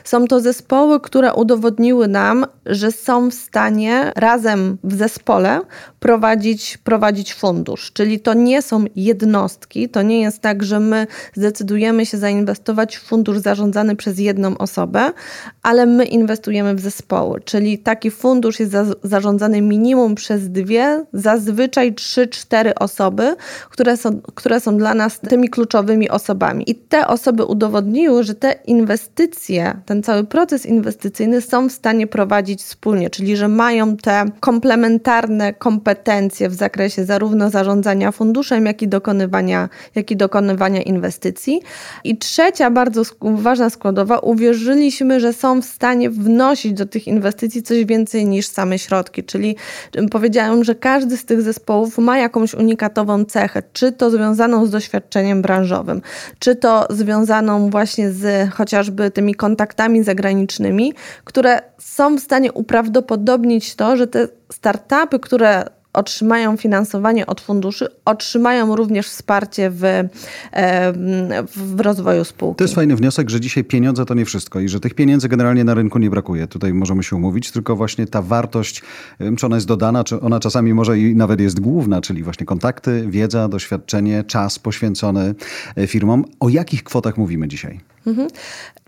[0.04, 5.62] Są to zespoły, które udowodniły nam, że są w stanie razem w zespole
[6.00, 7.92] prowadzić, prowadzić fundusz.
[7.94, 13.04] Czyli to nie są jednostki, to nie jest tak, że my zdecydujemy się zainwestować w
[13.04, 15.12] fundusz zarządzany przez jedną osobę,
[15.64, 17.42] ale my inwestujemy w zespoły.
[17.42, 23.36] Czyli taki fundusz, fundusz jest za, zarządzany minimum przez dwie, zazwyczaj trzy, cztery osoby,
[23.70, 26.72] które są, które są dla nas tymi kluczowymi osobami.
[26.72, 32.64] I te osoby udowodniły, że te inwestycje, ten cały proces inwestycyjny są w stanie prowadzić
[32.64, 39.70] wspólnie, czyli że mają te komplementarne kompetencje w zakresie zarówno zarządzania funduszem, jak i dokonywania,
[39.96, 41.62] jak i dokonywania inwestycji.
[42.04, 47.86] I trzecia bardzo ważna składowa, uwierzyliśmy, że są w stanie wnosić do tych inwestycji coś
[47.86, 49.56] więcej niż same środki, czyli
[50.12, 55.42] powiedziałam, że każdy z tych zespołów ma jakąś unikatową cechę, czy to związaną z doświadczeniem
[55.42, 56.02] branżowym,
[56.40, 60.94] czy to związaną właśnie z chociażby tymi kontaktami zagranicznymi,
[61.24, 65.66] które są w stanie uprawdopodobnić to, że te startupy, które
[65.96, 69.84] otrzymają finansowanie od funduszy, otrzymają również wsparcie w,
[71.56, 72.58] w rozwoju spółki.
[72.58, 75.64] To jest fajny wniosek, że dzisiaj pieniądze to nie wszystko i że tych pieniędzy generalnie
[75.64, 76.48] na rynku nie brakuje.
[76.48, 78.84] Tutaj możemy się umówić, tylko właśnie ta wartość,
[79.38, 83.06] czy ona jest dodana, czy ona czasami może i nawet jest główna, czyli właśnie kontakty,
[83.10, 85.36] wiedza, doświadczenie, czas poświęcony
[85.76, 86.26] e, firmom.
[86.40, 87.80] O jakich kwotach mówimy dzisiaj?
[88.08, 88.28] Mhm.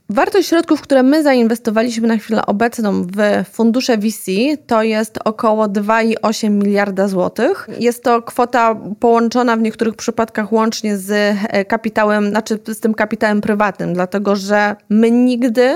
[0.10, 4.32] Wartość środków, które my zainwestowaliśmy na chwilę obecną w fundusze VC,
[4.68, 7.68] to jest około 2,8 miliarda złotych.
[7.80, 13.42] Jest to kwota połączona w niektórych przypadkach łącznie z e, kapitałem, znaczy z tym kapitałem
[13.42, 15.76] prywatnym, dlatego że my nigdy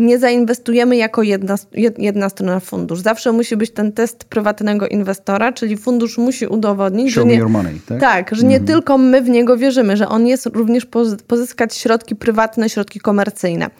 [0.00, 1.54] nie zainwestujemy jako jedna,
[1.98, 3.00] jedna strona fundusz.
[3.00, 7.80] Zawsze musi być ten test prywatnego inwestora, czyli fundusz musi udowodnić, Show że nie, money,
[7.88, 8.00] tak?
[8.00, 8.34] tak?
[8.34, 8.66] że nie mhm.
[8.66, 10.86] tylko my w niego wierzymy, że on jest również
[11.26, 13.70] pozyskać środki prywatne, środki komercyjne.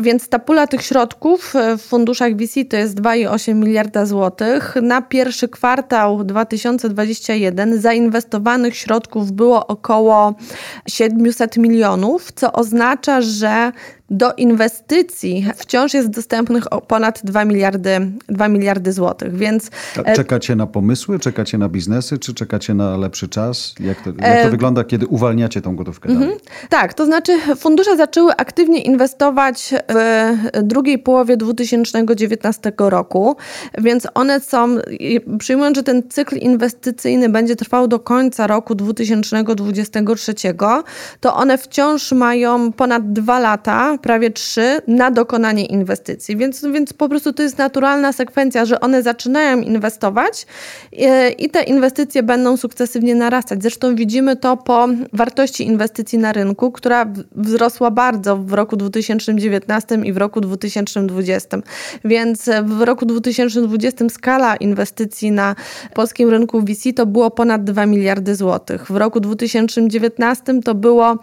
[0.00, 4.74] Więc ta pula tych środków w funduszach VC to jest 2,8 miliarda złotych.
[4.82, 10.34] Na pierwszy kwartał 2021 zainwestowanych środków było około
[10.88, 13.72] 700 milionów, co oznacza, że
[14.12, 19.70] do inwestycji wciąż jest dostępnych ponad 2 miliardy, 2 miliardy złotych, więc...
[20.04, 23.74] E, czekacie na pomysły, czekacie na biznesy, czy czekacie na lepszy czas?
[23.80, 24.50] Jak to, jak to e...
[24.50, 26.32] wygląda, kiedy uwalniacie tą gotówkę mhm.
[26.68, 33.36] Tak, to znaczy fundusze zaczęły aktywnie inwestować w drugiej połowie 2019 roku,
[33.78, 34.76] więc one są,
[35.38, 40.34] przyjmując, że ten cykl inwestycyjny będzie trwał do końca roku 2023,
[41.20, 46.36] to one wciąż mają ponad dwa lata prawie trzy na dokonanie inwestycji.
[46.36, 50.46] Więc, więc po prostu to jest naturalna sekwencja, że one zaczynają inwestować
[50.98, 53.62] e, i te inwestycje będą sukcesywnie narastać.
[53.62, 60.12] Zresztą widzimy to po wartości inwestycji na rynku, która wzrosła bardzo w roku 2019 i
[60.12, 61.58] w roku 2020.
[62.04, 65.54] Więc w roku 2020 skala inwestycji na
[65.94, 68.86] polskim rynku VC to było ponad 2 miliardy złotych.
[68.86, 71.18] W roku 2019 to było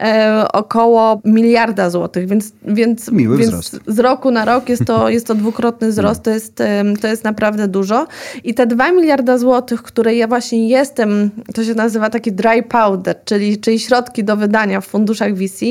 [0.00, 3.80] e, około miliarda złotych więc, więc, Miły więc wzrost.
[3.86, 6.62] z roku na rok jest to, jest to dwukrotny wzrost, to jest,
[7.00, 8.06] to jest naprawdę dużo.
[8.44, 13.16] I te 2 miliarda złotych, które ja właśnie jestem, to się nazywa taki dry powder,
[13.24, 15.64] czyli, czyli środki do wydania w funduszach VC,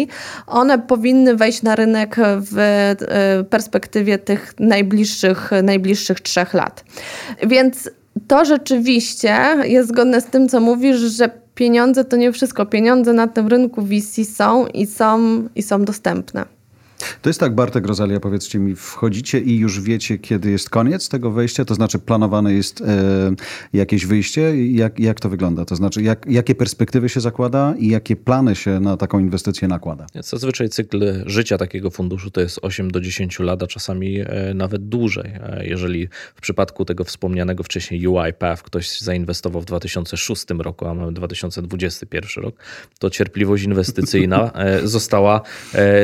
[0.48, 6.84] one powinny wejść na rynek w e, perspektywie tych najbliższych, najbliższych trzech lat.
[7.48, 7.90] Więc
[8.28, 12.66] to rzeczywiście jest zgodne z tym, co mówisz, że pieniądze to nie wszystko.
[12.66, 16.46] Pieniądze na tym rynku VC są i są, i są dostępne.
[17.22, 21.32] To jest tak, Bartek, Rosalia, powiedzcie mi, wchodzicie i już wiecie, kiedy jest koniec tego
[21.32, 21.66] wejścia?
[21.66, 22.86] To znaczy planowane jest e,
[23.74, 24.66] jakieś wyjście?
[24.72, 25.66] Jak, jak to wygląda?
[25.66, 30.06] To znaczy jak, jakie perspektywy się zakłada i jakie plany się na taką inwestycję nakłada?
[30.16, 34.90] Zazwyczaj cykl życia takiego funduszu to jest 8 do 10 lat, a czasami e, nawet
[34.90, 35.32] dłużej.
[35.44, 41.14] E, jeżeli w przypadku tego wspomnianego wcześniej UiPath ktoś zainwestował w 2006 roku, a mamy
[41.14, 42.56] 2021 rok,
[43.00, 45.42] to cierpliwość inwestycyjna e, została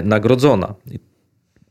[0.04, 0.74] nagrodzona.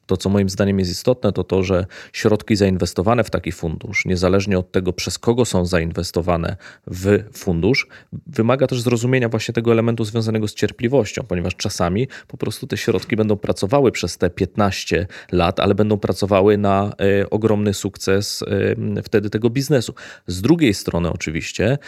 [0.08, 4.58] To, co moim zdaniem jest istotne, to to, że środki zainwestowane w taki fundusz, niezależnie
[4.58, 6.56] od tego, przez kogo są zainwestowane
[6.86, 7.86] w fundusz,
[8.26, 13.16] wymaga też zrozumienia właśnie tego elementu związanego z cierpliwością, ponieważ czasami po prostu te środki
[13.16, 19.30] będą pracowały przez te 15 lat, ale będą pracowały na y, ogromny sukces y, wtedy
[19.30, 19.94] tego biznesu.
[20.26, 21.78] Z drugiej strony, oczywiście,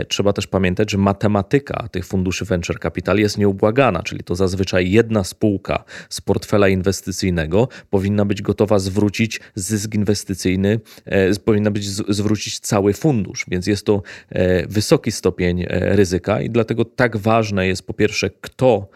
[0.00, 4.90] y, trzeba też pamiętać, że matematyka tych funduszy venture capital jest nieubłagana, czyli to zazwyczaj
[4.90, 12.60] jedna spółka z portfela inwestycyjnego powinna być gotowa zwrócić zysk inwestycyjny, e, powinna być zwrócić
[12.60, 15.66] cały fundusz, więc jest to e, wysoki stopień e,
[15.96, 18.88] ryzyka i dlatego tak ważne jest po pierwsze, kto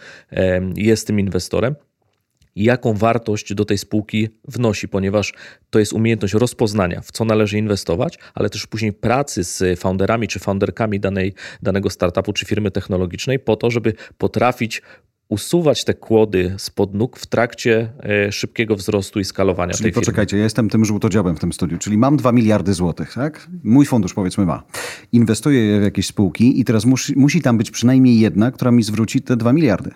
[0.77, 1.75] jest tym inwestorem,
[2.57, 5.33] jaką wartość do tej spółki wnosi, ponieważ
[5.71, 10.39] to jest umiejętność rozpoznania, w co należy inwestować, ale też później pracy z founderami czy
[10.39, 14.83] founderkami danej, danego startupu czy firmy technologicznej po to, żeby potrafić
[15.29, 20.03] usuwać te kłody spod nóg w trakcie e, szybkiego wzrostu i skalowania czyli tej firmy.
[20.03, 23.49] poczekajcie, ja jestem tym żółtodziobem w tym studiu, czyli mam 2 miliardy złotych, tak?
[23.65, 24.63] Mój fundusz powiedzmy ma.
[25.13, 29.23] Inwestuję w jakieś spółki i teraz musi, musi tam być przynajmniej jedna, która mi zwróci
[29.23, 29.91] te 2 miliardy.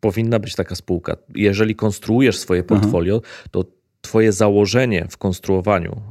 [0.00, 1.16] Powinna być taka spółka.
[1.34, 3.48] Jeżeli konstruujesz swoje portfolio, Aha.
[3.50, 3.64] to
[4.02, 6.02] Twoje założenie w konstruowaniu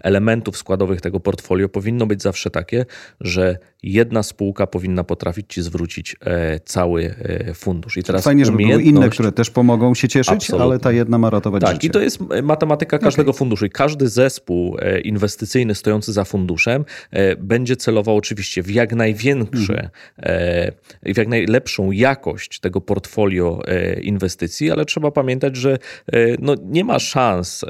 [0.00, 2.86] elementów składowych tego portfolio powinno być zawsze takie,
[3.20, 7.96] że jedna spółka powinna potrafić ci zwrócić e, cały e, fundusz.
[7.96, 10.64] I teraz Fajnie, żeby były inne, które też pomogą się cieszyć, absolutnie.
[10.64, 11.88] ale ta jedna ma ratować tak, życie.
[11.88, 13.38] i to jest matematyka każdego okay.
[13.38, 13.66] funduszu.
[13.66, 16.84] I każdy zespół e, inwestycyjny stojący za funduszem
[17.38, 20.72] będzie celował oczywiście w jak największe, mhm.
[21.02, 23.60] w jak najlepszą jakość tego portfolio
[24.02, 25.78] inwestycji, ale trzeba pamiętać, że
[26.38, 27.64] no, nie ma szans,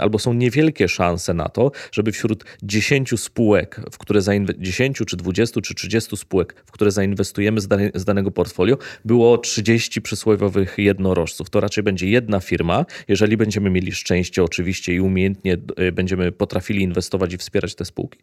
[0.00, 5.16] albo są niewielkie szanse na to, żeby wśród 10 spółek, w które zainwestujemy, 10 czy
[5.16, 10.02] 20 20 czy 30 spółek, w które zainwestujemy z, dane, z danego portfolio, było 30
[10.02, 11.50] przysłowiowych jednorożców.
[11.50, 12.84] To raczej będzie jedna firma.
[13.08, 18.18] Jeżeli będziemy mieli szczęście oczywiście i umiejętnie y, będziemy potrafili inwestować i wspierać te spółki,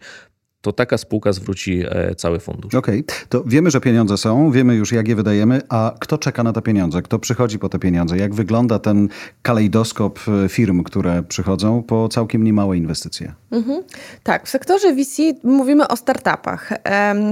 [0.63, 2.75] to taka spółka zwróci e, cały fundusz.
[2.75, 3.15] Okej, okay.
[3.29, 6.61] to wiemy, że pieniądze są, wiemy już jak je wydajemy, a kto czeka na te
[6.61, 7.01] pieniądze?
[7.01, 8.17] Kto przychodzi po te pieniądze?
[8.17, 9.09] Jak wygląda ten
[9.41, 13.33] kalejdoskop e, firm, które przychodzą po całkiem niemałe inwestycje?
[13.51, 13.83] Mhm.
[14.23, 16.69] Tak, w sektorze VC mówimy o startupach.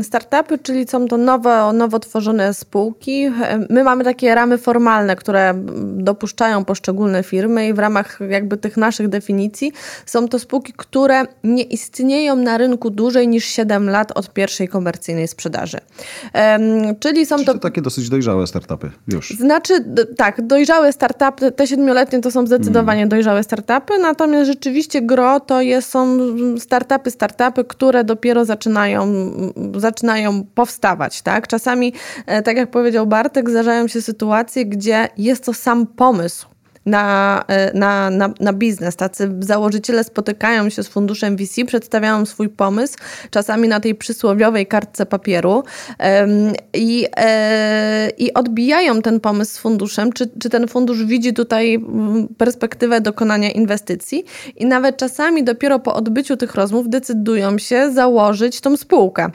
[0.03, 3.31] Startupy, czyli są to nowe, nowo tworzone spółki.
[3.69, 5.53] My mamy takie ramy formalne, które
[5.83, 9.71] dopuszczają poszczególne firmy i w ramach jakby tych naszych definicji
[10.05, 14.67] są to spółki, które nie istnieją na rynku dłużej dłużej niż 7 lat od pierwszej
[14.67, 15.77] komercyjnej sprzedaży.
[16.33, 17.53] Um, czyli są to...
[17.53, 17.59] to...
[17.59, 19.29] takie dosyć dojrzałe startupy już.
[19.29, 19.73] Znaczy,
[20.17, 23.09] tak, dojrzałe startupy, te siedmioletnie to są zdecydowanie hmm.
[23.09, 26.17] dojrzałe startupy, natomiast rzeczywiście gro to jest, są
[26.57, 29.13] startupy, startupy, które dopiero zaczynają,
[29.75, 31.21] zaczynają powstawać.
[31.21, 31.47] Tak?
[31.47, 31.93] Czasami,
[32.25, 36.50] e, tak jak powiedział Bartek, zdarzają się sytuacje, gdzie jest to sam pomysł,
[36.85, 38.95] na, e, na, na, na biznes.
[38.95, 42.97] Tacy założyciele spotykają się z funduszem VC, przedstawiają swój pomysł,
[43.31, 45.63] czasami na tej przysłowiowej kartce papieru
[46.73, 52.27] i, e, i odbijają ten pomysł z funduszem, czy, czy ten fundusz widzi tutaj mm,
[52.37, 54.25] perspektywę dokonania inwestycji
[54.55, 59.29] i nawet czasami dopiero po odbyciu tych rozmów decydują się założyć tą spółkę.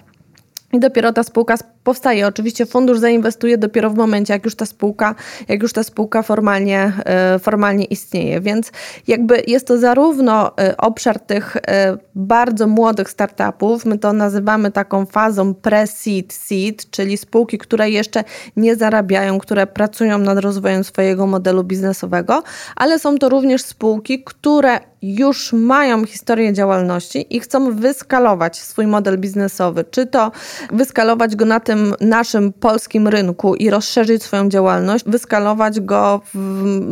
[0.73, 1.57] I dopiero ta spółka
[1.87, 2.27] powstaje.
[2.27, 5.15] Oczywiście fundusz zainwestuje dopiero w momencie, jak już ta spółka,
[5.49, 8.41] jak już ta spółka formalnie, e, formalnie istnieje.
[8.41, 8.73] Więc
[9.09, 15.07] jakby jest to zarówno e, obszar tych e, bardzo młodych startupów, my to nazywamy taką
[15.07, 18.25] fazą pre-seed, seed, czyli spółki, które jeszcze
[18.57, 22.43] nie zarabiają, które pracują nad rozwojem swojego modelu biznesowego,
[22.77, 29.19] ale są to również spółki, które już mają historię działalności i chcą wyskalować swój model
[29.19, 30.33] biznesowy, czy to
[30.73, 36.21] wyskalować go na tym, tym naszym polskim rynku i rozszerzyć swoją działalność, wyskalować go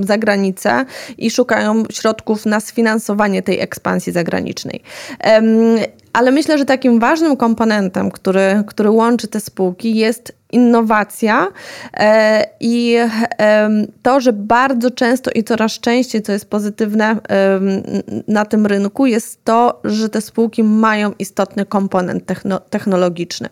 [0.00, 0.84] za granicę
[1.18, 4.82] i szukają środków na sfinansowanie tej ekspansji zagranicznej.
[6.14, 11.48] Ale myślę, że takim ważnym komponentem, który, który łączy te spółki, jest innowacja
[11.94, 12.96] e, i
[14.02, 17.16] to, że bardzo często i coraz częściej, co jest pozytywne
[18.28, 22.24] na tym rynku, jest to, że te spółki mają istotny komponent
[22.70, 23.48] technologiczny,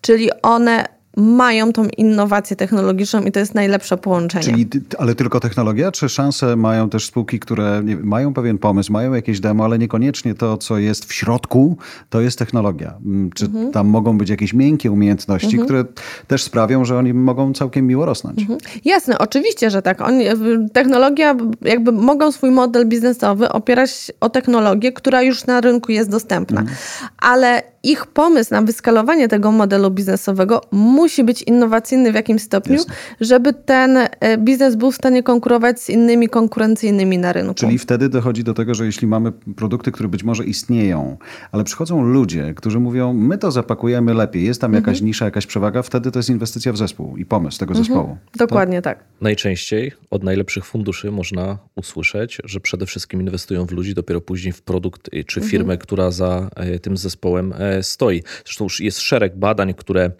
[0.00, 4.44] czyli one mają tą innowację technologiczną i to jest najlepsze połączenie.
[4.44, 4.66] Czyli,
[4.98, 9.64] ale tylko technologia, czy szanse mają też spółki, które mają pewien pomysł, mają jakieś demo,
[9.64, 11.76] ale niekoniecznie to, co jest w środku,
[12.10, 12.94] to jest technologia.
[13.06, 13.72] Mm, czy mhm.
[13.72, 15.64] tam mogą być jakieś miękkie umiejętności, mhm.
[15.64, 15.84] które
[16.26, 18.40] też sprawią, że oni mogą całkiem miło rosnąć?
[18.40, 18.58] Mhm.
[18.84, 20.00] Jasne, oczywiście, że tak.
[20.00, 20.24] Oni,
[20.72, 26.60] technologia, jakby mogą swój model biznesowy opierać o technologię, która już na rynku jest dostępna.
[26.60, 26.78] Mhm.
[27.18, 32.94] Ale ich pomysł na wyskalowanie tego modelu biznesowego musi być innowacyjny w jakimś stopniu, Jasne.
[33.20, 37.54] żeby ten e, biznes był w stanie konkurować z innymi konkurencyjnymi na rynku.
[37.54, 41.16] Czyli wtedy dochodzi do tego, że jeśli mamy produkty, które być może istnieją,
[41.52, 45.06] ale przychodzą ludzie, którzy mówią, my to zapakujemy lepiej, jest tam jakaś mhm.
[45.06, 47.84] nisza, jakaś przewaga, wtedy to jest inwestycja w zespół i pomysł tego mhm.
[47.84, 48.16] zespołu.
[48.36, 48.98] Dokładnie tak?
[48.98, 49.06] tak.
[49.20, 54.62] Najczęściej od najlepszych funduszy można usłyszeć, że przede wszystkim inwestują w ludzi, dopiero później w
[54.62, 55.78] produkt y, czy firmę, mhm.
[55.78, 58.22] która za y, tym zespołem e, stoi.
[58.44, 60.10] Zresztą już jest szereg badań, które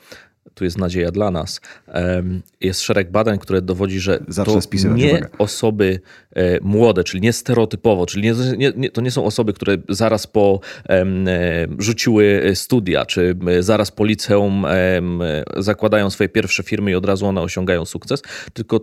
[0.57, 1.61] tu jest nadzieja dla nas.
[2.61, 4.61] Jest szereg badań, które dowodzi, że to
[4.95, 5.28] nie uwagę.
[5.39, 6.01] osoby
[6.37, 10.61] e, młode, czyli nie stereotypowo, czyli nie, nie, to nie są osoby, które zaraz po
[10.89, 11.27] um,
[11.78, 15.20] rzuciły studia, czy zaraz po liceum um,
[15.57, 18.23] zakładają swoje pierwsze firmy i od razu one osiągają sukces,
[18.53, 18.81] tylko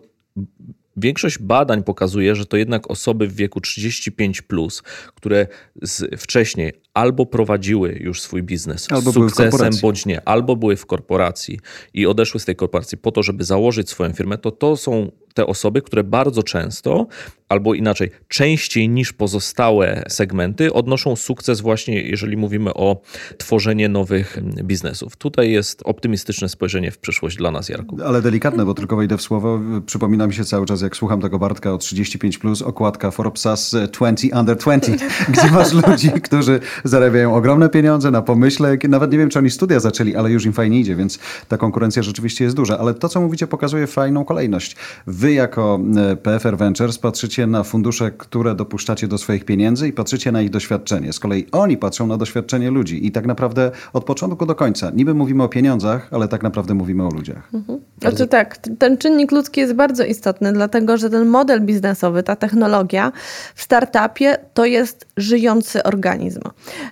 [0.98, 4.84] Większość badań pokazuje, że to jednak osoby w wieku 35, plus,
[5.16, 5.48] które
[5.82, 10.86] z, wcześniej albo prowadziły już swój biznes albo z sukcesem, bądź nie, albo były w
[10.86, 11.60] korporacji
[11.94, 15.46] i odeszły z tej korporacji po to, żeby założyć swoją firmę, to to są te
[15.46, 17.08] osoby, które bardzo często
[17.54, 23.02] albo inaczej, częściej niż pozostałe segmenty odnoszą sukces właśnie, jeżeli mówimy o
[23.38, 25.16] tworzeniu nowych biznesów.
[25.16, 27.98] Tutaj jest optymistyczne spojrzenie w przyszłość dla nas, Jarku.
[28.06, 29.60] Ale delikatne, bo tylko wejdę w słowo.
[29.86, 34.40] Przypomina mi się cały czas, jak słucham tego Bartka o 35+, plus, okładka Forbes's 20
[34.40, 34.92] under 20,
[35.34, 38.78] gdzie masz ludzi, którzy zarabiają ogromne pieniądze na pomyśle.
[38.90, 42.04] Nawet nie wiem, czy oni studia zaczęli, ale już im fajnie idzie, więc ta konkurencja
[42.04, 42.78] rzeczywiście jest duża.
[42.78, 44.76] Ale to, co mówicie, pokazuje fajną kolejność.
[45.08, 49.94] Wy jako e, PFR Ventures patrzycie patrzycie na fundusze, które dopuszczacie do swoich pieniędzy i
[49.94, 51.14] patrzycie na ich doświadczenie.
[51.14, 54.92] Z kolei oni patrzą na doświadczenie ludzi i tak naprawdę od początku do końca.
[54.96, 57.50] Niby mówimy o pieniądzach, ale tak naprawdę mówimy o ludziach.
[57.54, 57.80] Mhm.
[58.02, 63.12] Znaczy tak, ten czynnik ludzki jest bardzo istotny, dlatego że ten model biznesowy, ta technologia
[63.56, 66.42] w startupie to jest żyjący organizm.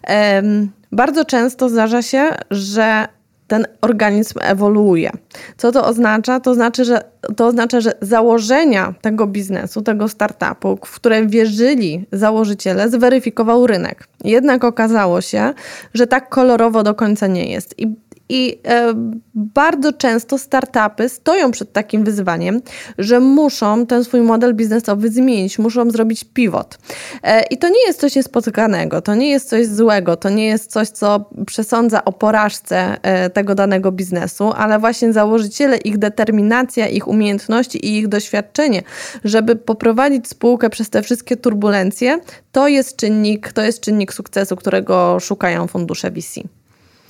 [0.10, 3.08] Um, bardzo często zdarza się, że
[3.52, 5.12] ten organizm ewoluuje.
[5.58, 6.40] Co to oznacza?
[6.40, 7.04] To znaczy, że,
[7.36, 14.08] to oznacza, że założenia tego biznesu, tego startupu, w które wierzyli założyciele, zweryfikował rynek.
[14.24, 15.54] Jednak okazało się,
[15.94, 17.80] że tak kolorowo do końca nie jest.
[17.80, 17.96] I
[18.32, 18.94] i e,
[19.34, 22.62] bardzo często startupy stoją przed takim wyzwaniem,
[22.98, 26.78] że muszą ten swój model biznesowy zmienić, muszą zrobić pivot.
[27.24, 30.72] E, I to nie jest coś niespotykanego, to nie jest coś złego, to nie jest
[30.72, 37.08] coś, co przesądza o porażce e, tego danego biznesu, ale właśnie założyciele, ich determinacja, ich
[37.08, 38.82] umiejętności i ich doświadczenie,
[39.24, 42.20] żeby poprowadzić spółkę przez te wszystkie turbulencje,
[42.52, 46.61] to jest czynnik, to jest czynnik sukcesu, którego szukają fundusze VC.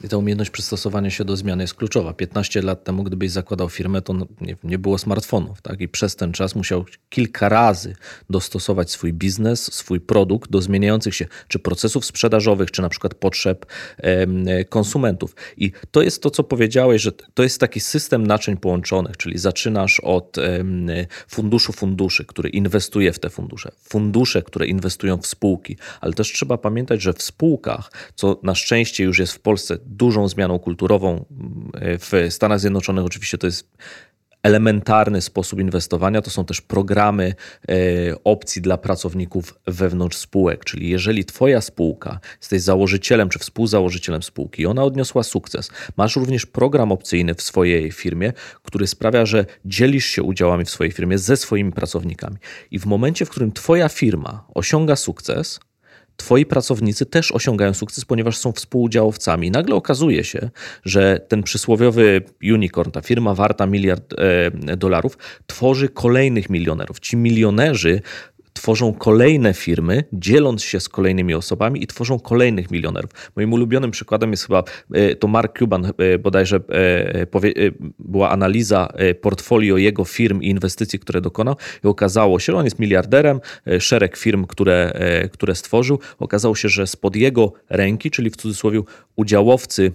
[0.04, 2.14] I ta umiejętność przystosowania się do zmian jest kluczowa.
[2.14, 5.82] 15 lat temu, gdybyś zakładał firmę, to no, nie, nie, było smartfonów, tak?
[5.82, 7.96] I przez ten czas musiał kilka razy
[8.30, 13.66] dostosować swój biznes, swój produkt do zmieniających się czy procesów sprzedażowych, czy na przykład potrzeb
[14.70, 15.36] konsumentów.
[15.58, 20.00] I to jest to, co powiedziałeś, że to jest taki system naczyń połączonych, czyli zaczynasz
[20.00, 20.38] od
[21.28, 26.58] funduszu funduszy, który inwestuje w te fundusze, fundusze, które inwestują w spółki, ale też trzeba
[26.58, 31.26] pamiętać, że w spółkach, co na szczęście już jest w Polsce dużą zmianą kulturową.
[32.00, 33.68] W Stanach Zjednoczonych oczywiście to jest
[34.44, 36.22] elementarny sposób inwestowania.
[36.22, 37.34] To są też programy
[37.70, 37.74] e,
[38.24, 40.66] opcji dla pracowników wewnątrz spółek.
[40.66, 46.92] Czyli jeżeli Twoja spółka, jesteś założycielem czy współzałożycielem spółki ona odniosła sukces, masz również program
[46.92, 51.72] opcyjny w swojej firmie, który sprawia, że dzielisz się udziałami w swojej firmie ze swoimi
[51.72, 52.38] pracownikami.
[52.72, 55.60] I w momencie, w którym Twoja firma osiąga sukces,
[56.22, 59.52] twoi pracownicy też osiągają sukces, ponieważ są współudziałowcami.
[59.52, 60.50] Nagle okazuje się,
[60.86, 65.18] że ten przysłowiowy unicorn, ta firma warta miliard e, dolarów,
[65.48, 67.00] tworzy kolejnych milionerów.
[67.00, 68.02] Ci milionerzy
[68.54, 73.12] tworzą kolejne firmy, dzieląc się z kolejnymi osobami i tworzą kolejnych milionerów.
[73.36, 74.64] Moim ulubionym przykładem jest chyba
[74.94, 77.26] e, to Mark Cuban, e, bodajże e,
[78.00, 78.88] była analiza
[79.22, 83.40] portfolio jego firm i inwestycji, które dokonał i okazało się, on jest miliarderem,
[83.80, 84.94] szereg firm, które,
[85.34, 86.00] które stworzył.
[86.20, 88.82] Okazało się, że spod jego ręki, czyli w cudzysłowie
[89.16, 89.92] udziałowcy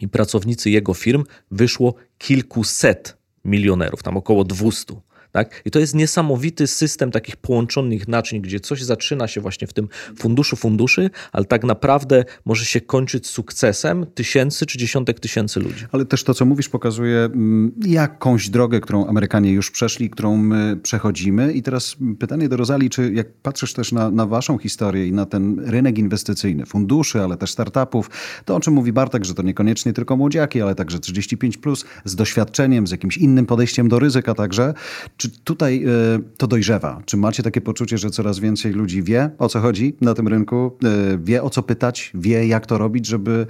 [0.00, 4.94] i pracownicy jego firm, wyszło kilkuset milionerów, tam około 200.
[5.32, 5.62] Tak?
[5.64, 9.88] I to jest niesamowity system takich połączonych naczyń, gdzie coś zaczyna się właśnie w tym
[10.18, 15.86] funduszu funduszy, ale tak naprawdę może się kończyć sukcesem tysięcy czy dziesiątek tysięcy ludzi.
[15.92, 20.76] Ale też to, co mówisz, pokazuje mm, jakąś drogę, którą Amerykanie już przeszli, którą my
[20.82, 21.52] przechodzimy.
[21.52, 25.26] I teraz pytanie do Rozali, czy jak patrzysz też na, na waszą historię i na
[25.26, 28.10] ten rynek inwestycyjny, funduszy, ale też startupów,
[28.44, 32.16] to o czym mówi Bartek, że to niekoniecznie tylko młodziaki, ale także 35+, plus, z
[32.16, 34.74] doświadczeniem, z jakimś innym podejściem do ryzyka także.
[35.20, 35.84] Czy tutaj
[36.16, 37.02] y, to dojrzewa?
[37.06, 40.76] Czy macie takie poczucie, że coraz więcej ludzi wie, o co chodzi na tym rynku,
[41.14, 43.46] y, wie, o co pytać, wie, jak to robić, żeby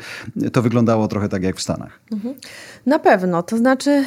[0.53, 2.01] to wyglądało trochę tak jak w Stanach?
[2.13, 2.35] Mhm.
[2.87, 3.43] Na pewno.
[3.43, 4.05] To znaczy, y,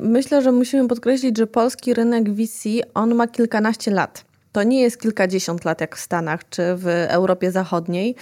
[0.00, 4.24] myślę, że musimy podkreślić, że polski rynek VC, on ma kilkanaście lat.
[4.52, 8.14] To nie jest kilkadziesiąt lat jak w Stanach czy w Europie Zachodniej.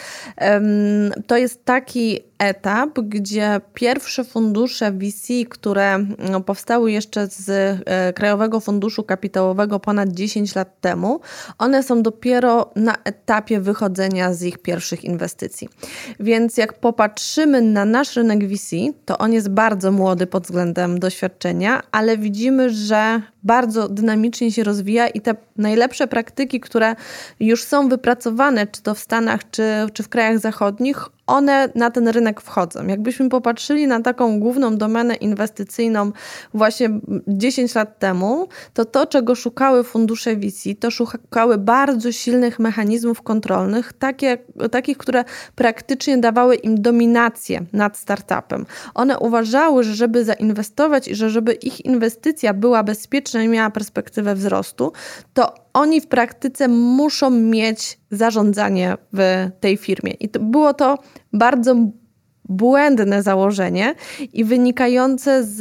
[1.27, 5.99] To jest taki etap, gdzie pierwsze fundusze VC, które
[6.31, 11.21] no, powstały jeszcze z e, Krajowego Funduszu Kapitałowego ponad 10 lat temu,
[11.59, 15.69] one są dopiero na etapie wychodzenia z ich pierwszych inwestycji.
[16.21, 21.83] Więc jak popatrzymy na nasz rynek VC, to on jest bardzo młody pod względem doświadczenia,
[21.93, 26.97] ale widzimy, że bardzo dynamicznie się rozwija i te najlepsze praktyki, które
[27.41, 29.63] już są wypracowane, czy to w Stanach, czy,
[29.93, 32.87] czy w krajach zachodnich, one na ten rynek wchodzą.
[32.87, 36.13] Jakbyśmy popatrzyli na taką główną domenę inwestycyjną
[36.55, 36.91] właśnie
[37.29, 43.93] 10 lat temu, to to, czego szukały fundusze VC, to szukały bardzo silnych mechanizmów kontrolnych,
[43.93, 44.39] takie,
[44.71, 45.25] takich, które
[45.55, 48.67] praktycznie dawały im dominację nad startupem.
[48.95, 54.35] One uważały, że żeby zainwestować i że żeby ich inwestycja była bezpieczna i miała perspektywę
[54.35, 54.93] wzrostu,
[55.35, 60.13] to oni w praktyce muszą mieć zarządzanie w tej firmie.
[60.13, 60.99] I to było to
[61.33, 61.77] bardzo
[62.51, 63.95] błędne założenie
[64.33, 65.61] i wynikające z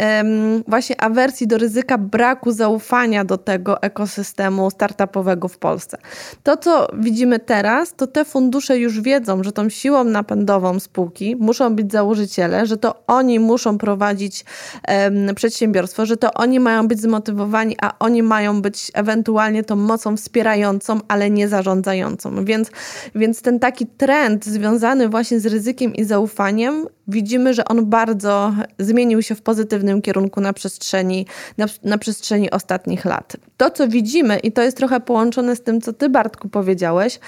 [0.00, 5.98] um, właśnie awersji do ryzyka braku zaufania do tego ekosystemu startupowego w Polsce.
[6.42, 11.76] To, co widzimy teraz, to te fundusze już wiedzą, że tą siłą napędową spółki muszą
[11.76, 14.44] być założyciele, że to oni muszą prowadzić
[14.88, 20.16] um, przedsiębiorstwo, że to oni mają być zmotywowani, a oni mają być ewentualnie tą mocą
[20.16, 22.44] wspierającą, ale nie zarządzającą.
[22.44, 22.70] Więc,
[23.14, 28.54] więc ten taki trend związany właśnie z ryzykiem i zaufaniem zaufaniem, widzimy, że on bardzo
[28.78, 31.26] zmienił się w pozytywnym kierunku na przestrzeni,
[31.58, 33.36] na, na przestrzeni ostatnich lat.
[33.56, 37.20] To, co widzimy, i to jest trochę połączone z tym, co ty, Bartku, powiedziałeś,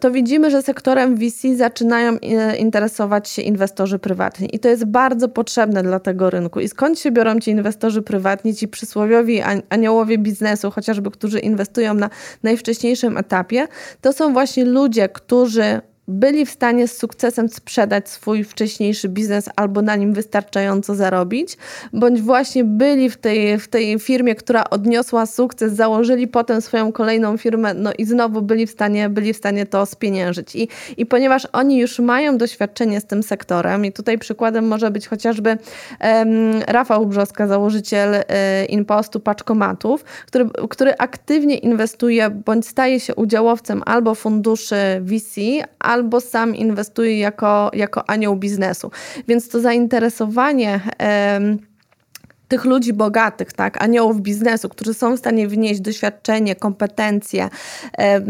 [0.00, 4.56] to widzimy, że sektorem VC zaczynają e, interesować się inwestorzy prywatni.
[4.56, 6.60] I to jest bardzo potrzebne dla tego rynku.
[6.60, 12.10] I skąd się biorą ci inwestorzy prywatni, ci przysłowiowi aniołowie biznesu, chociażby, którzy inwestują na
[12.42, 13.68] najwcześniejszym etapie,
[14.00, 19.82] to są właśnie ludzie, którzy byli w stanie z sukcesem sprzedać swój wcześniejszy biznes albo
[19.82, 21.56] na nim wystarczająco zarobić,
[21.92, 27.36] bądź właśnie byli w tej, w tej firmie, która odniosła sukces, założyli potem swoją kolejną
[27.36, 30.56] firmę, no i znowu byli w stanie, byli w stanie to spieniężyć.
[30.56, 35.08] I, I ponieważ oni już mają doświadczenie z tym sektorem, i tutaj przykładem może być
[35.08, 35.50] chociażby
[36.00, 38.22] um, Rafał Brzoska, założyciel um,
[38.68, 45.40] Impostu Paczkomatów, który, który aktywnie inwestuje, bądź staje się udziałowcem albo funduszy VC,
[46.20, 48.90] sam inwestuje jako, jako anioł biznesu.
[49.28, 50.80] Więc to zainteresowanie
[52.48, 57.48] tych ludzi bogatych, tak, aniołów biznesu, którzy są w stanie wnieść doświadczenie, kompetencje
[57.98, 58.26] um,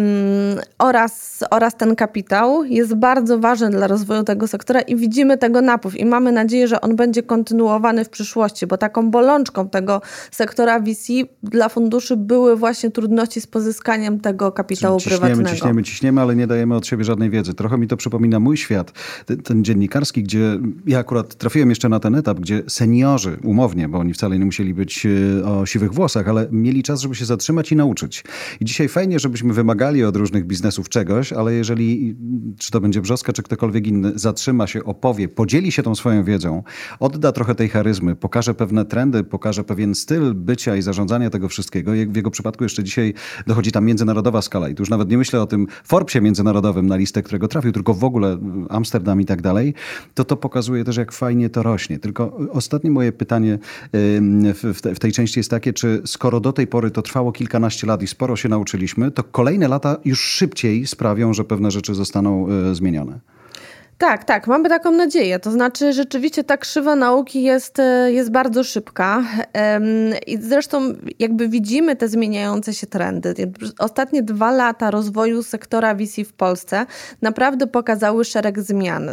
[0.79, 5.97] oraz, oraz ten kapitał, jest bardzo ważny dla rozwoju tego sektora i widzimy tego napływ
[5.97, 11.13] i mamy nadzieję, że on będzie kontynuowany w przyszłości, bo taką bolączką tego sektora VC
[11.43, 15.51] dla funduszy były właśnie trudności z pozyskaniem tego kapitału ciśniemy, prywatnego.
[15.51, 17.55] Ciśniemy, ciśniemy, ale nie dajemy od siebie żadnej wiedzy.
[17.55, 18.93] Trochę mi to przypomina mój świat,
[19.27, 24.06] ten, ten dziennikarski, gdzie ja akurat trafiłem jeszcze na ten etap, gdzie seniorzy, umownie, bo
[24.07, 27.73] oni wcale nie musieli być e, o siwych włosach, ale mieli czas, żeby się zatrzymać
[27.73, 28.25] i nauczyć.
[28.61, 32.17] I dzisiaj fajnie, żebyśmy wymagali od różnych biznesów czegoś, ale jeżeli,
[32.59, 36.63] czy to będzie Brzoska, czy ktokolwiek inny, zatrzyma się, opowie, podzieli się tą swoją wiedzą,
[37.01, 41.93] odda trochę tej charyzmy, pokaże pewne trendy, pokaże pewien styl bycia i zarządzania tego wszystkiego.
[42.09, 43.15] W jego przypadku jeszcze dzisiaj
[43.47, 46.97] dochodzi tam międzynarodowa skala i tu już nawet nie myślę o tym Forbesie międzynarodowym na
[46.97, 48.39] listę, którego trafił, tylko w ogóle
[48.69, 49.75] Amsterdam i tak dalej,
[50.15, 51.99] to to pokazuje też, jak fajnie to rośnie.
[51.99, 53.59] Tylko ostatnie moje pytanie
[54.55, 58.03] w, w tej części jest takie, czy skoro do tej pory to trwało kilkanaście lat
[58.03, 62.75] i sporo się nauczyliśmy, to kolejne lata już szybciej sprawią, że pewne rzeczy zostaną e,
[62.75, 63.21] zmienione.
[63.99, 65.39] Tak, tak, mamy taką nadzieję.
[65.39, 69.23] To znaczy, rzeczywiście ta krzywa nauki jest, e, jest bardzo szybka.
[70.27, 73.35] I zresztą, jakby widzimy te zmieniające się trendy.
[73.79, 76.87] Ostatnie dwa lata rozwoju sektora VC w Polsce
[77.23, 79.11] naprawdę pokazały szereg zmian.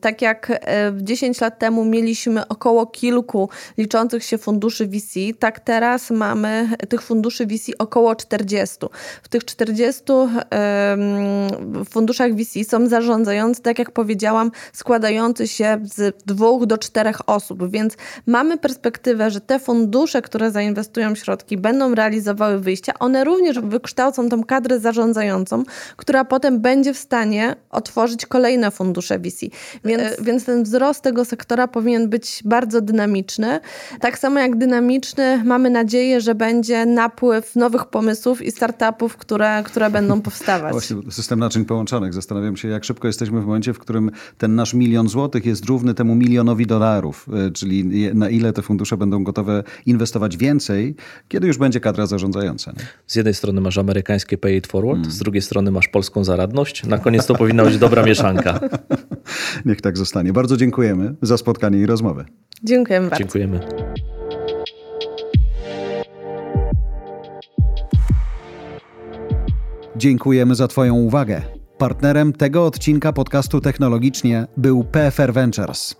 [0.00, 0.60] Tak jak
[0.96, 7.02] 10 e, lat temu mieliśmy około kilku liczących się funduszy VC, tak teraz mamy tych
[7.02, 8.76] funduszy VC około 40.
[9.22, 10.02] W tych 40
[11.90, 17.70] funduszach VC są zarządzający, tak jak powiedziałem, powiedziałam, składający się z dwóch do czterech osób,
[17.70, 24.28] więc mamy perspektywę, że te fundusze, które zainwestują środki, będą realizowały wyjścia, one również wykształcą
[24.28, 25.62] tą kadrę zarządzającą,
[25.96, 29.46] która potem będzie w stanie otworzyć kolejne fundusze VC.
[29.84, 33.60] Więc, e, więc ten wzrost tego sektora powinien być bardzo dynamiczny.
[34.00, 39.90] Tak samo jak dynamiczny, mamy nadzieję, że będzie napływ nowych pomysłów i startupów, które, które
[39.90, 40.72] będą powstawać.
[40.78, 42.14] Właśnie, system naczyń połączonych.
[42.14, 45.64] Zastanawiam się, jak szybko jesteśmy w momencie, w którym którym ten nasz milion złotych jest
[45.64, 47.84] równy temu milionowi dolarów, e, czyli
[48.14, 50.94] na ile te fundusze będą gotowe inwestować więcej,
[51.28, 52.72] kiedy już będzie kadra zarządzająca.
[52.72, 52.86] Nie?
[53.06, 55.12] Z jednej strony masz amerykańskie pay it forward, hmm.
[55.12, 56.86] z drugiej strony masz polską zaradność.
[56.86, 58.60] Na koniec to powinna być dobra mieszanka.
[59.66, 60.32] Niech tak zostanie.
[60.32, 62.24] Bardzo dziękujemy za spotkanie i rozmowę.
[62.64, 63.24] Dziękujemy bardzo.
[63.24, 63.60] Dziękujemy.
[69.96, 71.57] Dziękujemy za Twoją uwagę.
[71.78, 75.96] Partnerem tego odcinka podcastu technologicznie był PFR Ventures.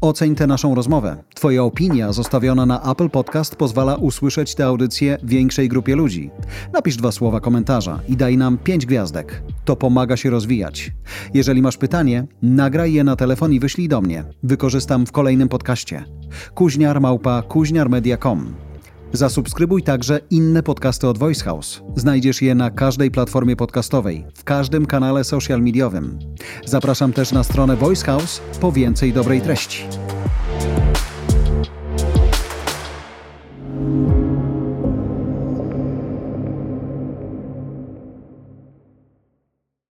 [0.00, 1.16] Oceń tę naszą rozmowę.
[1.34, 6.30] Twoja opinia zostawiona na Apple Podcast pozwala usłyszeć tę audycję większej grupie ludzi.
[6.72, 9.42] Napisz dwa słowa komentarza i daj nam pięć gwiazdek.
[9.64, 10.92] To pomaga się rozwijać.
[11.34, 14.24] Jeżeli masz pytanie, nagraj je na telefon i wyślij do mnie.
[14.42, 16.04] Wykorzystam w kolejnym podcaście.
[16.54, 18.54] Kuźniar małpa kuźniarmedia.com
[19.14, 21.82] Zasubskrybuj także inne podcasty od Voice House.
[21.96, 26.18] Znajdziesz je na każdej platformie podcastowej, w każdym kanale social mediowym.
[26.64, 29.84] Zapraszam też na stronę Voice House po więcej dobrej treści.